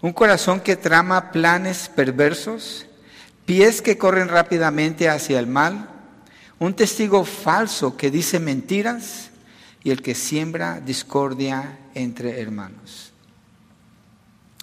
un 0.00 0.12
corazón 0.12 0.60
que 0.60 0.76
trama 0.76 1.32
planes 1.32 1.90
perversos, 1.94 2.86
pies 3.46 3.82
que 3.82 3.98
corren 3.98 4.28
rápidamente 4.28 5.08
hacia 5.08 5.38
el 5.38 5.46
mal, 5.46 5.90
un 6.58 6.74
testigo 6.74 7.24
falso 7.24 7.96
que 7.96 8.10
dice 8.10 8.38
mentiras 8.38 9.30
y 9.82 9.90
el 9.90 10.00
que 10.02 10.14
siembra 10.14 10.80
discordia 10.80 11.78
entre 11.94 12.40
hermanos. 12.40 13.12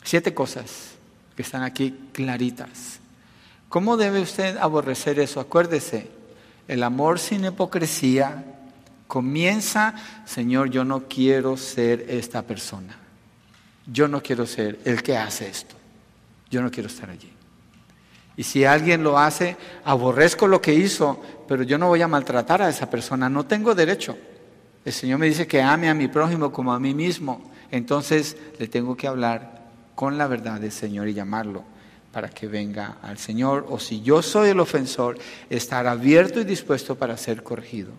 Siete 0.04 0.34
cosas 0.34 0.94
que 1.36 1.44
están 1.44 1.64
aquí 1.64 2.10
claritas. 2.12 3.01
¿Cómo 3.72 3.96
debe 3.96 4.20
usted 4.20 4.58
aborrecer 4.58 5.18
eso? 5.18 5.40
Acuérdese, 5.40 6.10
el 6.68 6.84
amor 6.84 7.20
sin 7.20 7.46
hipocresía, 7.46 8.44
Comienza, 9.08 9.96
Señor, 10.26 10.70
yo 10.70 10.84
no 10.84 11.08
quiero 11.08 11.56
ser 11.56 12.06
esta 12.10 12.42
persona. 12.42 12.98
Yo 13.86 14.10
no 14.10 14.22
quiero 14.22 14.46
ser 14.46 14.80
el 14.84 15.02
que 15.02 15.16
hace 15.16 15.48
esto. 15.48 15.76
Yo 16.50 16.62
no 16.62 16.70
quiero 16.70 16.88
estar 16.88 17.10
allí. 17.10 17.32
Y 18.36 18.44
si 18.44 18.66
alguien 18.66 19.04
lo 19.04 19.18
hace, 19.18 19.56
aborrezco 19.86 20.48
lo 20.48 20.62
que 20.62 20.74
hizo, 20.74 21.22
pero 21.48 21.64
yo 21.64 21.78
no 21.78 21.88
voy 21.88 22.02
a 22.02 22.10
maltratar 22.10 22.62
a 22.62 22.70
esa 22.70 22.90
persona. 22.90 23.30
No 23.30 23.46
tengo 23.46 23.74
derecho. 23.74 24.18
El 24.84 24.92
Señor 24.92 25.20
me 25.20 25.28
dice 25.28 25.48
que 25.48 25.62
ame 25.62 25.90
a 25.90 25.94
mi 25.94 26.10
prójimo 26.10 26.52
como 26.52 26.74
a 26.74 26.80
mí 26.80 26.94
mismo. 26.94 27.52
Entonces 27.72 28.36
le 28.60 28.68
tengo 28.68 28.98
que 28.98 29.08
hablar 29.08 29.62
con 29.96 30.18
la 30.18 30.28
verdad 30.28 30.60
del 30.60 30.74
Señor 30.74 31.08
y 31.08 31.14
llamarlo 31.14 31.71
para 32.12 32.30
que 32.30 32.48
venga 32.48 32.98
al 33.02 33.18
Señor. 33.18 33.66
O 33.70 33.80
si 33.80 34.02
yo 34.02 34.22
soy 34.22 34.50
el 34.50 34.60
ofensor, 34.60 35.18
estar 35.50 35.88
abierto 35.88 36.40
y 36.40 36.44
dispuesto 36.44 36.96
para 36.96 37.18
ser 37.18 37.44
corregido. 37.44 37.92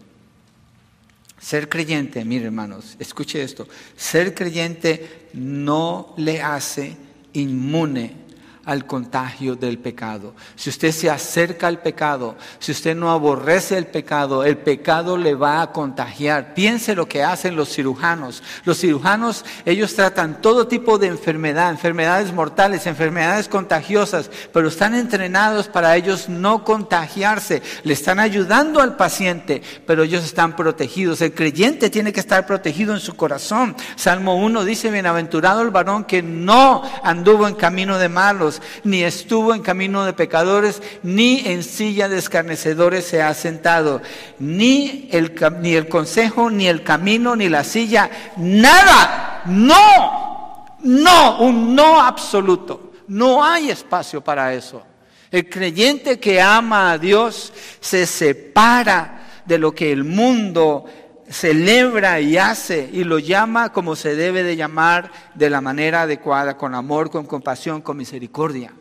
Ser 1.40 1.68
creyente, 1.68 2.24
mire 2.24 2.46
hermanos, 2.46 2.96
escuche 3.00 3.42
esto, 3.42 3.66
ser 3.96 4.32
creyente 4.32 5.28
no 5.32 6.14
le 6.16 6.40
hace 6.40 6.96
inmune 7.32 8.21
al 8.64 8.86
contagio 8.86 9.56
del 9.56 9.78
pecado. 9.78 10.34
Si 10.54 10.70
usted 10.70 10.92
se 10.92 11.10
acerca 11.10 11.66
al 11.66 11.80
pecado, 11.80 12.36
si 12.60 12.72
usted 12.72 12.94
no 12.94 13.10
aborrece 13.10 13.76
el 13.76 13.86
pecado, 13.86 14.44
el 14.44 14.56
pecado 14.56 15.16
le 15.16 15.34
va 15.34 15.62
a 15.62 15.72
contagiar. 15.72 16.54
Piense 16.54 16.94
lo 16.94 17.08
que 17.08 17.24
hacen 17.24 17.56
los 17.56 17.70
cirujanos. 17.70 18.42
Los 18.64 18.78
cirujanos, 18.78 19.44
ellos 19.64 19.94
tratan 19.94 20.40
todo 20.40 20.68
tipo 20.68 20.98
de 20.98 21.08
enfermedad, 21.08 21.70
enfermedades 21.70 22.32
mortales, 22.32 22.86
enfermedades 22.86 23.48
contagiosas, 23.48 24.30
pero 24.52 24.68
están 24.68 24.94
entrenados 24.94 25.68
para 25.68 25.96
ellos 25.96 26.28
no 26.28 26.64
contagiarse. 26.64 27.62
Le 27.82 27.92
están 27.92 28.20
ayudando 28.20 28.80
al 28.80 28.96
paciente, 28.96 29.62
pero 29.86 30.04
ellos 30.04 30.24
están 30.24 30.54
protegidos. 30.54 31.20
El 31.20 31.34
creyente 31.34 31.90
tiene 31.90 32.12
que 32.12 32.20
estar 32.20 32.46
protegido 32.46 32.94
en 32.94 33.00
su 33.00 33.14
corazón. 33.16 33.74
Salmo 33.96 34.36
1 34.36 34.64
dice, 34.64 34.90
bienaventurado 34.90 35.62
el 35.62 35.70
varón 35.70 36.04
que 36.04 36.22
no 36.22 36.82
anduvo 37.02 37.48
en 37.48 37.54
camino 37.54 37.98
de 37.98 38.08
malos 38.08 38.51
ni 38.84 39.02
estuvo 39.04 39.54
en 39.54 39.62
camino 39.62 40.04
de 40.04 40.12
pecadores, 40.12 40.82
ni 41.02 41.40
en 41.46 41.62
silla 41.62 42.08
de 42.08 42.18
escarnecedores 42.18 43.06
se 43.06 43.22
ha 43.22 43.32
sentado, 43.32 44.02
ni 44.38 45.08
el, 45.12 45.32
ni 45.60 45.74
el 45.74 45.88
consejo, 45.88 46.50
ni 46.50 46.66
el 46.66 46.82
camino, 46.82 47.36
ni 47.36 47.48
la 47.48 47.64
silla, 47.64 48.10
nada, 48.36 49.42
no, 49.46 50.76
no, 50.80 51.38
un 51.38 51.74
no 51.74 52.00
absoluto. 52.00 52.92
No 53.08 53.44
hay 53.44 53.70
espacio 53.70 54.20
para 54.22 54.54
eso. 54.54 54.82
El 55.30 55.48
creyente 55.48 56.20
que 56.20 56.40
ama 56.40 56.92
a 56.92 56.98
Dios 56.98 57.52
se 57.80 58.06
separa 58.06 59.22
de 59.44 59.58
lo 59.58 59.74
que 59.74 59.90
el 59.90 60.04
mundo 60.04 60.84
celebra 61.32 62.20
y 62.20 62.36
hace 62.36 62.88
y 62.92 63.04
lo 63.04 63.18
llama 63.18 63.72
como 63.72 63.96
se 63.96 64.14
debe 64.14 64.42
de 64.42 64.56
llamar 64.56 65.10
de 65.34 65.50
la 65.50 65.60
manera 65.60 66.02
adecuada, 66.02 66.56
con 66.56 66.74
amor, 66.74 67.10
con 67.10 67.26
compasión, 67.26 67.80
con 67.80 67.96
misericordia, 67.96 68.72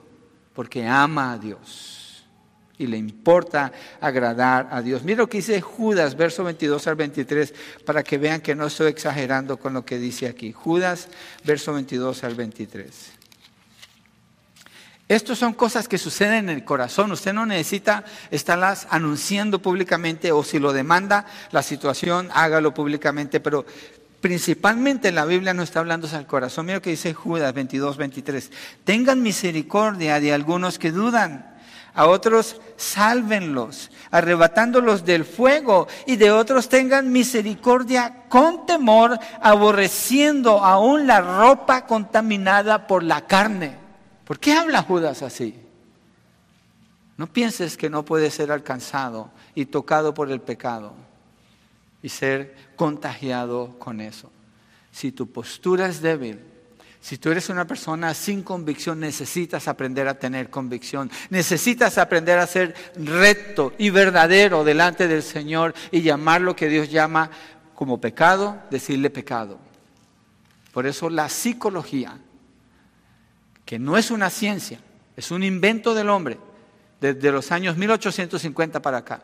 porque 0.53 0.85
ama 0.85 1.33
a 1.33 1.37
Dios 1.37 2.01
y 2.81 2.87
le 2.87 2.97
importa 2.97 3.71
agradar 3.99 4.67
a 4.71 4.81
Dios. 4.81 5.03
Mira 5.03 5.19
lo 5.19 5.29
que 5.29 5.37
dice 5.37 5.61
Judas, 5.61 6.17
verso 6.17 6.43
22 6.43 6.87
al 6.87 6.95
23, 6.95 7.53
para 7.85 8.03
que 8.03 8.17
vean 8.17 8.41
que 8.41 8.55
no 8.55 8.65
estoy 8.65 8.87
exagerando 8.87 9.57
con 9.57 9.73
lo 9.73 9.85
que 9.85 9.99
dice 9.99 10.27
aquí. 10.27 10.51
Judas, 10.51 11.07
verso 11.43 11.73
22 11.73 12.23
al 12.23 12.33
23. 12.33 13.20
Estas 15.12 15.39
son 15.39 15.51
cosas 15.51 15.89
que 15.89 15.97
suceden 15.97 16.36
en 16.36 16.49
el 16.49 16.64
corazón. 16.64 17.12
Usted 17.12 17.34
no 17.34 17.45
necesita 17.45 18.05
estarlas 18.30 18.88
anunciando 18.89 19.62
públicamente 19.62 20.32
o 20.32 20.41
si 20.41 20.57
lo 20.57 20.72
demanda 20.72 21.26
la 21.51 21.62
situación, 21.64 22.30
hágalo 22.34 22.74
públicamente. 22.74 23.41
Pero 23.41 23.66
principalmente 24.22 25.09
en 25.09 25.16
la 25.16 25.26
Biblia 25.26 25.53
no 25.53 25.64
está 25.64 25.82
hablando 25.82 26.07
al 26.14 26.28
corazón. 26.28 26.66
Mira 26.66 26.78
lo 26.78 26.82
que 26.82 26.91
dice 26.91 27.14
Judas 27.14 27.53
22, 27.53 27.97
23. 27.97 28.51
Tengan 28.86 29.22
misericordia 29.22 30.22
de 30.22 30.32
algunos 30.32 30.80
que 30.80 30.93
dudan. 30.93 31.59
A 31.93 32.07
otros 32.07 32.62
sálvenlos, 32.78 33.91
arrebatándolos 34.12 35.03
del 35.03 35.26
fuego, 35.26 35.89
y 36.05 36.16
de 36.16 36.32
otros 36.32 36.70
tengan 36.70 37.12
misericordia 37.12 38.24
con 38.30 38.66
temor, 38.66 39.20
aborreciendo 39.41 40.64
aún 40.64 41.05
la 41.05 41.20
ropa 41.20 41.86
contaminada 41.86 42.88
por 42.88 43.03
la 43.03 43.28
carne 43.28 43.80
¿Por 44.32 44.39
qué 44.39 44.53
habla 44.53 44.84
Judas 44.84 45.23
así? 45.23 45.53
No 47.17 47.27
pienses 47.27 47.75
que 47.75 47.89
no 47.89 48.05
puede 48.05 48.32
ser 48.32 48.49
alcanzado 48.49 49.29
y 49.55 49.65
tocado 49.65 50.13
por 50.13 50.32
el 50.32 50.39
pecado 50.39 50.93
y 52.01 52.07
ser 52.07 52.55
contagiado 52.77 53.77
con 53.77 53.99
eso. 53.99 54.32
Si 54.89 55.11
tu 55.11 55.29
postura 55.29 55.88
es 55.88 56.01
débil, 56.01 56.39
si 57.01 57.17
tú 57.17 57.29
eres 57.29 57.49
una 57.49 57.67
persona 57.67 58.13
sin 58.13 58.41
convicción, 58.41 59.01
necesitas 59.01 59.67
aprender 59.67 60.07
a 60.07 60.17
tener 60.17 60.49
convicción. 60.49 61.11
Necesitas 61.29 61.97
aprender 61.97 62.39
a 62.39 62.47
ser 62.47 62.73
recto 62.95 63.73
y 63.77 63.89
verdadero 63.89 64.63
delante 64.63 65.09
del 65.09 65.23
Señor 65.23 65.73
y 65.91 66.03
llamar 66.03 66.39
lo 66.39 66.55
que 66.55 66.69
Dios 66.69 66.89
llama 66.89 67.29
como 67.75 67.99
pecado, 67.99 68.61
decirle 68.71 69.09
pecado. 69.09 69.59
Por 70.71 70.88
eso 70.88 71.09
la 71.09 71.27
psicología 71.27 72.17
que 73.72 73.80
no 73.80 73.95
es 73.97 74.11
una 74.11 74.30
ciencia, 74.30 74.80
es 75.15 75.32
un 75.32 75.45
invento 75.45 75.93
del 75.93 76.09
hombre 76.09 76.38
desde 76.99 77.32
los 77.32 77.53
años 77.53 77.78
1850 77.78 78.82
para 78.82 78.97
acá. 78.97 79.24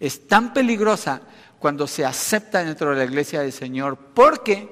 Es 0.00 0.26
tan 0.26 0.52
peligrosa 0.52 1.22
cuando 1.60 1.86
se 1.86 2.04
acepta 2.04 2.64
dentro 2.64 2.90
de 2.90 2.96
la 2.96 3.04
iglesia 3.04 3.42
del 3.42 3.52
Señor 3.52 3.96
porque 3.96 4.68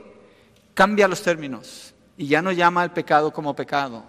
cambia 0.74 1.06
los 1.06 1.22
términos 1.22 1.94
y 2.16 2.26
ya 2.26 2.42
no 2.42 2.50
llama 2.50 2.82
al 2.82 2.92
pecado 2.92 3.32
como 3.32 3.54
pecado. 3.54 4.04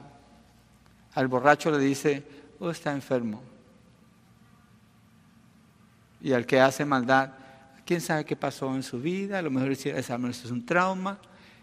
Al 1.14 1.28
borracho 1.28 1.70
le 1.70 1.78
dice, 1.78 2.26
oh, 2.58 2.72
está 2.72 2.94
enfermo. 2.94 3.44
Y 6.20 6.34
al 6.34 6.48
que 6.48 6.60
hace 6.60 6.84
maldad, 6.84 7.30
quién 7.86 8.02
sabe 8.02 8.26
qué 8.26 8.36
pasó 8.36 8.74
en 8.74 8.82
su 8.82 9.00
vida, 9.00 9.38
a 9.38 9.44
lo 9.44 9.52
mejor 9.52 9.72
es 9.72 10.46
un 10.46 10.66
trauma 10.66 11.20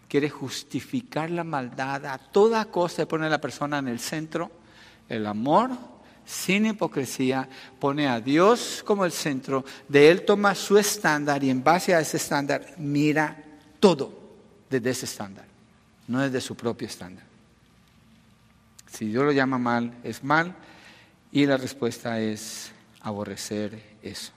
quiere 0.09 0.29
justificar 0.29 1.29
la 1.29 1.43
maldad 1.43 2.05
a 2.07 2.17
toda 2.17 2.65
costa, 2.65 3.07
pone 3.07 3.27
a 3.27 3.29
la 3.29 3.39
persona 3.39 3.77
en 3.77 3.87
el 3.87 3.99
centro. 3.99 4.51
El 5.07 5.25
amor, 5.27 5.69
sin 6.25 6.65
hipocresía, 6.65 7.47
pone 7.79 8.07
a 8.07 8.19
Dios 8.19 8.83
como 8.85 9.05
el 9.05 9.11
centro, 9.11 9.63
de 9.87 10.09
Él 10.09 10.25
toma 10.25 10.55
su 10.55 10.77
estándar 10.77 11.43
y 11.43 11.49
en 11.49 11.63
base 11.63 11.93
a 11.93 11.99
ese 11.99 12.17
estándar 12.17 12.73
mira 12.77 13.41
todo 13.79 14.11
desde 14.69 14.89
ese 14.89 15.05
estándar, 15.05 15.45
no 16.07 16.21
desde 16.21 16.41
su 16.41 16.55
propio 16.55 16.87
estándar. 16.87 17.23
Si 18.91 19.05
Dios 19.05 19.23
lo 19.23 19.31
llama 19.31 19.59
mal, 19.59 19.93
es 20.03 20.23
mal 20.23 20.55
y 21.31 21.45
la 21.45 21.57
respuesta 21.57 22.19
es 22.19 22.71
aborrecer 23.01 23.97
eso. 24.01 24.31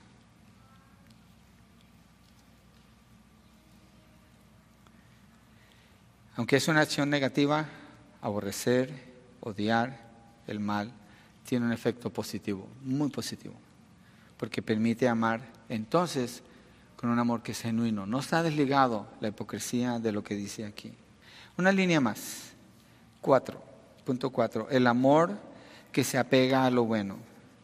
Aunque 6.43 6.57
es 6.57 6.67
una 6.67 6.81
acción 6.81 7.09
negativa, 7.09 7.67
aborrecer, 8.21 8.91
odiar 9.43 9.97
el 10.49 10.59
mal, 10.59 10.91
tiene 11.47 11.67
un 11.67 11.73
efecto 11.73 12.11
positivo, 12.11 12.67
muy 12.83 13.11
positivo, 13.11 13.55
porque 14.39 14.61
permite 14.61 15.09
amar 15.09 15.41
entonces 15.69 16.43
con 16.97 17.11
un 17.11 17.21
amor 17.21 17.45
que 17.45 17.53
es 17.53 17.61
genuino. 17.61 18.07
No 18.07 18.19
está 18.19 18.43
desligado 18.43 19.07
la 19.21 19.29
hipocresía 19.29 20.01
de 20.01 20.11
lo 20.11 20.25
que 20.25 20.35
dice 20.35 20.65
aquí. 20.65 20.93
Una 21.59 21.71
línea 21.71 22.01
más, 22.01 22.51
cuatro, 23.21 23.63
punto 24.05 24.31
cuatro, 24.31 24.67
el 24.69 24.89
amor 24.89 25.39
que 25.93 26.03
se 26.03 26.19
apega 26.19 26.65
a 26.65 26.71
lo 26.73 26.83
bueno. 26.83 27.19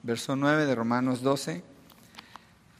Verso 0.04 0.36
9 0.36 0.66
de 0.66 0.74
Romanos 0.76 1.20
12. 1.22 1.64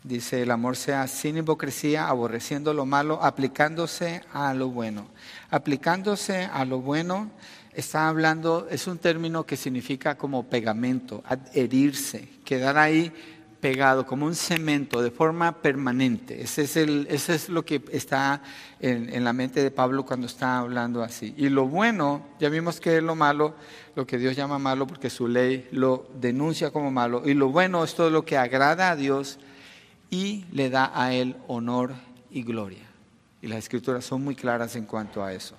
Dice, 0.05 0.43
el 0.43 0.51
amor 0.51 0.77
sea 0.77 1.07
sin 1.09 1.39
hipocresía, 1.39 2.09
aborreciendo 2.09 2.73
lo 2.73 2.87
malo, 2.87 3.23
aplicándose 3.23 4.23
a 4.33 4.55
lo 4.55 4.69
bueno. 4.69 5.09
Aplicándose 5.51 6.45
a 6.45 6.65
lo 6.65 6.81
bueno, 6.81 7.31
está 7.73 8.09
hablando, 8.09 8.69
es 8.71 8.87
un 8.87 8.99
término 8.99 9.45
que 9.45 9.57
significa 9.57 10.17
como 10.17 10.45
pegamento, 10.45 11.23
adherirse, 11.27 12.29
quedar 12.45 12.79
ahí 12.79 13.13
pegado, 13.61 14.07
como 14.07 14.25
un 14.25 14.37
cemento, 14.37 15.03
de 15.03 15.11
forma 15.11 15.61
permanente. 15.61 16.43
Ese 16.43 16.63
es, 16.63 16.77
el, 16.77 17.09
ese 17.11 17.35
es 17.35 17.49
lo 17.49 17.65
que 17.65 17.83
está 17.91 18.41
en, 18.79 19.13
en, 19.13 19.25
la 19.25 19.33
mente 19.33 19.63
de 19.63 19.73
Pablo 19.73 20.07
cuando 20.07 20.29
está 20.29 20.59
hablando 20.59 21.03
así. 21.03 21.35
Y 21.37 21.49
lo 21.49 21.67
bueno, 21.67 22.25
ya 22.39 22.49
vimos 22.51 22.79
que 22.79 23.01
lo 23.01 23.17
malo, 23.17 23.55
lo 23.97 24.07
que 24.07 24.17
Dios 24.17 24.37
llama 24.37 24.61
malo, 24.61 24.87
porque 24.87 25.11
su 25.11 25.27
ley 25.27 25.67
lo 25.73 26.07
denuncia 26.21 26.71
como 26.71 26.93
malo. 26.93 27.23
Y 27.25 27.35
lo 27.35 27.49
bueno 27.49 27.83
es 27.83 27.95
todo 27.95 28.11
lo 28.11 28.25
que 28.25 28.37
agrada 28.37 28.91
a 28.91 28.97
Dios 28.97 29.41
y 30.11 30.45
le 30.53 30.71
da 30.71 30.91
a 30.95 31.13
Él 31.13 31.37
honor 31.47 31.95
y 32.31 32.43
gloria. 32.43 32.85
Y 33.43 33.47
las 33.47 33.59
escrituras 33.59 34.05
son 34.05 34.25
muy 34.25 34.35
claras 34.35 34.77
en 34.77 34.85
cuanto 34.85 35.23
a 35.23 35.33
eso. 35.33 35.55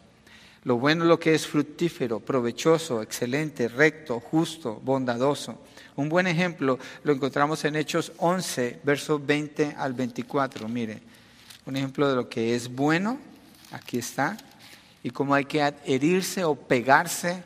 Lo 0.63 0.77
bueno 0.77 1.03
es 1.03 1.07
lo 1.07 1.19
que 1.19 1.33
es 1.33 1.47
fructífero, 1.47 2.19
provechoso, 2.19 3.01
excelente, 3.01 3.69
recto, 3.69 4.19
justo, 4.19 4.81
bondadoso. 4.83 5.57
Un 5.95 6.09
buen 6.09 6.27
ejemplo 6.27 6.77
lo 7.03 7.13
encontramos 7.13 7.63
en 7.63 7.77
Hechos 7.77 8.11
11, 8.17 8.81
versos 8.83 9.25
20 9.25 9.75
al 9.77 9.93
24. 9.93 10.67
Mire, 10.67 11.01
un 11.65 11.77
ejemplo 11.77 12.09
de 12.09 12.15
lo 12.15 12.27
que 12.27 12.55
es 12.55 12.73
bueno, 12.73 13.19
aquí 13.71 13.99
está, 13.99 14.37
y 15.01 15.11
cómo 15.11 15.33
hay 15.33 15.45
que 15.45 15.61
adherirse 15.61 16.43
o 16.43 16.55
pegarse, 16.55 17.43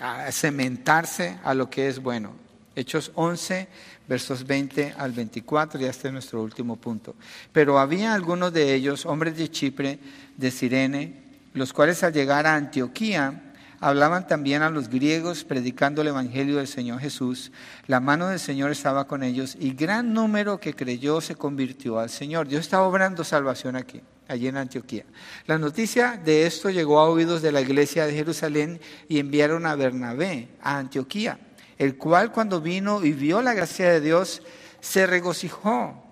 a 0.00 0.32
cementarse 0.32 1.38
a 1.44 1.52
lo 1.52 1.68
que 1.68 1.88
es 1.88 2.00
bueno. 2.00 2.32
Hechos 2.76 3.10
11, 3.14 3.68
versos 4.08 4.46
20 4.46 4.94
al 4.96 5.12
24, 5.12 5.78
ya 5.78 5.90
este 5.90 6.08
es 6.08 6.12
nuestro 6.12 6.42
último 6.42 6.76
punto. 6.76 7.14
Pero 7.52 7.78
había 7.78 8.14
algunos 8.14 8.52
de 8.52 8.74
ellos, 8.74 9.04
hombres 9.04 9.36
de 9.36 9.50
Chipre, 9.50 9.98
de 10.36 10.50
Sirene, 10.50 11.22
los 11.52 11.72
cuales 11.72 12.02
al 12.02 12.14
llegar 12.14 12.46
a 12.46 12.54
Antioquía 12.54 13.42
hablaban 13.80 14.26
también 14.26 14.62
a 14.62 14.70
los 14.70 14.88
griegos 14.88 15.44
predicando 15.44 16.02
el 16.02 16.08
Evangelio 16.08 16.56
del 16.56 16.66
Señor 16.66 17.00
Jesús. 17.00 17.52
La 17.86 18.00
mano 18.00 18.28
del 18.28 18.40
Señor 18.40 18.70
estaba 18.70 19.06
con 19.06 19.22
ellos 19.22 19.56
y 19.60 19.72
gran 19.74 20.14
número 20.14 20.58
que 20.58 20.74
creyó 20.74 21.20
se 21.20 21.36
convirtió 21.36 21.98
al 21.98 22.10
Señor. 22.10 22.48
Dios 22.48 22.62
estaba 22.62 22.86
obrando 22.86 23.24
salvación 23.24 23.76
aquí, 23.76 24.00
allí 24.26 24.48
en 24.48 24.56
Antioquía. 24.56 25.04
La 25.46 25.58
noticia 25.58 26.20
de 26.24 26.46
esto 26.46 26.70
llegó 26.70 26.98
a 26.98 27.08
oídos 27.08 27.42
de 27.42 27.52
la 27.52 27.60
iglesia 27.60 28.06
de 28.06 28.14
Jerusalén 28.14 28.80
y 29.08 29.18
enviaron 29.18 29.66
a 29.66 29.76
Bernabé 29.76 30.48
a 30.62 30.78
Antioquía 30.78 31.38
el 31.78 31.96
cual 31.96 32.32
cuando 32.32 32.60
vino 32.60 33.04
y 33.04 33.12
vio 33.12 33.40
la 33.40 33.54
gracia 33.54 33.90
de 33.90 34.00
Dios, 34.00 34.42
se 34.80 35.06
regocijó. 35.06 36.02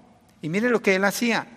Y 0.41 0.49
mire 0.49 0.71
lo 0.71 0.81
que 0.81 0.95
él 0.95 1.05
hacía. 1.05 1.49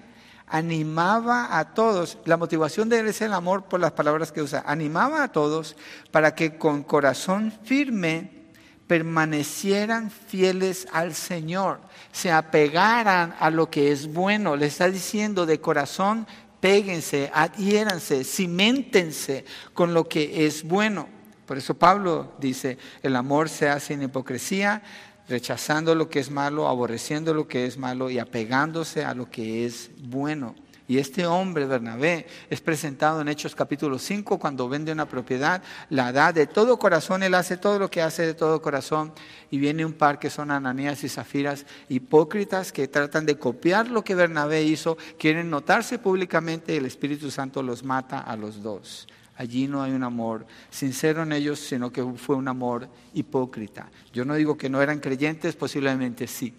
Animaba 0.48 1.60
a 1.60 1.76
todos, 1.76 2.18
la 2.26 2.38
motivación 2.38 2.90
de 2.90 3.00
él 3.00 3.08
es 3.08 3.22
el 3.22 3.34
amor 3.34 3.66
por 3.66 3.80
las 3.80 3.92
palabras 3.92 4.32
que 4.32 4.42
usa, 4.42 4.64
animaba 4.66 5.24
a 5.24 5.32
todos 5.32 5.76
para 6.12 6.34
que 6.34 6.58
con 6.58 6.82
corazón 6.82 7.54
firme 7.64 8.40
permanecieran 8.88 10.10
fieles 10.10 10.88
al 10.92 11.14
Señor, 11.14 11.80
se 12.12 12.32
apegaran 12.32 13.36
a 13.40 13.52
lo 13.52 13.70
que 13.70 13.92
es 13.92 14.12
bueno. 14.12 14.56
Le 14.56 14.66
está 14.66 14.90
diciendo 14.90 15.46
de 15.46 15.62
corazón, 15.62 16.26
péguense, 16.60 17.30
adhiéranse, 17.32 18.24
cimentense 18.24 19.46
con 19.76 19.94
lo 19.94 20.10
que 20.10 20.48
es 20.48 20.64
bueno. 20.64 21.19
Por 21.50 21.58
eso 21.58 21.74
Pablo 21.74 22.34
dice, 22.40 22.78
el 23.02 23.16
amor 23.16 23.50
se 23.50 23.70
hace 23.70 23.96
sin 23.96 24.04
hipocresía, 24.04 24.84
rechazando 25.28 25.96
lo 25.96 26.08
que 26.08 26.20
es 26.20 26.30
malo, 26.30 26.68
aborreciendo 26.68 27.34
lo 27.34 27.48
que 27.48 27.66
es 27.66 27.76
malo 27.76 28.12
y 28.12 28.20
apegándose 28.20 29.04
a 29.04 29.16
lo 29.16 29.32
que 29.32 29.66
es 29.66 29.90
bueno. 29.98 30.54
Y 30.88 31.00
este 31.00 31.26
hombre, 31.26 31.66
Bernabé, 31.66 32.28
es 32.52 32.62
presentado 32.62 33.20
en 33.22 33.30
Hechos 33.30 33.56
capítulo 33.56 33.98
5 33.98 34.38
cuando 34.38 34.70
vende 34.70 34.92
una 34.92 35.08
propiedad, 35.08 35.64
la 35.90 36.12
da 36.12 36.32
de 36.32 36.46
todo 36.46 36.78
corazón, 36.78 37.24
él 37.24 37.34
hace 37.34 37.58
todo 37.58 37.80
lo 37.80 37.90
que 37.90 38.04
hace 38.04 38.28
de 38.28 38.36
todo 38.36 38.62
corazón. 38.62 39.12
Y 39.50 39.58
viene 39.58 39.84
un 39.84 39.94
par 39.94 40.20
que 40.20 40.30
son 40.30 40.52
Ananías 40.52 41.04
y 41.04 41.10
Zafiras, 41.10 41.66
hipócritas 41.90 42.72
que 42.72 42.88
tratan 42.88 43.26
de 43.26 43.40
copiar 43.40 43.90
lo 43.90 44.04
que 44.04 44.14
Bernabé 44.14 44.62
hizo, 44.62 45.00
quieren 45.18 45.50
notarse 45.50 45.98
públicamente 45.98 46.76
y 46.76 46.78
el 46.78 46.86
Espíritu 46.86 47.32
Santo 47.32 47.64
los 47.64 47.84
mata 47.84 48.20
a 48.20 48.36
los 48.36 48.62
dos. 48.62 49.08
Allí 49.40 49.70
no 49.70 49.82
hay 49.82 49.94
un 49.94 50.04
amor 50.04 50.46
sincero 50.70 51.24
en 51.24 51.32
ellos, 51.32 51.60
sino 51.60 51.94
que 51.94 52.04
fue 52.04 52.36
un 52.36 52.50
amor 52.50 52.90
hipócrita. 53.14 53.90
Yo 54.12 54.26
no 54.26 54.36
digo 54.36 54.58
que 54.58 54.68
no 54.68 54.82
eran 54.82 55.00
creyentes, 55.00 55.56
posiblemente 55.56 56.28
sí, 56.28 56.54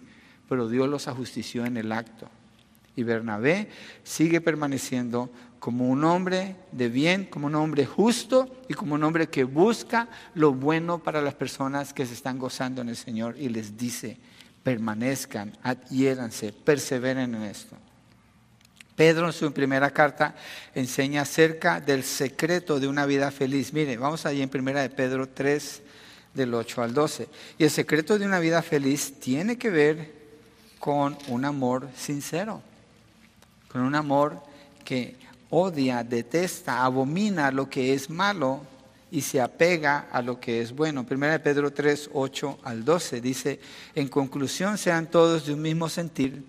pero 0.49 0.67
Dios 0.67 0.89
los 0.89 1.07
ajustició 1.07 1.63
en 1.63 1.77
el 1.77 1.91
acto. 1.91 2.27
Y 2.95 3.03
Bernabé 3.03 3.69
sigue 4.03 4.41
permaneciendo 4.41 5.29
como 5.59 5.89
un 5.89 6.03
hombre 6.05 6.55
de 6.71 6.89
bien, 6.89 7.25
como 7.25 7.45
un 7.45 7.53
hombre 7.53 7.85
justo 7.85 8.63
y 8.67 8.73
como 8.73 8.95
un 8.95 9.03
hombre 9.03 9.29
que 9.29 9.43
busca 9.43 10.09
lo 10.33 10.51
bueno 10.51 10.97
para 11.03 11.21
las 11.21 11.35
personas 11.35 11.93
que 11.93 12.07
se 12.07 12.15
están 12.15 12.39
gozando 12.39 12.81
en 12.81 12.89
el 12.89 12.97
Señor 12.97 13.35
y 13.37 13.49
les 13.49 13.77
dice, 13.77 14.17
permanezcan, 14.63 15.55
adhiéranse, 15.61 16.51
perseveren 16.51 17.35
en 17.35 17.43
esto. 17.43 17.77
Pedro 19.01 19.25
en 19.25 19.33
su 19.33 19.51
primera 19.51 19.89
carta 19.89 20.35
enseña 20.75 21.23
acerca 21.23 21.81
del 21.81 22.03
secreto 22.03 22.79
de 22.79 22.87
una 22.87 23.07
vida 23.07 23.31
feliz. 23.31 23.73
Mire, 23.73 23.97
vamos 23.97 24.27
allí 24.27 24.43
en 24.43 24.49
primera 24.49 24.83
de 24.83 24.91
Pedro 24.91 25.27
3, 25.27 25.81
del 26.35 26.53
8 26.53 26.83
al 26.83 26.93
12. 26.93 27.27
Y 27.57 27.63
el 27.63 27.71
secreto 27.71 28.19
de 28.19 28.27
una 28.27 28.37
vida 28.37 28.61
feliz 28.61 29.19
tiene 29.19 29.57
que 29.57 29.71
ver 29.71 30.13
con 30.77 31.17
un 31.29 31.45
amor 31.45 31.89
sincero 31.97 32.61
con 33.69 33.81
un 33.81 33.95
amor 33.95 34.39
que 34.85 35.15
odia, 35.49 36.03
detesta, 36.03 36.83
abomina 36.83 37.49
lo 37.49 37.67
que 37.67 37.95
es 37.95 38.07
malo 38.07 38.61
y 39.09 39.21
se 39.21 39.41
apega 39.41 40.09
a 40.11 40.21
lo 40.21 40.39
que 40.39 40.61
es 40.61 40.75
bueno. 40.75 41.07
Primera 41.07 41.33
de 41.33 41.39
Pedro 41.39 41.73
3, 41.73 42.11
8 42.13 42.59
al 42.63 42.85
12 42.85 43.19
dice, 43.19 43.59
en 43.95 44.09
conclusión 44.09 44.77
sean 44.77 45.09
todos 45.09 45.47
de 45.47 45.55
un 45.55 45.61
mismo 45.63 45.89
sentir, 45.89 46.43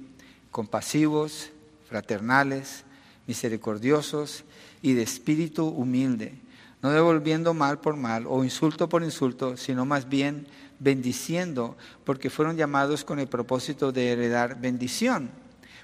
compasivos, 0.50 1.51
fraternales, 1.92 2.84
misericordiosos 3.26 4.44
y 4.80 4.94
de 4.94 5.02
espíritu 5.02 5.66
humilde, 5.68 6.32
no 6.80 6.90
devolviendo 6.90 7.52
mal 7.52 7.80
por 7.80 7.96
mal 7.96 8.24
o 8.26 8.44
insulto 8.44 8.88
por 8.88 9.02
insulto, 9.02 9.58
sino 9.58 9.84
más 9.84 10.08
bien 10.08 10.46
bendiciendo, 10.78 11.76
porque 12.04 12.30
fueron 12.30 12.56
llamados 12.56 13.04
con 13.04 13.18
el 13.18 13.28
propósito 13.28 13.92
de 13.92 14.08
heredar 14.08 14.58
bendición. 14.58 15.28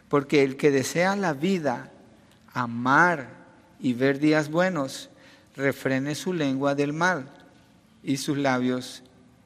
Porque 0.08 0.42
el 0.42 0.56
que 0.56 0.70
desea 0.70 1.14
la 1.14 1.34
vida, 1.34 1.92
amar 2.54 3.28
y 3.78 3.92
ver 3.92 4.18
días 4.18 4.50
buenos, 4.50 5.10
refrene 5.56 6.14
su 6.14 6.32
lengua 6.32 6.74
del 6.74 6.94
mal 6.94 7.28
y 8.02 8.16
sus 8.16 8.38
labios, 8.38 9.02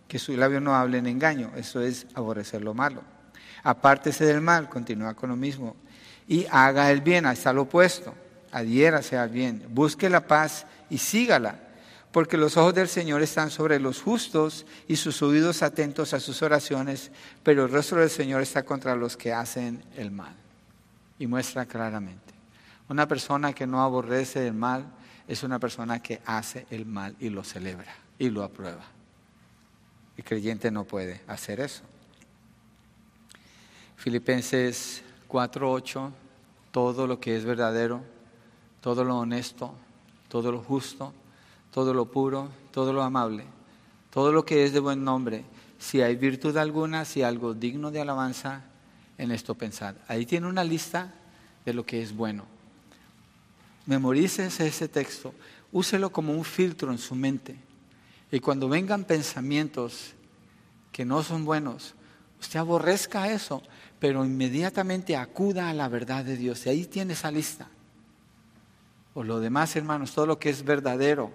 que 0.07 0.21
sus 0.21 0.37
labios 0.37 0.63
no 0.63 0.77
hablen 0.77 1.09
engaño. 1.09 1.51
Eso 1.57 1.81
es 1.81 2.07
aborrecer 2.15 2.63
lo 2.63 2.73
malo. 2.73 3.03
Apártese 3.65 4.25
del 4.25 4.41
mal, 4.41 4.69
continúa 4.69 5.15
con 5.15 5.29
lo 5.29 5.37
mismo. 5.37 5.75
Y 6.29 6.47
haga 6.51 6.91
el 6.91 7.01
bien, 7.01 7.27
hasta 7.27 7.53
lo 7.53 7.63
opuesto. 7.63 8.15
Adhiérase 8.53 9.17
al 9.17 9.31
bien. 9.31 9.65
Busque 9.69 10.09
la 10.09 10.27
paz 10.27 10.67
y 10.91 10.99
sígala. 10.99 11.59
Porque 12.13 12.37
los 12.37 12.57
ojos 12.59 12.75
del 12.75 12.89
Señor 12.89 13.23
están 13.23 13.51
sobre 13.51 13.81
los 13.81 14.03
justos 14.03 14.67
y 14.87 14.97
sus 14.97 15.23
oídos 15.23 15.63
atentos 15.63 16.13
a 16.13 16.21
sus 16.21 16.43
oraciones, 16.43 17.11
pero 17.43 17.65
el 17.65 17.73
rostro 17.73 18.01
del 18.01 18.11
Señor 18.11 18.43
está 18.43 18.63
contra 18.65 18.95
los 18.95 19.17
que 19.17 19.33
hacen 19.33 19.83
el 19.97 20.11
mal 20.11 20.35
y 21.19 21.27
muestra 21.27 21.65
claramente. 21.65 22.35
Una 22.89 23.09
persona 23.09 23.55
que 23.55 23.67
no 23.67 23.81
aborrece 23.81 24.47
el 24.47 24.53
mal 24.53 24.85
es 25.27 25.43
una 25.43 25.59
persona 25.59 26.03
que 26.03 26.21
hace 26.27 26.67
el 26.71 26.85
mal 26.85 27.17
y 27.19 27.31
lo 27.31 27.43
celebra 27.45 27.95
y 28.19 28.29
lo 28.29 28.43
aprueba. 28.43 28.85
El 30.17 30.25
creyente 30.25 30.71
no 30.71 30.85
puede 30.85 31.23
hacer 31.27 31.61
eso. 31.61 31.83
Filipenses 33.97 35.03
4:8, 35.33 36.11
todo 36.73 37.07
lo 37.07 37.19
que 37.19 37.37
es 37.37 37.45
verdadero, 37.47 38.03
todo 38.83 39.03
lo 39.03 39.17
honesto, 39.19 39.73
todo 40.29 40.53
lo 40.53 40.61
justo, 40.61 41.15
todo 41.73 41.95
lo 41.95 42.05
puro, 42.05 42.51
todo 42.71 42.93
lo 42.93 43.03
amable, 43.03 43.45
todo 44.11 44.31
lo 44.31 44.45
que 44.45 44.65
es 44.65 44.75
de 44.75 44.81
buen 44.81 45.03
nombre, 45.03 45.45
si 45.79 46.03
hay 46.03 46.17
virtud 46.17 46.57
alguna, 46.59 47.07
si 47.07 47.23
algo 47.23 47.55
digno 47.55 47.91
de 47.91 48.03
alabanza, 48.03 48.65
en 49.17 49.31
esto 49.31 49.55
pensar. 49.55 49.97
Ahí 50.07 50.27
tiene 50.27 50.49
una 50.49 50.65
lista 50.65 51.15
de 51.65 51.73
lo 51.73 51.87
que 51.87 52.03
es 52.03 52.15
bueno. 52.15 52.45
Memorícese 53.87 54.67
ese 54.67 54.89
texto, 54.89 55.33
úselo 55.73 56.11
como 56.11 56.35
un 56.35 56.45
filtro 56.45 56.93
en 56.93 56.99
su 56.99 57.15
mente. 57.15 57.57
Y 58.31 58.41
cuando 58.41 58.69
vengan 58.69 59.05
pensamientos 59.05 60.13
que 60.93 61.05
no 61.05 61.23
son 61.23 61.45
buenos, 61.45 61.95
usted 62.41 62.59
aborrezca 62.59 63.31
eso, 63.31 63.63
pero 64.03 64.25
inmediatamente 64.25 65.15
acuda 65.15 65.71
a 65.71 65.73
la 65.73 65.89
verdad 65.89 66.25
de 66.25 66.37
Dios. 66.37 66.67
Y 66.67 66.71
ahí 66.71 66.87
tiene 66.87 67.13
esa 67.13 67.31
lista. 67.31 67.69
O 69.15 69.23
lo 69.23 69.39
demás, 69.39 69.77
hermanos, 69.77 70.13
todo 70.13 70.27
lo 70.27 70.41
que 70.41 70.51
es 70.51 70.65
verdadero, 70.65 71.31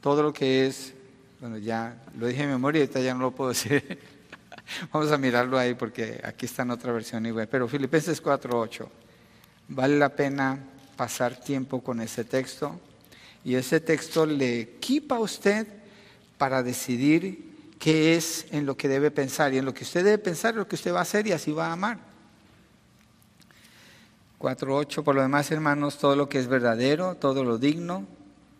todo 0.00 0.22
lo 0.22 0.32
que 0.32 0.68
es, 0.68 0.94
bueno, 1.40 1.58
ya 1.58 2.00
lo 2.16 2.28
dije 2.28 2.44
en 2.44 2.50
memoria, 2.50 2.82
ahorita 2.82 3.00
ya 3.00 3.12
no 3.12 3.22
lo 3.22 3.32
puedo 3.32 3.48
decir. 3.54 3.98
Vamos 4.92 5.10
a 5.10 5.18
mirarlo 5.18 5.58
ahí 5.58 5.74
porque 5.74 6.20
aquí 6.22 6.46
está 6.46 6.62
en 6.62 6.70
otra 6.70 6.92
versión 6.92 7.26
igual. 7.26 7.48
Pero 7.48 7.66
Filipenses 7.66 8.22
4.8. 8.22 8.86
Vale 9.66 9.98
la 9.98 10.10
pena 10.10 10.56
pasar 10.94 11.40
tiempo 11.40 11.82
con 11.82 12.00
ese 12.00 12.22
texto 12.22 12.78
y 13.42 13.56
ese 13.56 13.80
texto 13.80 14.26
le 14.26 14.60
equipa 14.60 15.16
a 15.16 15.20
usted 15.20 15.66
para 16.38 16.62
decidir 16.62 17.53
qué 17.78 18.16
es 18.16 18.46
en 18.50 18.66
lo 18.66 18.76
que 18.76 18.88
debe 18.88 19.10
pensar 19.10 19.52
y 19.52 19.58
en 19.58 19.64
lo 19.64 19.74
que 19.74 19.84
usted 19.84 20.04
debe 20.04 20.18
pensar, 20.18 20.54
lo 20.54 20.66
que 20.66 20.76
usted 20.76 20.92
va 20.92 21.00
a 21.00 21.02
hacer 21.02 21.26
y 21.26 21.32
así 21.32 21.52
va 21.52 21.68
a 21.68 21.72
amar. 21.72 21.98
4.8, 24.38 25.02
por 25.02 25.14
lo 25.14 25.22
demás, 25.22 25.50
hermanos, 25.50 25.98
todo 25.98 26.16
lo 26.16 26.28
que 26.28 26.38
es 26.38 26.48
verdadero, 26.48 27.14
todo 27.14 27.44
lo 27.44 27.58
digno, 27.58 28.06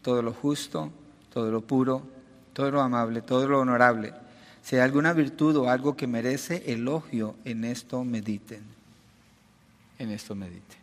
todo 0.02 0.22
lo 0.22 0.32
justo, 0.32 0.90
todo 1.32 1.50
lo 1.50 1.60
puro, 1.60 2.02
todo 2.52 2.70
lo 2.70 2.80
amable, 2.80 3.22
todo 3.22 3.46
lo 3.46 3.60
honorable 3.60 4.14
si 4.64 4.76
hay 4.76 4.82
alguna 4.82 5.12
virtud 5.12 5.56
o 5.56 5.68
algo 5.68 5.94
que 5.94 6.06
merece 6.06 6.72
elogio, 6.72 7.36
en 7.44 7.64
esto 7.64 8.02
mediten. 8.02 8.62
En 9.98 10.10
esto 10.10 10.34
mediten. 10.34 10.78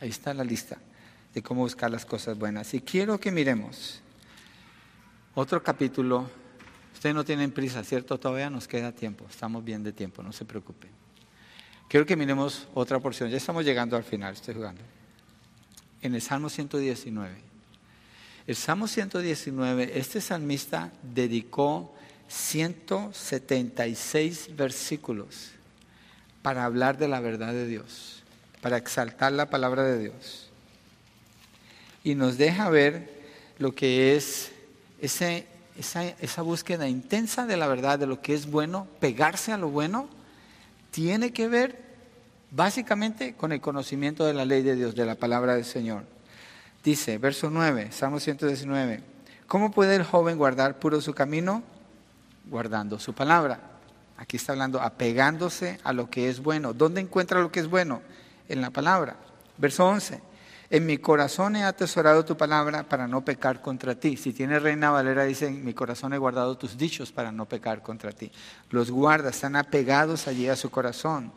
Ahí 0.00 0.10
está 0.10 0.32
la 0.32 0.44
lista 0.44 0.78
de 1.34 1.42
cómo 1.42 1.62
buscar 1.62 1.90
las 1.90 2.06
cosas 2.06 2.38
buenas. 2.38 2.72
Y 2.74 2.80
quiero 2.80 3.18
que 3.18 3.32
miremos 3.32 4.00
otro 5.34 5.64
capítulo. 5.64 6.30
Ustedes 7.02 7.16
no 7.16 7.24
tienen 7.24 7.50
prisa, 7.50 7.82
¿cierto? 7.82 8.16
Todavía 8.16 8.48
nos 8.48 8.68
queda 8.68 8.92
tiempo. 8.92 9.26
Estamos 9.28 9.64
bien 9.64 9.82
de 9.82 9.92
tiempo, 9.92 10.22
no 10.22 10.32
se 10.32 10.44
preocupen. 10.44 10.88
Quiero 11.88 12.06
que 12.06 12.14
miremos 12.14 12.68
otra 12.74 13.00
porción. 13.00 13.28
Ya 13.28 13.38
estamos 13.38 13.64
llegando 13.64 13.96
al 13.96 14.04
final, 14.04 14.34
estoy 14.34 14.54
jugando. 14.54 14.82
En 16.00 16.14
el 16.14 16.22
Salmo 16.22 16.48
119. 16.48 17.34
El 18.46 18.54
Salmo 18.54 18.86
119, 18.86 19.98
este 19.98 20.20
salmista 20.20 20.92
dedicó 21.02 21.92
176 22.28 24.50
versículos 24.54 25.50
para 26.40 26.64
hablar 26.64 26.98
de 26.98 27.08
la 27.08 27.18
verdad 27.18 27.52
de 27.52 27.66
Dios, 27.66 28.22
para 28.60 28.76
exaltar 28.76 29.32
la 29.32 29.50
palabra 29.50 29.82
de 29.82 29.98
Dios. 29.98 30.50
Y 32.04 32.14
nos 32.14 32.38
deja 32.38 32.70
ver 32.70 33.10
lo 33.58 33.74
que 33.74 34.14
es 34.14 34.52
ese, 35.00 35.48
esa, 35.78 36.04
esa 36.04 36.42
búsqueda 36.42 36.88
intensa 36.88 37.46
de 37.46 37.56
la 37.56 37.66
verdad, 37.66 37.98
de 37.98 38.06
lo 38.06 38.20
que 38.20 38.34
es 38.34 38.50
bueno, 38.50 38.86
pegarse 39.00 39.52
a 39.52 39.58
lo 39.58 39.68
bueno, 39.68 40.08
tiene 40.90 41.32
que 41.32 41.48
ver 41.48 41.82
básicamente 42.50 43.34
con 43.34 43.52
el 43.52 43.60
conocimiento 43.60 44.24
de 44.24 44.34
la 44.34 44.44
ley 44.44 44.62
de 44.62 44.76
Dios, 44.76 44.94
de 44.94 45.06
la 45.06 45.14
palabra 45.14 45.54
del 45.54 45.64
Señor. 45.64 46.04
Dice, 46.84 47.18
verso 47.18 47.50
9, 47.50 47.92
Salmo 47.92 48.20
119, 48.20 49.02
¿cómo 49.46 49.70
puede 49.70 49.96
el 49.96 50.04
joven 50.04 50.36
guardar 50.36 50.78
puro 50.78 51.00
su 51.00 51.14
camino? 51.14 51.62
guardando 52.46 52.98
su 52.98 53.14
palabra. 53.14 53.60
Aquí 54.16 54.36
está 54.36 54.52
hablando 54.52 54.80
apegándose 54.80 55.78
a 55.84 55.92
lo 55.92 56.10
que 56.10 56.28
es 56.28 56.40
bueno. 56.40 56.72
¿Dónde 56.72 57.00
encuentra 57.00 57.40
lo 57.40 57.50
que 57.50 57.60
es 57.60 57.68
bueno? 57.68 58.02
En 58.48 58.60
la 58.60 58.70
palabra. 58.70 59.16
Verso 59.58 59.86
11. 59.86 60.20
En 60.72 60.86
mi 60.86 60.96
corazón 60.96 61.54
he 61.54 61.64
atesorado 61.64 62.24
tu 62.24 62.34
palabra 62.34 62.82
para 62.82 63.06
no 63.06 63.22
pecar 63.22 63.60
contra 63.60 63.94
ti. 63.94 64.16
Si 64.16 64.32
tiene 64.32 64.58
Reina 64.58 64.90
Valera, 64.90 65.24
dice, 65.24 65.48
en 65.48 65.62
mi 65.62 65.74
corazón 65.74 66.14
he 66.14 66.16
guardado 66.16 66.56
tus 66.56 66.78
dichos 66.78 67.12
para 67.12 67.30
no 67.30 67.44
pecar 67.44 67.82
contra 67.82 68.10
ti. 68.10 68.32
Los 68.70 68.90
guarda, 68.90 69.28
están 69.28 69.54
apegados 69.54 70.26
allí 70.26 70.48
a 70.48 70.56
su 70.56 70.70
corazón. 70.70 71.30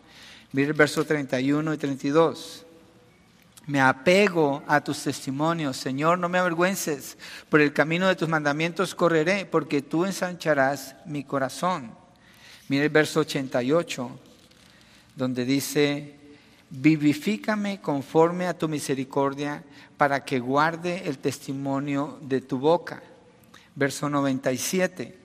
Mire 0.54 0.70
el 0.70 0.74
verso 0.74 1.04
31 1.04 1.74
y 1.74 1.78
32. 1.78 2.66
Me 3.68 3.82
apego 3.82 4.64
a 4.68 4.80
tus 4.82 5.04
testimonios, 5.04 5.76
Señor, 5.76 6.18
no 6.18 6.30
me 6.30 6.40
avergüences. 6.40 7.18
Por 7.50 7.60
el 7.60 7.74
camino 7.74 8.08
de 8.08 8.16
tus 8.16 8.30
mandamientos 8.30 8.96
correré, 8.96 9.46
porque 9.46 9.82
tú 9.82 10.06
ensancharás 10.06 10.96
mi 11.06 11.26
corazón. 11.26 11.92
Mira 12.70 12.86
el 12.86 12.90
verso 12.90 13.20
88, 13.20 14.18
donde 15.14 15.44
dice, 15.44 16.25
vivifícame 16.70 17.82
conforme 17.82 18.48
a 18.48 18.58
tu 18.58 18.68
misericordia 18.68 19.64
para 19.98 20.26
que 20.26 20.40
guarde 20.40 21.08
el 21.08 21.18
testimonio 21.20 22.18
de 22.22 22.42
tu 22.42 22.60
boca. 22.60 23.02
Verso 23.76 24.10
97. 24.10 25.18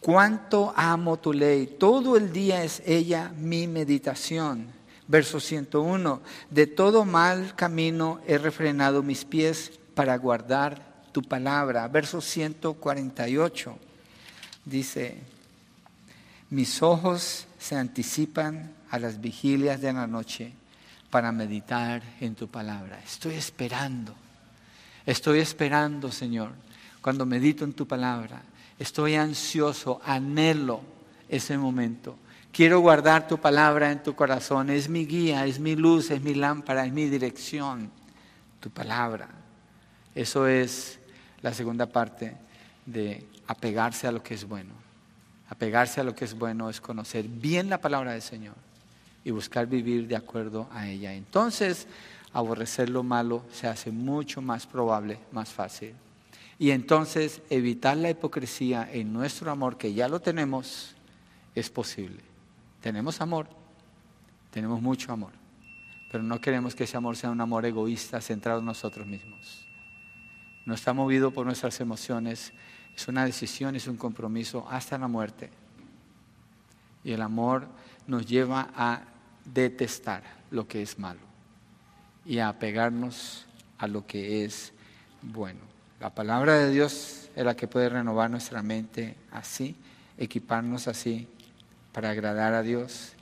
Cuánto 0.00 0.72
amo 0.76 1.16
tu 1.18 1.32
ley, 1.32 1.76
todo 1.78 2.16
el 2.16 2.32
día 2.32 2.62
es 2.62 2.82
ella 2.86 3.32
mi 3.36 3.66
meditación. 3.66 4.68
Verso 5.08 5.40
101. 5.40 6.20
De 6.50 6.66
todo 6.66 7.04
mal 7.04 7.54
camino 7.56 8.20
he 8.26 8.38
refrenado 8.38 9.02
mis 9.02 9.24
pies 9.24 9.72
para 9.94 10.16
guardar 10.16 11.02
tu 11.12 11.22
palabra. 11.22 11.88
Verso 11.88 12.20
148. 12.20 13.76
Dice, 14.64 15.16
mis 16.50 16.82
ojos 16.82 17.46
se 17.58 17.74
anticipan 17.74 18.77
a 18.90 18.98
las 18.98 19.20
vigilias 19.20 19.80
de 19.80 19.92
la 19.92 20.06
noche 20.06 20.52
para 21.10 21.32
meditar 21.32 22.02
en 22.20 22.34
tu 22.34 22.48
palabra. 22.48 23.00
Estoy 23.04 23.34
esperando, 23.34 24.14
estoy 25.06 25.40
esperando, 25.40 26.10
Señor, 26.12 26.52
cuando 27.00 27.26
medito 27.26 27.64
en 27.64 27.72
tu 27.72 27.86
palabra. 27.86 28.42
Estoy 28.78 29.16
ansioso, 29.16 30.00
anhelo 30.04 30.80
ese 31.28 31.58
momento. 31.58 32.16
Quiero 32.52 32.80
guardar 32.80 33.26
tu 33.26 33.38
palabra 33.38 33.90
en 33.90 34.02
tu 34.02 34.14
corazón. 34.14 34.70
Es 34.70 34.88
mi 34.88 35.04
guía, 35.04 35.46
es 35.46 35.58
mi 35.58 35.74
luz, 35.74 36.10
es 36.10 36.22
mi 36.22 36.34
lámpara, 36.34 36.86
es 36.86 36.92
mi 36.92 37.06
dirección. 37.06 37.90
Tu 38.60 38.70
palabra. 38.70 39.28
Eso 40.14 40.46
es 40.46 40.98
la 41.42 41.52
segunda 41.52 41.86
parte 41.86 42.36
de 42.86 43.26
apegarse 43.46 44.06
a 44.06 44.12
lo 44.12 44.22
que 44.22 44.34
es 44.34 44.44
bueno. 44.44 44.72
Apegarse 45.48 46.00
a 46.00 46.04
lo 46.04 46.14
que 46.14 46.24
es 46.24 46.34
bueno 46.34 46.70
es 46.70 46.80
conocer 46.80 47.26
bien 47.26 47.68
la 47.68 47.80
palabra 47.80 48.12
del 48.12 48.22
Señor 48.22 48.67
y 49.28 49.30
buscar 49.30 49.66
vivir 49.66 50.08
de 50.08 50.16
acuerdo 50.16 50.70
a 50.72 50.88
ella. 50.88 51.12
Entonces, 51.12 51.86
aborrecer 52.32 52.88
lo 52.88 53.02
malo 53.02 53.44
se 53.52 53.66
hace 53.66 53.92
mucho 53.92 54.40
más 54.40 54.66
probable, 54.66 55.18
más 55.32 55.50
fácil. 55.50 55.92
Y 56.58 56.70
entonces 56.70 57.42
evitar 57.50 57.98
la 57.98 58.08
hipocresía 58.08 58.88
en 58.90 59.12
nuestro 59.12 59.50
amor, 59.50 59.76
que 59.76 59.92
ya 59.92 60.08
lo 60.08 60.18
tenemos, 60.20 60.94
es 61.54 61.68
posible. 61.68 62.20
Tenemos 62.80 63.20
amor, 63.20 63.48
tenemos 64.50 64.80
mucho 64.80 65.12
amor, 65.12 65.32
pero 66.10 66.24
no 66.24 66.40
queremos 66.40 66.74
que 66.74 66.84
ese 66.84 66.96
amor 66.96 67.14
sea 67.14 67.28
un 67.28 67.42
amor 67.42 67.66
egoísta, 67.66 68.22
centrado 68.22 68.60
en 68.60 68.64
nosotros 68.64 69.06
mismos. 69.06 69.68
No 70.64 70.72
está 70.72 70.94
movido 70.94 71.32
por 71.32 71.44
nuestras 71.44 71.78
emociones, 71.80 72.54
es 72.96 73.08
una 73.08 73.26
decisión, 73.26 73.76
es 73.76 73.88
un 73.88 73.98
compromiso 73.98 74.66
hasta 74.70 74.96
la 74.96 75.06
muerte. 75.06 75.50
Y 77.04 77.12
el 77.12 77.20
amor 77.20 77.68
nos 78.06 78.24
lleva 78.24 78.70
a 78.74 79.02
detestar 79.52 80.22
lo 80.50 80.66
que 80.66 80.82
es 80.82 80.98
malo 80.98 81.20
y 82.24 82.38
a 82.38 82.48
apegarnos 82.48 83.46
a 83.78 83.86
lo 83.86 84.06
que 84.06 84.44
es 84.44 84.72
bueno. 85.22 85.60
La 86.00 86.14
palabra 86.14 86.54
de 86.54 86.70
Dios 86.70 87.30
es 87.34 87.44
la 87.44 87.56
que 87.56 87.68
puede 87.68 87.88
renovar 87.88 88.30
nuestra 88.30 88.62
mente 88.62 89.16
así, 89.30 89.76
equiparnos 90.16 90.88
así 90.88 91.28
para 91.92 92.10
agradar 92.10 92.54
a 92.54 92.62
Dios, 92.62 93.12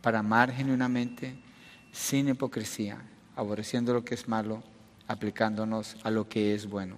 para 0.00 0.20
amar 0.20 0.52
genuinamente, 0.52 1.36
sin 1.92 2.28
hipocresía, 2.28 2.98
aborreciendo 3.34 3.92
lo 3.92 4.04
que 4.04 4.14
es 4.14 4.28
malo, 4.28 4.62
aplicándonos 5.08 5.96
a 6.02 6.10
lo 6.10 6.28
que 6.28 6.54
es 6.54 6.66
bueno. 6.66 6.96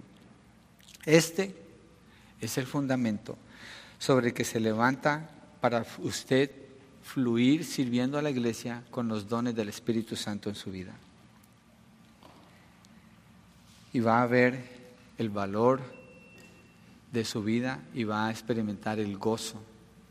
Este 1.05 1.55
es 2.41 2.59
el 2.59 2.67
fundamento 2.67 3.37
sobre 3.99 4.29
el 4.29 4.35
que 4.35 4.45
se 4.45 4.61
levanta 4.61 5.29
para 5.61 5.85
usted 5.99 6.51
fluir 7.09 7.65
sirviendo 7.65 8.19
a 8.19 8.23
la 8.23 8.29
iglesia 8.29 8.85
con 8.91 9.09
los 9.09 9.27
dones 9.29 9.55
del 9.55 9.71
Espíritu 9.71 10.15
Santo 10.15 10.51
en 10.51 10.55
su 10.55 10.71
vida. 10.71 10.93
Y 13.95 14.01
va 14.01 14.23
a 14.23 14.27
ver 14.27 14.63
el 15.17 15.31
valor 15.31 15.81
de 17.11 17.25
su 17.25 17.43
vida 17.43 17.81
y 17.95 18.05
va 18.05 18.27
a 18.27 18.31
experimentar 18.31 19.01
el 19.01 19.17
gozo 19.17 19.63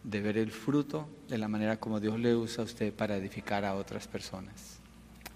de 0.03 0.21
ver 0.21 0.39
el 0.39 0.51
fruto 0.51 1.07
de 1.29 1.37
la 1.37 1.47
manera 1.47 1.77
como 1.77 1.99
Dios 1.99 2.19
le 2.19 2.35
usa 2.35 2.63
a 2.63 2.65
usted 2.65 2.91
para 2.91 3.15
edificar 3.15 3.63
a 3.63 3.75
otras 3.75 4.07
personas. 4.07 4.79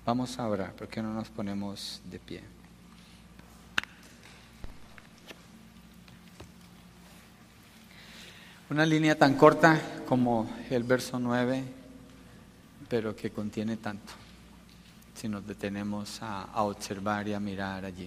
Vamos 0.03 0.39
a 0.39 0.47
orar, 0.47 0.73
¿por 0.73 0.87
qué 0.87 1.03
no 1.03 1.13
nos 1.13 1.29
ponemos 1.29 2.01
de 2.09 2.17
pie? 2.17 2.60
Una 8.71 8.85
línea 8.85 9.17
tan 9.17 9.33
corta 9.33 9.81
como 10.07 10.49
el 10.69 10.83
verso 10.85 11.19
9, 11.19 11.61
pero 12.87 13.13
que 13.13 13.29
contiene 13.29 13.75
tanto, 13.75 14.13
si 15.13 15.27
nos 15.27 15.45
detenemos 15.45 16.21
a, 16.21 16.43
a 16.43 16.63
observar 16.63 17.27
y 17.27 17.33
a 17.33 17.39
mirar 17.41 17.83
allí. 17.83 17.99